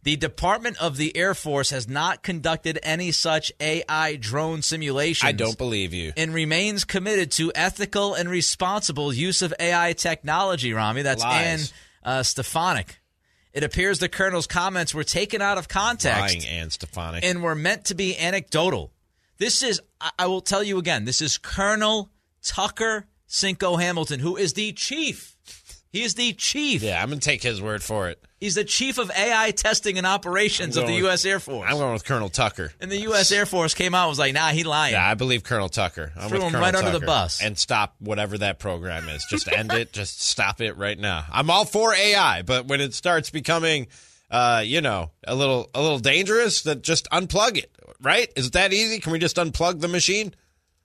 the 0.04 0.16
Department 0.16 0.78
of 0.82 0.98
the 0.98 1.16
Air 1.16 1.34
Force 1.36 1.70
has 1.70 1.88
not 1.88 2.24
conducted 2.24 2.80
any 2.82 3.12
such 3.12 3.52
AI 3.60 4.16
drone 4.16 4.62
simulations. 4.62 5.28
I 5.28 5.32
don't 5.32 5.58
believe 5.58 5.94
you. 5.94 6.12
And 6.18 6.34
remains 6.34 6.84
committed 6.86 7.32
to 7.34 7.52
ethical 7.54 8.16
and 8.16 8.28
responsible 8.30 9.14
use 9.14 9.42
of 9.42 9.54
AI 9.60 9.94
technology, 9.94 10.74
Rami. 10.74 11.04
That's 11.04 11.24
Lies. 11.24 11.46
Ann 11.46 11.60
uh, 12.04 12.20
Stefanek. 12.22 12.96
It 13.54 13.64
appears 13.64 14.00
the 14.00 14.10
colonel's 14.10 14.48
comments 14.48 14.94
were 14.94 15.04
taken 15.04 15.42
out 15.42 15.58
of 15.58 15.68
context 15.68 16.20
Lying 16.20 16.46
Ann 16.48 16.70
Stefanek. 16.70 17.20
and 17.24 17.44
were 17.44 17.56
meant 17.56 17.86
to 17.86 17.96
be 17.96 18.18
anecdotal. 18.18 18.92
This 19.38 19.62
is, 19.62 19.82
I- 20.00 20.12
I 20.20 20.28
will 20.28 20.42
tell 20.42 20.64
you 20.64 20.78
again, 20.78 21.06
this 21.06 21.22
is 21.22 21.38
Colonel 21.38 22.10
Tucker 22.44 23.08
Cinco 23.28 23.78
Hamilton, 23.78 24.20
who 24.20 24.36
is 24.36 24.54
the 24.54 24.72
chief. 24.74 25.36
He 25.92 26.04
is 26.04 26.16
the 26.16 26.32
chief. 26.34 26.82
yeah, 26.84 27.02
I'm 27.02 27.10
going 27.10 27.20
to 27.20 27.26
take 27.26 27.44
his 27.44 27.62
word 27.62 27.84
for 27.84 28.10
it. 28.10 28.24
He's 28.40 28.56
the 28.56 28.64
chief 28.64 28.98
of 28.98 29.12
AI 29.12 29.52
testing 29.52 29.98
and 29.98 30.08
operations 30.08 30.76
of 30.78 30.88
the 30.88 30.94
with- 30.94 31.04
U.S. 31.04 31.26
Air 31.26 31.40
Force. 31.40 31.68
I'm 31.70 31.78
going 31.78 31.94
with 31.94 32.06
Colonel 32.06 32.30
Tucker. 32.30 32.72
and 32.80 32.90
the 32.92 33.02
U.S. 33.02 33.32
Air 33.32 33.46
Force 33.46 33.74
came 33.74 33.94
out 33.94 34.06
and 34.06 34.10
was 34.10 34.18
like, 34.18 34.34
nah, 34.34 34.48
he 34.50 34.64
lying. 34.64 34.94
Yeah, 34.94 35.08
I 35.08 35.14
believe 35.16 35.44
Colonel 35.44 35.70
Tucker. 35.70 36.12
I'm 36.18 36.30
Threw 36.30 36.38
him 36.42 36.52
Colonel 36.52 36.62
right 36.62 36.74
under 36.74 36.98
the 36.98 37.06
bus. 37.06 37.42
And 37.44 37.58
stop 37.58 37.96
whatever 38.00 38.38
that 38.40 38.58
program 38.58 39.10
is. 39.10 39.26
Just 39.30 39.52
end 39.52 39.72
it. 39.74 39.92
Just 39.94 40.22
stop 40.22 40.60
it 40.62 40.78
right 40.78 40.98
now. 40.98 41.26
I'm 41.32 41.50
all 41.50 41.66
for 41.66 41.94
AI, 41.94 42.42
but 42.42 42.66
when 42.68 42.82
it 42.82 42.94
starts 42.96 43.30
becoming, 43.30 43.88
uh, 44.32 44.64
you 44.66 44.82
know, 44.82 45.12
a 45.28 45.36
little 45.36 45.70
a 45.76 45.82
little 45.82 46.00
dangerous, 46.00 46.62
then 46.64 46.82
just 46.82 47.10
unplug 47.12 47.58
it. 47.58 47.70
Right? 48.02 48.32
Is 48.36 48.48
it 48.48 48.54
that 48.54 48.74
easy? 48.74 49.00
Can 49.00 49.12
we 49.12 49.20
just 49.20 49.36
unplug 49.36 49.82
the 49.82 49.88
machine? 49.88 50.34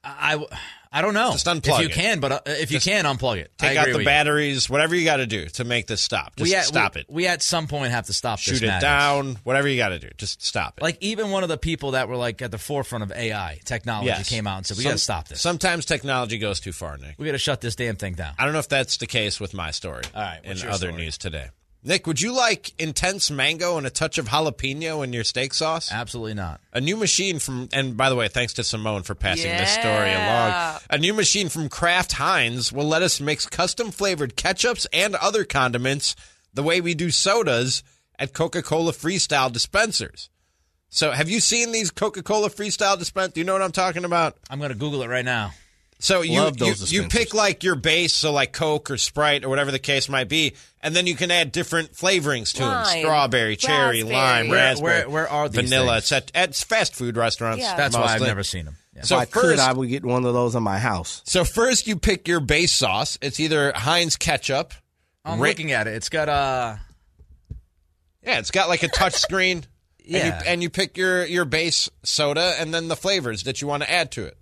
I, 0.05 0.35
I 0.35 0.59
don't 1.03 1.15
know. 1.15 1.33
Just 1.33 1.47
unplug 1.47 1.75
If 1.75 1.81
you 1.81 1.87
it. 1.87 1.93
can, 1.93 2.21
but 2.21 2.33
uh, 2.33 2.41
if 2.47 2.71
you 2.71 2.79
Just 2.79 2.87
can, 2.89 3.05
unplug 3.05 3.37
it. 3.39 3.51
I 3.61 3.69
Take 3.69 3.79
out 3.79 3.87
the 3.87 3.93
with 3.93 4.01
you. 4.01 4.05
batteries, 4.07 4.71
whatever 4.71 4.95
you 4.95 5.05
got 5.05 5.17
to 5.19 5.27
do 5.27 5.47
to 5.47 5.65
make 5.65 5.87
this 5.87 6.01
stop. 6.01 6.37
Just 6.37 6.51
we 6.51 6.55
at, 6.57 6.65
stop 6.65 6.95
we, 6.95 7.01
it. 7.03 7.07
We 7.09 7.27
at 7.27 7.43
some 7.43 7.67
point 7.67 7.93
have 7.93 8.07
to 8.07 8.13
stop 8.13 8.39
this 8.39 8.57
Shoot 8.59 8.63
it 8.63 8.67
madness. 8.67 8.83
down. 8.83 9.39
Whatever 9.45 9.69
you 9.69 9.77
got 9.77 9.91
to 9.91 9.99
do. 9.99 10.09
Just 10.17 10.43
stop 10.43 10.79
it. 10.79 10.83
Like 10.83 10.99
even 11.01 11.31
one 11.31 11.43
of 11.43 11.49
the 11.49 11.59
people 11.59 11.93
that 11.93 12.09
were 12.09 12.17
like 12.17 12.41
at 12.43 12.51
the 12.51 12.59
forefront 12.59 13.05
of 13.05 13.13
AI 13.13 13.61
technology 13.65 14.07
Yes. 14.09 14.29
came 14.29 14.47
out 14.47 14.59
and 14.59 14.67
said, 14.67 14.77
"We 14.79 14.85
got 14.85 14.93
to 14.93 14.99
stop 14.99 15.29
this. 15.29 15.41
Sometimes 15.41 15.85
technology 15.85 16.39
goes 16.39 16.61
too 16.61 16.73
far, 16.73 16.97
Nick. 16.99 17.17
We 17.19 17.27
got 17.27 17.33
to 17.33 17.39
shut 17.39 17.61
this 17.61 17.77
damn 17.77 17.97
thing 17.97 18.15
down." 18.15 18.35
I 18.39 18.45
don't 18.45 18.53
know 18.53 18.59
if 18.61 18.69
that's 18.69 18.97
the 18.97 19.07
case 19.07 19.39
with 19.41 19.55
my 19.55 19.71
story. 19.73 20.03
All 20.15 20.23
right, 20.23 20.41
your 20.45 20.69
other 20.71 20.89
story? 20.89 20.93
news 20.93 21.19
today. 21.19 21.49
Nick, 21.87 22.05
would 22.09 22.21
you 22.21 22.35
like 22.35 22.73
intense 22.81 23.31
mango 23.31 23.79
and 23.79 23.87
a 23.87 23.91
touch 23.91 24.19
of 24.19 24.27
jalapeno 24.27 25.05
in 25.05 25.13
your 25.13 25.23
steak 25.23 25.55
sauce? 25.55 25.93
Absolutely 25.93 26.35
not. 26.35 26.61
A 26.73 26.81
new 26.81 26.97
machine 26.97 27.39
from, 27.39 27.69
and 27.73 27.97
by 27.97 28.09
the 28.09 28.17
way, 28.17 28.27
thanks 28.27 28.55
to 28.55 28.65
Simone 28.65 29.05
for 29.05 29.15
passing 29.15 29.53
this 29.53 29.71
story 29.71 30.13
along. 30.13 30.81
A 30.91 30.99
new 30.99 31.15
machine 31.15 31.49
from 31.49 31.69
Kraft 31.69 32.15
Heinz 32.15 32.73
will 32.73 32.87
let 32.87 33.03
us 33.03 33.21
mix 33.21 33.47
custom 33.47 33.93
flavored 33.93 34.37
ketchups 34.37 34.89
and 34.93 35.15
other 35.15 35.45
condiments 35.45 36.17
the 36.53 36.65
way 36.65 36.81
we 36.81 36.93
do 36.93 37.13
sodas 37.13 37.85
at 38.19 38.33
Coca 38.33 38.63
Cola 38.63 38.91
Freestyle 38.91 39.53
dispensers. 39.53 40.29
So, 40.89 41.13
have 41.13 41.31
you 41.31 41.39
seen 41.39 41.71
these 41.71 41.93
Coca 41.93 42.25
Cola 42.25 42.51
Freestyle 42.51 42.99
dispensers? 42.99 43.35
Do 43.35 43.41
you 43.41 43.47
know 43.47 43.53
what 43.53 43.63
I'm 43.63 43.71
talking 43.71 44.05
about? 44.05 44.37
I'm 44.51 44.59
going 44.59 44.73
to 44.73 44.77
Google 44.77 45.03
it 45.03 45.09
right 45.09 45.25
now. 45.25 45.53
So 45.99 46.21
you 46.21 46.41
Love 46.41 46.59
you, 46.61 46.67
those 46.67 46.93
you 46.93 47.03
dispensers. 47.03 47.19
pick 47.31 47.35
like 47.35 47.65
your 47.65 47.75
base, 47.75 48.13
so 48.15 48.31
like 48.31 48.53
Coke 48.53 48.91
or 48.91 48.99
Sprite 48.99 49.45
or 49.45 49.49
whatever 49.49 49.71
the 49.71 49.79
case 49.79 50.09
might 50.11 50.29
be, 50.29 50.55
and 50.83 50.95
then 50.95 51.07
you 51.07 51.15
can 51.15 51.31
add 51.31 51.53
different 51.53 51.93
flavorings 51.95 52.53
to 52.55 52.59
them: 52.65 52.85
strawberry, 52.85 53.57
cherry, 53.57 54.03
raspberry. 54.03 54.15
lime, 54.15 54.49
Where- 54.49 54.59
raspberry. 54.59 54.99
where- 55.01 55.09
where 55.09 55.29
are 55.29 55.49
these 55.49 55.71
vanilla? 55.71 55.93
things? 55.95 56.03
It's 56.05 56.13
at, 56.13 56.33
at 56.35 56.55
fast 56.55 56.95
food 56.95 57.17
restaurants. 57.17 57.63
Yeah. 57.63 57.77
That's 57.77 57.95
why 57.97 58.03
I've 58.15 58.21
never 58.21 58.43
seen 58.45 58.67
them. 58.67 58.77
Yeah. 58.95 59.03
So 59.03 59.17
if 59.17 59.23
I 59.23 59.25
could, 59.25 59.43
first, 59.43 59.63
I 59.63 59.73
would 59.73 59.89
get 59.89 60.05
one 60.05 60.25
of 60.27 60.35
those 60.35 60.55
in 60.55 60.63
my 60.63 60.79
house. 60.79 61.23
so 61.25 61.45
first 61.45 61.87
you 61.87 61.97
pick 61.97 62.29
your 62.29 62.41
base 62.41 62.73
sauce. 62.73 63.19
It's 63.23 63.41
either 63.41 63.73
Heinz 63.75 64.17
ketchup. 64.17 64.75
I'm 65.25 65.41
Ra- 65.41 65.49
looking 65.49 65.73
at 65.73 65.87
it. 65.87 65.95
It's 65.95 66.09
got 66.11 66.29
a. 66.29 66.79
Yeah, 68.23 68.39
it's 68.39 68.51
got 68.51 68.69
like 68.69 68.83
a 68.83 68.89
touch 68.89 69.15
screen. 69.15 69.65
Yeah. 70.05 70.19
And 70.19 70.27
you, 70.27 70.51
and 70.51 70.63
you 70.63 70.71
pick 70.71 70.97
your 70.97 71.25
your 71.25 71.45
base 71.45 71.89
soda 72.05 72.55
and 72.59 72.73
then 72.73 72.89
the 72.89 72.97
flavors 72.97 73.43
that 73.45 73.61
you 73.61 73.67
want 73.69 73.83
to 73.83 73.91
add 73.91 74.13
to 74.13 74.25
it. 74.25 74.37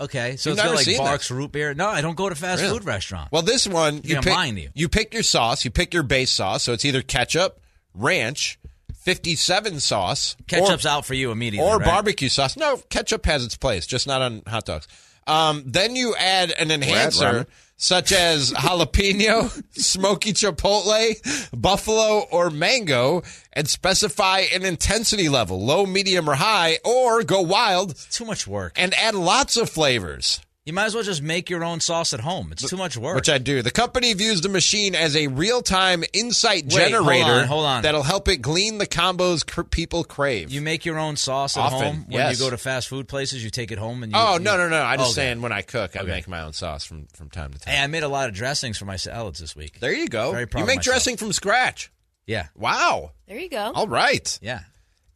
Okay. 0.00 0.36
So 0.36 0.50
You've 0.50 0.58
it's 0.58 0.62
got 0.62 0.68
never 0.68 0.76
like 0.76 0.84
seen 0.84 0.98
Barq's 0.98 1.30
root 1.30 1.52
beer. 1.52 1.74
No, 1.74 1.88
I 1.88 2.00
don't 2.00 2.16
go 2.16 2.28
to 2.28 2.34
fast 2.34 2.62
Really? 2.62 2.78
food 2.78 2.86
restaurant. 2.86 3.30
Well, 3.32 3.42
this 3.42 3.66
one 3.66 3.96
you 4.04 4.14
Yeah, 4.16 4.20
pick 4.20 4.32
mine 4.32 4.56
you. 4.56 4.70
you 4.74 4.88
pick 4.88 5.12
your 5.12 5.22
sauce, 5.22 5.64
you 5.64 5.70
pick 5.70 5.92
your 5.92 6.02
base 6.04 6.30
sauce, 6.30 6.62
so 6.62 6.72
it's 6.72 6.84
either 6.84 7.02
ketchup, 7.02 7.60
ranch, 7.94 8.58
57 9.00 9.80
sauce, 9.80 10.36
Ketchup's 10.46 10.84
or, 10.84 10.88
out 10.88 11.06
for 11.06 11.14
you 11.14 11.30
immediately. 11.30 11.68
or 11.68 11.78
right? 11.78 11.86
barbecue 11.86 12.28
sauce. 12.28 12.56
No, 12.56 12.76
ketchup 12.90 13.24
has 13.26 13.44
its 13.44 13.56
place, 13.56 13.86
just 13.86 14.06
not 14.06 14.20
on 14.22 14.42
hot 14.46 14.66
dogs. 14.66 14.86
Um, 15.26 15.62
then 15.66 15.96
you 15.96 16.14
add 16.16 16.50
an 16.52 16.70
enhancer 16.70 17.24
Rami. 17.24 17.44
Such 17.78 18.12
as 18.12 18.52
jalapeno, 18.64 19.50
smoky 19.78 20.32
chipotle, 20.34 21.14
buffalo, 21.58 22.26
or 22.30 22.50
mango, 22.50 23.22
and 23.54 23.66
specify 23.68 24.40
an 24.52 24.64
intensity 24.64 25.28
level, 25.30 25.64
low, 25.64 25.86
medium, 25.86 26.28
or 26.28 26.34
high, 26.34 26.78
or 26.84 27.22
go 27.22 27.40
wild 27.40 27.94
Too 28.10 28.26
much 28.26 28.46
work. 28.46 28.74
and 28.76 28.92
add 28.94 29.14
lots 29.14 29.56
of 29.56 29.70
flavors. 29.70 30.40
You 30.68 30.74
might 30.74 30.84
as 30.84 30.94
well 30.94 31.02
just 31.02 31.22
make 31.22 31.48
your 31.48 31.64
own 31.64 31.80
sauce 31.80 32.12
at 32.12 32.20
home. 32.20 32.52
It's 32.52 32.68
too 32.68 32.76
much 32.76 32.94
work. 32.98 33.16
Which 33.16 33.30
I 33.30 33.38
do. 33.38 33.62
The 33.62 33.70
company 33.70 34.12
views 34.12 34.42
the 34.42 34.50
machine 34.50 34.94
as 34.94 35.16
a 35.16 35.26
real-time 35.28 36.04
insight 36.12 36.64
Wait, 36.64 36.72
generator 36.72 37.24
hold 37.24 37.40
on, 37.40 37.46
hold 37.46 37.64
on. 37.64 37.82
that'll 37.84 38.02
help 38.02 38.28
it 38.28 38.42
glean 38.42 38.76
the 38.76 38.86
combos 38.86 39.46
cr- 39.50 39.62
people 39.62 40.04
crave. 40.04 40.50
you 40.52 40.60
make 40.60 40.84
your 40.84 40.98
own 40.98 41.16
sauce 41.16 41.56
at 41.56 41.62
Often, 41.62 41.80
home 41.80 41.96
when 42.08 42.12
yes. 42.18 42.38
you 42.38 42.44
go 42.44 42.50
to 42.50 42.58
fast 42.58 42.88
food 42.88 43.08
places. 43.08 43.42
You 43.42 43.48
take 43.48 43.72
it 43.72 43.78
home 43.78 44.02
and 44.02 44.12
you. 44.12 44.18
oh 44.20 44.34
you- 44.34 44.40
no 44.40 44.58
no 44.58 44.68
no! 44.68 44.82
I'm 44.82 44.98
just 44.98 45.12
Okay. 45.12 45.26
saying 45.28 45.40
when 45.40 45.52
I 45.52 45.62
cook, 45.62 45.96
I 45.96 46.00
Okay. 46.00 46.10
make 46.10 46.28
my 46.28 46.42
own 46.42 46.52
sauce 46.52 46.84
from 46.84 47.06
from 47.14 47.30
time 47.30 47.50
to 47.54 47.58
time. 47.58 47.72
Hey, 47.74 47.80
I 47.82 47.86
made 47.86 48.02
a 48.02 48.08
lot 48.08 48.28
of 48.28 48.34
dressings 48.34 48.76
for 48.76 48.84
my 48.84 48.96
salads 48.96 49.38
this 49.40 49.56
week. 49.56 49.80
there 49.80 49.94
you 49.94 50.06
go. 50.06 50.32
Very 50.32 50.46
proud 50.46 50.60
you 50.60 50.66
make 50.66 50.80
myself. 50.80 50.92
dressing 50.96 51.16
from 51.16 51.32
scratch. 51.32 51.90
Yeah, 52.26 52.48
Wow. 52.54 53.12
There 53.26 53.38
you 53.38 53.48
go. 53.48 53.72
All 53.74 53.88
right. 53.88 54.38
yeah. 54.42 54.60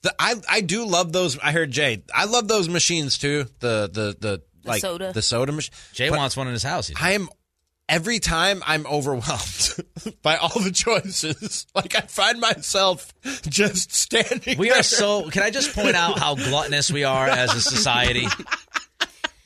The, 0.01 0.15
I 0.19 0.35
I 0.49 0.61
do 0.63 0.87
love 0.87 1.13
those. 1.13 1.39
I 1.39 1.53
heard 1.53 1.71
Jay. 1.71 2.03
I 2.15 2.25
love 2.25 2.49
those 2.49 2.71
machines 2.71 3.19
too. 3.19 3.45
The 3.61 3.91
the 3.93 4.17
the, 4.19 4.43
like 4.65 4.81
soda. 4.81 5.13
the 5.13 5.23
soda 5.23 5.53
machine. 5.53 5.73
Jay 5.93 6.09
But 6.11 6.19
wants 6.19 6.37
one 6.37 6.47
in 6.47 6.53
his 6.53 6.63
house. 6.63 6.89
He's- 6.89 7.01
I 7.03 7.13
am 7.13 7.29
every 7.89 8.19
time 8.21 8.63
I'm 8.67 8.87
overwhelmed 8.87 9.75
by 10.23 10.37
all 10.37 10.59
the 10.61 10.71
choices. 10.73 11.67
Like 11.75 11.95
I 11.97 12.01
find 12.03 12.39
myself 12.41 13.13
just 13.49 13.93
standing. 13.93 14.59
We 14.59 14.69
there. 14.69 14.81
are 14.81 14.83
so. 14.83 15.29
Can 15.31 15.43
I 15.43 15.51
just 15.51 15.75
point 15.75 15.97
out 15.97 16.19
how 16.19 16.35
gluttonous 16.35 16.91
we 16.91 17.05
are 17.05 17.27
as 17.29 17.55
a 17.55 17.61
society? 17.61 18.27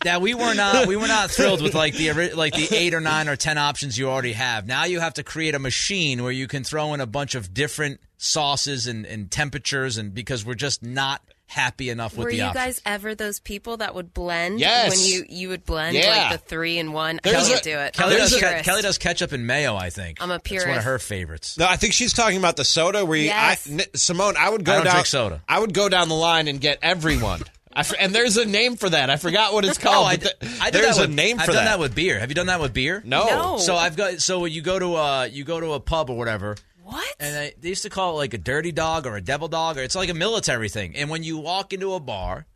That 0.05 0.21
we 0.21 0.35
were 0.35 0.55
not, 0.55 0.87
we 0.87 0.95
were 0.97 1.09
not 1.09 1.31
thrilled 1.31 1.63
with 1.63 1.75
like 1.75 1.95
the 1.95 2.13
like 2.35 2.53
the 2.55 2.69
eight 2.77 2.95
or 2.95 3.01
nine 3.01 3.29
or 3.29 3.35
ten 3.35 3.59
options 3.59 3.97
you 3.99 4.09
already 4.09 4.35
have. 4.35 4.67
Now 4.67 4.85
you 4.85 5.01
have 5.01 5.15
to 5.15 5.25
create 5.25 5.55
a 5.55 5.59
machine 5.59 6.23
where 6.23 6.31
you 6.33 6.47
can 6.47 6.63
throw 6.63 6.95
in 6.95 7.01
a 7.01 7.07
bunch 7.07 7.35
of 7.35 7.53
different 7.55 8.01
sauces 8.19 8.87
and, 8.87 9.05
and 9.07 9.31
temperatures, 9.31 9.97
and 9.97 10.13
because 10.15 10.45
we're 10.45 10.55
just 10.55 10.83
not 10.83 11.23
happy 11.49 11.91
enough 11.91 12.17
with 12.17 12.25
Were 12.25 12.31
the 12.31 12.37
you 12.39 12.43
options. 12.43 12.65
guys 12.65 12.83
ever 12.85 13.15
those 13.15 13.39
people 13.41 13.77
that 13.79 13.95
would 13.95 14.13
blend 14.13 14.59
Yes. 14.61 14.91
when 14.91 15.01
you 15.07 15.25
you 15.29 15.49
would 15.51 15.65
blend 15.65 15.97
Yeah. 15.97 16.11
like 16.11 16.33
the 16.33 16.39
three 16.49 16.79
in 16.79 16.93
one? 16.93 17.21
I 17.25 17.31
There's 17.31 17.49
can't 17.49 17.61
a- 17.61 17.65
do 17.65 17.79
it. 17.79 17.93
Kelly 17.95 18.15
I'm 18.15 18.21
a 18.21 18.23
does, 18.25 18.35
ke- 18.37 18.39
purist. 18.41 18.65
Kelly 18.65 18.83
does 18.83 18.99
ketchup 18.99 19.33
and 19.33 19.47
mayo. 19.47 19.77
I 19.77 19.91
think 19.91 20.19
I'm 20.21 20.31
a 20.31 20.41
It's 20.45 20.67
one 20.67 20.77
of 20.79 20.85
her 20.85 20.99
favorites. 20.99 21.57
No, 21.57 21.67
I 21.67 21.77
think 21.77 21.93
she's 21.95 22.13
talking 22.13 22.39
about 22.39 22.57
the 22.57 22.65
soda 22.65 23.05
where 23.05 23.17
you, 23.17 23.27
Yes. 23.27 23.69
I, 23.69 23.73
N- 23.73 23.81
Simone, 23.95 24.37
I 24.37 24.51
would 24.51 24.65
go 24.65 24.73
I 24.73 24.77
don't 24.77 24.85
down 24.87 24.95
drink 24.95 25.07
soda. 25.07 25.43
I 25.49 25.59
would 25.61 25.73
go 25.73 25.89
down 25.89 26.09
the 26.09 26.15
line 26.17 26.49
and 26.49 26.61
get 26.61 26.79
everyone. 26.83 27.43
I 27.73 27.81
f- 27.81 27.93
and 27.99 28.15
there's 28.15 28.37
a 28.39 28.45
name 28.47 28.77
for 28.77 28.89
that. 28.89 29.11
I 29.11 29.17
forgot 29.17 29.53
what 29.53 29.65
it's 29.67 29.79
Oh, 29.81 29.83
called. 29.83 30.07
I, 30.09 30.17
but 30.17 30.41
d- 30.41 30.47
th- 30.49 30.61
I 30.63 30.71
did 30.71 30.83
there's 30.83 30.97
that 30.97 31.05
a 31.05 31.09
with, 31.09 31.15
name 31.17 31.39
I've 31.39 31.47
done 31.47 31.57
that. 31.57 31.65
that 31.67 31.79
with 31.79 31.95
beer. 31.95 32.19
Have 32.19 32.31
you 32.31 32.35
done 32.35 32.47
that 32.47 32.61
with 32.61 32.73
beer? 32.73 33.03
no. 33.05 33.27
No. 33.27 33.59
So 33.59 33.77
I've 33.77 33.97
got 33.97 34.21
so 34.21 34.41
when 34.41 34.53
you 34.53 34.63
go 34.63 34.79
to 34.79 34.97
a 34.97 35.27
you 35.27 35.45
go 35.45 35.61
to 35.61 35.73
a 35.75 35.81
pub 35.81 36.09
or 36.11 36.17
whatever, 36.17 36.57
What? 36.87 37.17
and 37.19 37.35
they, 37.35 37.55
they 37.61 37.69
used 37.71 37.83
to 37.83 37.91
call 37.91 38.13
it 38.13 38.17
like 38.19 38.35
a 38.35 38.39
dirty 38.39 38.71
dog 38.71 39.07
or 39.07 39.17
a 39.17 39.21
devil 39.21 39.49
dog, 39.49 39.77
or 39.77 39.83
it's 39.83 39.97
like 39.97 40.09
a 40.09 40.15
military 40.15 40.69
thing. 40.69 40.95
And 40.95 41.11
when 41.11 41.25
you 41.25 41.37
walk 41.37 41.73
into 41.73 41.95
a 41.95 42.01
bar, 42.01 42.47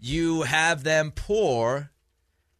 you 0.00 0.42
have 0.42 0.82
them 0.82 1.12
pour 1.12 1.92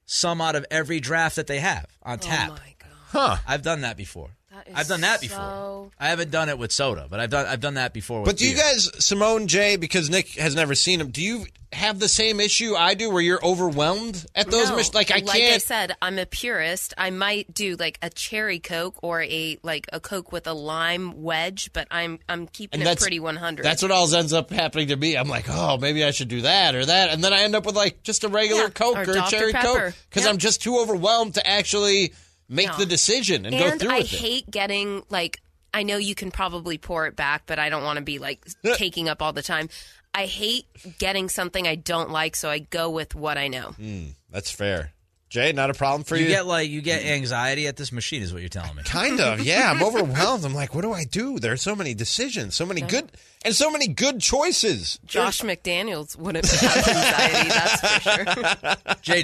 some 0.04 0.40
out 0.40 0.54
of 0.54 0.64
every 0.70 1.00
draft 1.00 1.34
that 1.36 1.48
they 1.48 1.58
have 1.58 1.86
on 2.04 2.18
oh 2.20 2.22
tap. 2.22 2.50
my 2.50 2.74
god. 2.78 2.88
Huh. 3.08 3.36
I've 3.48 3.62
done 3.62 3.80
that 3.80 3.96
before. 3.96 4.30
That 4.54 4.68
is 4.68 4.74
I've 4.76 4.88
done 4.88 5.00
that 5.00 5.20
before. 5.20 5.90
I 5.98 6.08
haven't 6.08 6.30
done 6.30 6.48
it 6.48 6.58
with 6.58 6.72
soda, 6.72 7.06
but 7.08 7.20
I've 7.20 7.30
done 7.30 7.46
I've 7.46 7.60
done 7.60 7.74
that 7.74 7.92
before. 7.94 8.20
With 8.20 8.28
But 8.30 8.36
do 8.36 8.48
you 8.48 8.56
guys, 8.56 8.90
Simone 9.04 9.46
J, 9.48 9.76
because 9.76 10.10
Nick 10.10 10.30
has 10.34 10.54
never 10.54 10.74
seen 10.74 11.00
him? 11.00 11.10
do 11.10 11.22
you 11.22 11.46
have 11.72 11.98
the 11.98 12.08
same 12.08 12.38
issue 12.38 12.74
I 12.76 12.92
do 12.92 13.08
where 13.08 13.22
you're 13.22 13.42
overwhelmed 13.42 14.26
at 14.34 14.50
those 14.50 14.68
No. 14.68 14.76
machines? 14.76 14.94
Like 14.94 15.10
I 15.10 15.16
like 15.20 15.30
I 15.30 15.38
can't. 15.38 15.62
said, 15.62 15.96
I'm 16.02 16.18
a 16.18 16.26
purist. 16.26 16.92
I 16.98 17.08
might 17.08 17.54
do 17.54 17.76
like 17.76 17.98
a 18.02 18.10
cherry 18.10 18.58
Coke 18.58 18.96
or 19.02 19.22
a 19.22 19.56
like 19.62 19.86
a 19.90 20.00
Coke 20.00 20.32
with 20.32 20.46
a 20.46 20.52
lime 20.52 21.22
wedge, 21.22 21.70
but 21.72 21.88
I'm 21.90 22.18
I'm 22.28 22.46
keeping 22.46 22.80
and 22.80 22.82
it 22.82 22.84
that's 22.84 23.02
pretty 23.02 23.20
100. 23.20 23.64
That's 23.64 23.80
what 23.80 23.90
always 23.90 24.12
ends 24.12 24.34
up 24.34 24.50
happening 24.50 24.88
to 24.88 24.96
me. 24.96 25.16
I'm 25.16 25.28
like, 25.28 25.46
oh, 25.48 25.78
maybe 25.78 26.04
I 26.04 26.10
should 26.10 26.28
do 26.28 26.42
that 26.42 26.74
or 26.74 26.84
that, 26.84 27.08
and 27.08 27.24
then 27.24 27.32
I 27.32 27.40
end 27.44 27.54
up 27.56 27.64
with 27.64 27.74
like 27.74 28.02
just 28.02 28.22
a 28.24 28.28
regular 28.28 28.64
Yeah, 28.64 28.68
Coke 28.68 28.96
or 28.98 29.10
or, 29.12 29.16
a 29.18 29.22
cherry 29.30 29.52
Pepper. 29.52 29.66
Coke 29.66 29.94
because 30.10 30.24
Yep. 30.24 30.30
I'm 30.32 30.38
just 30.38 30.62
too 30.62 30.78
overwhelmed 30.78 31.34
to 31.34 31.46
actually 31.46 32.12
make 32.52 32.68
No. 32.68 32.76
the 32.76 32.86
decision 32.86 33.46
and, 33.46 33.56
go 33.58 33.66
and 33.66 33.80
through 33.80 33.90
I 33.90 33.98
with 33.98 34.12
it. 34.12 34.18
hate 34.20 34.50
getting 34.50 35.02
like 35.08 35.40
I 35.74 35.82
know 35.84 35.96
you 35.96 36.14
can 36.14 36.30
probably 36.30 36.76
pour 36.76 37.06
it 37.06 37.16
back, 37.16 37.44
but 37.46 37.58
I 37.58 37.70
don't 37.70 37.82
want 37.82 37.96
to 37.96 38.04
be 38.04 38.18
like 38.18 38.44
taking 38.76 39.08
up 39.08 39.22
all 39.22 39.32
the 39.32 39.42
time. 39.42 39.68
I 40.14 40.26
hate 40.26 40.66
getting 40.98 41.30
something 41.30 41.66
I 41.66 41.74
don't 41.76 42.10
like, 42.10 42.36
so 42.36 42.50
I 42.50 42.58
go 42.58 42.90
with 42.90 43.14
what 43.14 43.38
I 43.38 43.48
know. 43.48 43.74
Mm, 43.80 44.14
that's 44.30 44.50
fair. 44.50 44.92
Jay, 45.32 45.50
not 45.52 45.70
a 45.70 45.74
problem 45.74 46.04
for 46.04 46.14
you 46.14 46.24
you. 46.24 46.28
get 46.28 46.44
like 46.46 46.68
you 46.68 46.82
get 46.82 47.02
anxiety 47.06 47.66
at 47.66 47.78
this 47.78 47.90
machine, 47.90 48.20
is 48.22 48.34
what 48.34 48.42
you're 48.42 48.50
telling 48.50 48.76
me. 48.76 48.82
Kind 48.82 49.18
of, 49.18 49.40
yeah. 49.44 49.70
I'm 49.70 49.82
overwhelmed. 49.82 50.44
I'm 50.44 50.52
like, 50.54 50.74
what 50.74 50.82
do 50.82 50.92
I 50.92 51.04
do? 51.04 51.38
There 51.38 51.52
are 51.54 51.56
so 51.56 51.74
many 51.74 51.94
decisions, 51.94 52.54
so 52.54 52.66
many 52.66 52.82
good, 52.82 53.10
and 53.42 53.54
so 53.54 53.70
many 53.70 53.88
good 53.88 54.20
choices. 54.20 54.98
Josh 55.06 55.40
McDaniels 55.40 56.18
wouldn't 56.18 56.44
have 56.44 56.62
anxiety, 56.86 57.48
that's 57.48 57.80
for 57.80 58.10
sure. 58.10 58.24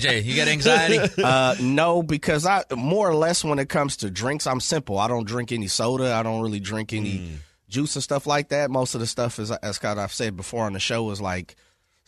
JJ, 0.01 0.25
you 0.25 0.35
get 0.35 0.49
anxiety? 0.49 0.99
uh, 1.23 1.57
no, 1.61 2.03
because 2.03 2.47
I 2.47 2.65
more 2.75 3.07
or 3.11 3.15
less 3.15 3.45
when 3.45 3.59
it 3.59 3.69
comes 3.69 3.99
to 3.99 4.11
drinks, 4.11 4.47
I'm 4.47 4.61
simple. 4.61 4.99
I 4.99 5.09
don't 5.09 5.27
drink 5.27 5.53
any 5.53 5.67
soda. 5.69 6.15
I 6.15 6.23
don't 6.23 6.41
really 6.41 6.61
drink 6.61 6.95
any 6.95 7.19
Mm. 7.19 7.29
juice 7.69 7.97
and 7.97 8.03
stuff 8.03 8.27
like 8.27 8.49
that. 8.49 8.71
Most 8.71 8.95
of 8.95 9.03
the 9.03 9.07
stuff 9.07 9.39
is, 9.39 9.51
as 9.51 9.79
kind 9.79 9.99
of 9.99 10.05
I've 10.05 10.15
said 10.15 10.39
before 10.39 10.65
on 10.65 10.73
the 10.73 10.81
show, 10.81 11.11
is 11.11 11.21
like 11.21 11.55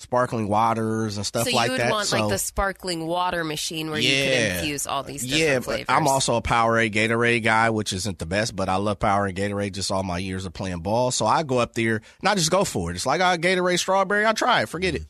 sparkling 0.00 0.48
waters 0.48 1.18
and 1.18 1.26
stuff 1.26 1.46
so 1.46 1.54
like 1.54 1.70
you 1.70 1.76
would 1.76 1.90
want 1.90 2.06
so, 2.06 2.18
like 2.18 2.30
the 2.30 2.38
sparkling 2.38 3.06
water 3.06 3.44
machine 3.44 3.90
where 3.90 4.00
you 4.00 4.08
Yeah. 4.08 4.24
could 4.24 4.56
infuse 4.56 4.86
all 4.86 5.02
these 5.02 5.22
different 5.22 5.40
yeah, 5.42 5.60
flavors. 5.60 5.84
but 5.86 5.92
I'm 5.92 6.08
also 6.08 6.36
a 6.36 6.42
Powerade 6.42 6.92
Gatorade 6.92 7.42
guy, 7.44 7.68
which 7.68 7.92
isn't 7.92 8.18
the 8.18 8.24
best, 8.24 8.56
but 8.56 8.68
I 8.70 8.76
love 8.76 8.98
Powerade 8.98 9.36
Gatorade 9.36 9.72
just 9.72 9.90
all 9.92 10.02
my 10.02 10.16
years 10.16 10.46
of 10.46 10.54
playing 10.54 10.80
ball. 10.80 11.10
So 11.10 11.26
I 11.26 11.42
go 11.42 11.58
up 11.58 11.74
there, 11.74 12.00
not 12.22 12.38
just 12.38 12.50
go 12.50 12.64
for 12.64 12.90
it. 12.90 12.94
It's 12.96 13.04
like 13.04 13.20
I 13.20 13.36
Gatorade 13.36 13.78
strawberry, 13.78 14.24
I 14.26 14.32
try 14.32 14.62
it, 14.62 14.70
forget 14.70 14.94
it. 14.94 15.02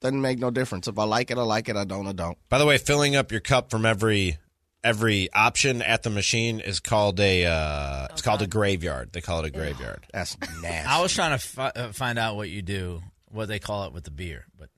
Doesn't 0.00 0.20
make 0.20 0.38
no 0.38 0.50
difference. 0.52 0.86
If 0.86 0.96
I 0.98 1.04
like 1.04 1.30
it, 1.32 1.38
I 1.38 1.42
like 1.42 1.68
it. 1.68 1.74
I 1.76 1.84
don't, 1.84 2.06
I 2.06 2.12
don't. 2.12 2.38
By 2.48 2.58
the 2.58 2.66
way, 2.66 2.78
filling 2.78 3.16
up 3.16 3.32
your 3.32 3.40
cup 3.40 3.70
from 3.70 3.84
every 3.84 4.38
every 4.84 5.28
option 5.32 5.82
at 5.82 6.04
the 6.04 6.10
machine 6.10 6.60
is 6.60 6.78
called 6.78 7.18
a 7.18 7.46
uh, 7.46 8.06
it's 8.12 8.22
called 8.22 8.42
a 8.42 8.46
graveyard. 8.46 9.12
They 9.12 9.20
call 9.20 9.40
it 9.40 9.46
a 9.46 9.50
graveyard. 9.50 10.06
That's 10.12 10.36
nasty. 10.62 10.86
I 10.88 11.00
was 11.02 11.12
trying 11.12 11.36
to 11.36 11.44
fi- 11.44 11.72
uh, 11.74 11.92
find 11.92 12.18
out 12.18 12.36
what 12.36 12.48
you 12.50 12.62
do, 12.62 13.02
what 13.36 13.48
they 13.48 13.58
call 13.58 13.84
it 13.84 13.92
with 13.92 14.04
the 14.04 14.10
beer, 14.10 14.46
but 14.58 14.68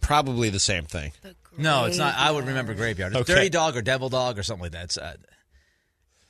Probably 0.00 0.50
the 0.50 0.60
same 0.60 0.84
thing. 0.84 1.12
no, 1.56 1.86
it's 1.86 1.96
not. 1.96 2.14
I 2.18 2.30
would 2.30 2.46
remember 2.46 2.74
graveyard. 2.74 3.12
It's 3.14 3.22
Okay. 3.22 3.34
dirty 3.34 3.48
dog 3.48 3.74
or 3.76 3.80
devil 3.80 4.10
dog 4.10 4.38
or 4.38 4.42
something 4.42 4.64
like 4.64 4.72
that. 4.72 4.84
It's, 4.84 4.98
uh, 4.98 5.14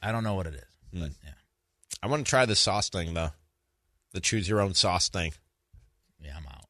I 0.01 0.13
don't 0.13 0.23
know 0.23 0.35
what 0.35 0.47
it 0.47 0.55
is. 0.55 0.65
But 0.93 1.11
yeah, 1.25 1.33
I 2.01 2.07
want 2.07 2.25
to 2.25 2.31
try 2.31 2.47
the 2.47 2.55
sauce 2.55 2.89
thing 2.89 3.15
though. 3.15 3.31
The 4.13 4.21
choose 4.21 4.49
your 4.49 4.61
own 4.61 4.75
sauce 4.75 5.09
thing. 5.09 5.33
yeah, 6.21 6.37
I'm 6.37 6.47
out. 6.47 6.65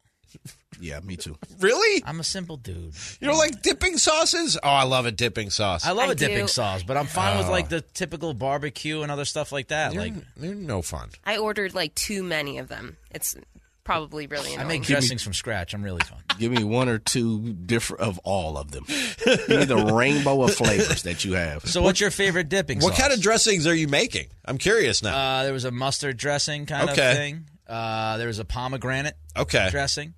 Yeah, 0.81 0.99
me 1.01 1.17
too. 1.17 1.39
Really? 1.61 2.03
I'm 2.05 2.19
a 2.19 2.25
simple 2.25 2.57
dude. 2.57 2.95
You 3.21 3.29
don't 3.29 3.39
like 3.39 3.63
dipping 3.63 3.97
sauces? 3.97 4.59
Oh, 4.61 4.69
I 4.69 4.83
love 4.83 5.07
a 5.07 5.13
dipping 5.13 5.51
sauce. 5.51 5.87
I 5.87 5.93
love 5.93 6.09
I 6.09 6.13
a 6.13 6.15
dipping 6.17 6.49
sauce, 6.49 6.83
but 6.83 6.97
I'm 6.97 7.07
fine 7.07 7.39
with 7.39 7.47
Oh. 7.47 7.51
like 7.53 7.69
the 7.69 7.81
typical 7.81 8.35
barbecue 8.35 9.03
and 9.03 9.13
other 9.13 9.25
stuff 9.25 9.53
like 9.53 9.69
that. 9.69 9.93
They're, 9.93 10.01
Like 10.01 10.15
they're 10.37 10.53
no 10.55 10.83
fun. 10.83 11.11
I 11.25 11.37
ordered 11.39 11.75
like 11.75 11.95
too 11.95 12.25
many 12.25 12.59
of 12.59 12.67
them. 12.69 12.97
It's 13.13 13.37
probably 13.85 14.27
really 14.27 14.57
I 14.57 14.65
make 14.65 14.83
dressings 14.83 15.23
from 15.23 15.35
scratch. 15.35 15.75
I'm 15.75 15.83
really 15.83 16.03
fun. 16.03 16.19
Give 16.39 16.51
me 16.51 16.65
one 16.65 16.89
or 16.89 16.99
two 16.99 17.53
different 17.53 18.03
of 18.03 18.19
all 18.25 18.57
of 18.59 18.71
them. 18.71 18.85
Give 18.89 19.49
me 19.49 19.65
the 19.67 19.93
rainbow 19.95 20.43
of 20.43 20.55
flavors 20.55 21.03
that 21.03 21.25
you 21.25 21.35
have. 21.35 21.65
So, 21.67 21.83
what's 21.83 22.01
your 22.01 22.11
favorite 22.11 22.49
dipping? 22.49 22.81
What 22.81 22.95
sauce? 22.95 23.01
kind 23.03 23.13
of 23.13 23.21
dressings 23.21 23.67
are 23.67 23.75
you 23.75 23.87
making? 23.89 24.27
I'm 24.45 24.59
curious 24.59 25.03
now. 25.03 25.15
Uh, 25.15 25.43
there 25.45 25.53
was 25.53 25.65
a 25.65 25.71
mustard 25.71 26.17
dressing 26.17 26.67
kind 26.67 26.91
Okay. 26.91 27.11
of 27.11 27.17
thing. 27.17 27.45
Uh, 27.69 28.17
there 28.17 28.27
was 28.27 28.39
a 28.39 28.45
pomegranate 28.45 29.17
Okay. 29.37 29.69
dressing. 29.71 30.15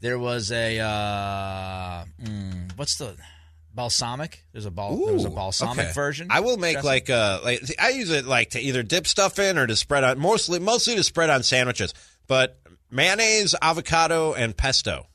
There 0.00 0.18
was 0.18 0.52
a 0.52 0.78
uh, 0.78 2.04
mm, 2.22 2.76
what's 2.76 2.96
the 2.98 3.16
balsamic? 3.74 4.44
There's 4.52 4.64
a 4.66 4.70
bal- 4.70 4.96
there 4.96 5.14
was 5.14 5.24
a 5.24 5.30
balsamic 5.30 5.78
okay. 5.86 5.92
version. 5.92 6.28
I 6.30 6.40
will 6.40 6.56
make 6.56 6.74
dressing. 6.74 6.88
like 6.88 7.10
uh 7.10 7.40
like 7.44 7.62
I 7.80 7.90
use 7.90 8.10
it 8.10 8.24
like 8.26 8.50
to 8.50 8.60
either 8.60 8.82
dip 8.82 9.06
stuff 9.06 9.38
in 9.38 9.58
or 9.58 9.66
to 9.66 9.76
spread 9.76 10.04
on 10.04 10.18
mostly 10.18 10.58
mostly 10.58 10.96
to 10.96 11.04
spread 11.04 11.30
on 11.30 11.42
sandwiches. 11.42 11.94
But 12.26 12.58
mayonnaise, 12.90 13.54
avocado, 13.60 14.34
and 14.34 14.56
pesto. 14.56 15.06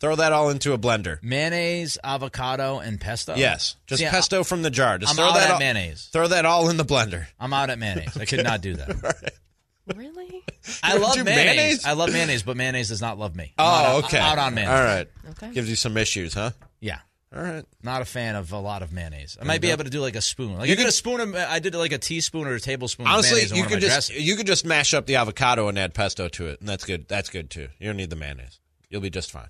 Throw 0.00 0.14
that 0.14 0.32
all 0.32 0.50
into 0.50 0.72
a 0.74 0.78
blender. 0.78 1.18
mayonnaise, 1.22 1.98
avocado, 2.04 2.78
and 2.78 3.00
pesto. 3.00 3.34
Yes, 3.34 3.74
just 3.88 3.98
See, 4.00 4.06
I- 4.06 4.10
pesto 4.10 4.44
from 4.44 4.62
the 4.62 4.70
jar. 4.70 4.96
Just 4.98 5.10
I'm 5.10 5.16
throw 5.16 5.26
out 5.26 5.34
that 5.34 5.46
at 5.46 5.50
all, 5.54 5.58
mayonnaise. 5.58 6.08
Throw 6.12 6.28
that 6.28 6.44
all 6.46 6.70
in 6.70 6.76
the 6.76 6.84
blender. 6.84 7.26
I'm 7.40 7.52
out 7.52 7.68
at 7.70 7.78
mayonnaise. 7.80 8.16
I 8.16 8.24
could 8.24 8.44
not 8.44 8.60
do 8.60 8.74
that. 8.76 9.32
really? 9.96 10.44
I 10.84 10.94
You 10.94 11.00
love 11.00 11.14
do 11.14 11.24
mayonnaise. 11.24 11.56
mayonnaise? 11.56 11.84
I 11.84 11.92
love 11.94 12.12
mayonnaise, 12.12 12.42
but 12.44 12.56
mayonnaise 12.56 12.88
does 12.90 13.00
not 13.00 13.18
love 13.18 13.34
me. 13.34 13.54
I'm 13.58 13.64
oh, 13.64 13.68
out- 13.68 13.86
Oh, 13.86 13.98
I'm 13.98 14.04
okay. 14.04 14.18
out 14.18 14.38
on 14.38 14.54
mayonnaise. 14.54 14.78
All 14.78 14.84
right. 14.84 15.08
Okay. 15.30 15.52
Gives 15.52 15.68
you 15.68 15.76
some 15.76 15.96
issues, 15.96 16.34
huh? 16.34 16.50
Yeah. 16.80 16.98
All 17.34 17.42
right. 17.42 17.64
Not 17.82 18.00
a 18.00 18.06
fan 18.06 18.36
of 18.36 18.52
a 18.52 18.58
lot 18.58 18.82
of 18.82 18.90
mayonnaise. 18.92 19.36
I 19.40 19.44
might 19.44 19.60
be 19.60 19.70
able 19.70 19.84
to 19.84 19.90
do 19.90 20.00
like 20.00 20.16
a 20.16 20.22
spoon. 20.22 20.56
Like 20.56 20.66
You 20.68 20.72
I 20.72 20.76
did 20.76 20.82
could- 20.84 20.88
a 20.88 20.92
spoon 20.92 21.20
of. 21.20 21.34
I 21.34 21.58
did 21.58 21.74
like 21.74 21.92
a 21.92 21.98
teaspoon 21.98 22.46
or 22.46 22.54
a 22.54 22.60
tablespoon. 22.60 23.06
Honestly, 23.06 23.42
of 23.42 23.50
mayonnaise 23.50 23.56
you 23.56 23.62
one 23.64 23.68
could 23.70 23.80
just 23.80 24.08
dressings. 24.08 24.26
you 24.28 24.36
could 24.36 24.46
just 24.46 24.64
mash 24.64 24.94
up 24.94 25.06
the 25.06 25.16
avocado 25.16 25.68
and 25.68 25.78
add 25.78 25.92
pesto 25.94 26.28
to 26.28 26.46
it, 26.46 26.60
and 26.60 26.68
that's 26.68 26.84
good. 26.84 27.06
That's 27.08 27.28
good 27.28 27.50
too. 27.50 27.68
You 27.78 27.88
don't 27.88 27.96
need 27.98 28.10
the 28.10 28.16
mayonnaise. 28.16 28.60
You'll 28.88 29.02
be 29.02 29.10
just 29.10 29.30
fine. 29.30 29.48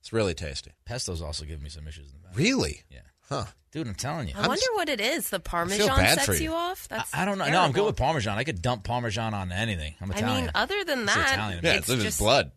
It's 0.00 0.12
really 0.12 0.34
tasty. 0.34 0.72
Pesto's 0.84 1.22
also 1.22 1.46
giving 1.46 1.62
me 1.64 1.70
some 1.70 1.88
issues 1.88 2.08
in 2.12 2.18
the 2.20 2.28
back. 2.28 2.36
Really? 2.36 2.82
Yeah. 2.90 3.00
Huh. 3.28 3.46
Dude, 3.72 3.88
I'm 3.88 3.94
telling 3.94 4.28
you. 4.28 4.34
I 4.36 4.46
wonder 4.46 4.64
what 4.74 4.88
it 4.88 5.00
is. 5.00 5.30
The 5.30 5.40
Parmesan 5.40 5.88
bad 5.88 6.20
for 6.20 6.26
sets 6.26 6.40
you. 6.40 6.50
you 6.50 6.56
off? 6.56 6.86
I, 6.90 6.96
That's 6.96 7.14
I 7.14 7.24
don't 7.24 7.38
know. 7.38 7.48
No, 7.48 7.60
I'm 7.60 7.72
good 7.72 7.84
with 7.84 7.96
Parmesan. 7.96 8.38
I 8.38 8.44
could 8.44 8.62
dump 8.62 8.84
Parmesan 8.84 9.34
on 9.34 9.50
anything. 9.52 9.94
I'm 10.00 10.12
I 10.12 10.22
mean, 10.22 10.50
other 10.54 10.84
than 10.84 11.00
It's 11.02 11.14
that, 11.14 11.32
Italian. 11.32 11.60
Yeah, 11.64 11.72
it's 11.74 11.88
it's, 11.88 12.02
just 12.02 12.18
blood. 12.20 12.52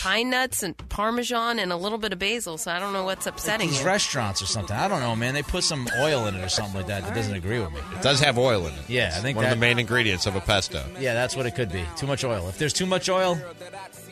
Pine 0.00 0.30
nuts 0.30 0.62
and 0.62 0.76
Parmesan 0.88 1.58
and 1.58 1.72
a 1.72 1.76
little 1.76 1.98
bit 1.98 2.12
of 2.12 2.18
basil. 2.18 2.58
So 2.58 2.70
I 2.70 2.78
don't 2.78 2.92
know 2.92 3.04
what's 3.04 3.26
upsetting 3.26 3.68
These 3.70 3.80
you. 3.80 3.86
restaurants 3.86 4.42
or 4.42 4.46
something. 4.46 4.76
I 4.76 4.88
don't 4.88 5.00
know, 5.00 5.14
man. 5.14 5.34
They 5.34 5.42
put 5.42 5.64
some 5.64 5.88
oil 6.00 6.26
in 6.26 6.34
it 6.34 6.44
or 6.44 6.48
something 6.48 6.74
like 6.76 6.86
that 6.86 7.02
that 7.04 7.14
doesn't 7.14 7.34
agree 7.34 7.58
with 7.60 7.72
me. 7.72 7.78
It 7.94 8.02
does 8.02 8.20
have 8.20 8.38
oil 8.38 8.66
in 8.66 8.72
it. 8.74 8.88
Yeah, 8.88 9.12
I 9.14 9.20
think 9.20 9.36
One 9.36 9.44
that, 9.44 9.52
of 9.52 9.58
the 9.58 9.60
main 9.60 9.78
ingredients 9.78 10.26
of 10.26 10.36
a 10.36 10.40
pesto. 10.40 10.84
Yeah, 10.98 11.14
that's 11.14 11.36
what 11.36 11.46
it 11.46 11.54
could 11.54 11.70
be. 11.70 11.84
Too 11.96 12.06
much 12.06 12.24
oil. 12.24 12.48
If 12.48 12.58
there's 12.58 12.72
too 12.72 12.86
much 12.86 13.08
oil, 13.08 13.38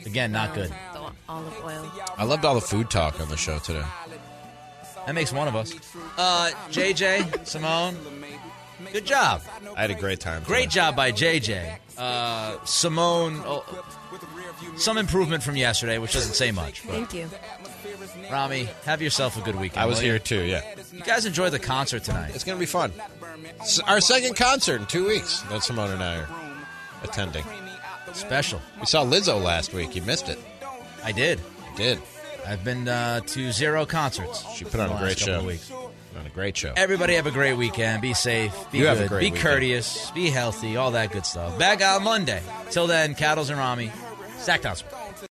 again, 0.07 0.33
not 0.33 0.55
good. 0.55 0.71
The 0.93 1.11
olive 1.29 1.65
oil. 1.65 1.93
I 2.17 2.25
loved 2.25 2.45
all 2.45 2.55
the 2.55 2.61
food 2.61 2.91
talk 2.91 3.21
on 3.21 3.29
the 3.29 3.37
show 3.37 3.59
today. 3.59 3.85
That 5.07 5.15
makes 5.15 5.33
one 5.33 5.49
of 5.49 5.57
us. 5.57 5.73
Uh, 6.17 6.51
JJ, 6.71 7.45
Simone, 7.47 7.97
good 8.93 9.05
job. 9.05 9.43
I 9.77 9.81
had 9.81 9.91
a 9.91 9.95
great 9.97 10.21
time. 10.21 10.45
Great 10.45 10.65
today. 10.71 10.75
job 10.75 10.95
by 10.97 11.11
JJ. 11.11 11.77
Uh, 11.99 12.57
Simone, 12.65 13.41
oh, 13.45 13.65
some 14.77 14.99
improvement 14.99 15.43
from 15.43 15.57
yesterday, 15.57 15.99
which 15.99 16.13
doesn't 16.13 16.35
say 16.35 16.51
much. 16.53 16.85
But 16.87 16.93
Thank 16.95 17.15
you. 17.15 17.29
Rami, 18.31 18.69
have 18.85 19.03
yourself 19.03 19.37
a 19.37 19.41
good 19.43 19.57
weekend. 19.57 19.81
I 19.83 19.87
was 19.87 19.99
will 19.99 20.05
you? 20.05 20.11
here 20.13 20.19
too. 20.19 20.43
Yeah, 20.43 20.63
You 20.93 21.01
guys 21.01 21.27
enjoy 21.27 21.51
the 21.51 21.59
concert 21.59 22.05
tonight. 22.05 22.33
it's 22.35 22.45
gonna 22.45 22.59
be 22.59 22.67
fun. 22.67 22.93
It's 23.61 23.79
our 23.81 24.01
second 24.01 24.37
concert 24.37 24.81
in 24.81 24.87
two 24.87 25.07
weeks 25.07 25.41
that 25.51 25.63
Simone 25.63 25.91
and 25.91 26.03
I 26.03 26.19
are 26.21 26.29
attending. 27.03 27.45
Special. 28.13 28.61
We 28.81 28.87
saw 28.87 29.05
Lizzo 29.05 29.43
last 29.43 29.73
week. 29.73 29.95
You 29.97 30.03
missed 30.03 30.29
it. 30.29 30.39
I 31.05 31.13
did. 31.13 31.39
You 31.71 31.77
did. 31.77 31.99
I've 32.47 32.63
been 32.65 32.89
uh, 32.89 33.21
to 33.21 33.53
zero 33.53 33.87
concerts. 33.87 34.45
She 34.55 34.65
put 34.65 34.81
on 34.81 34.91
a 34.91 34.99
great 34.99 35.19
show. 35.19 35.39
of 35.39 35.47
weeks. 35.47 35.69
Put 35.71 36.19
on 36.21 36.27
a 36.27 36.31
great 36.31 36.57
show. 36.57 36.73
Everybody 36.77 37.15
have 37.15 37.27
a 37.27 37.31
great 37.31 37.55
weekend. 37.55 38.03
Be 38.03 38.15
safe. 38.15 38.53
Be 38.71 38.79
You 38.79 38.85
good. 38.85 38.89
have 38.97 39.01
a 39.01 39.09
great 39.09 39.21
be 39.21 39.27
weekend. 39.27 39.43
courteous. 39.43 40.11
Be 40.11 40.29
healthy. 40.29 40.77
All 40.77 40.91
that 40.91 41.11
good 41.13 41.25
stuff. 41.25 41.59
Back 41.59 41.83
on 41.83 42.03
Monday. 42.05 42.43
Till 42.71 42.87
then, 42.87 43.15
Cattles 43.15 43.49
and 43.49 43.59
Rami. 43.59 43.91
Zach 44.43 44.61
Thompson. 44.61 44.89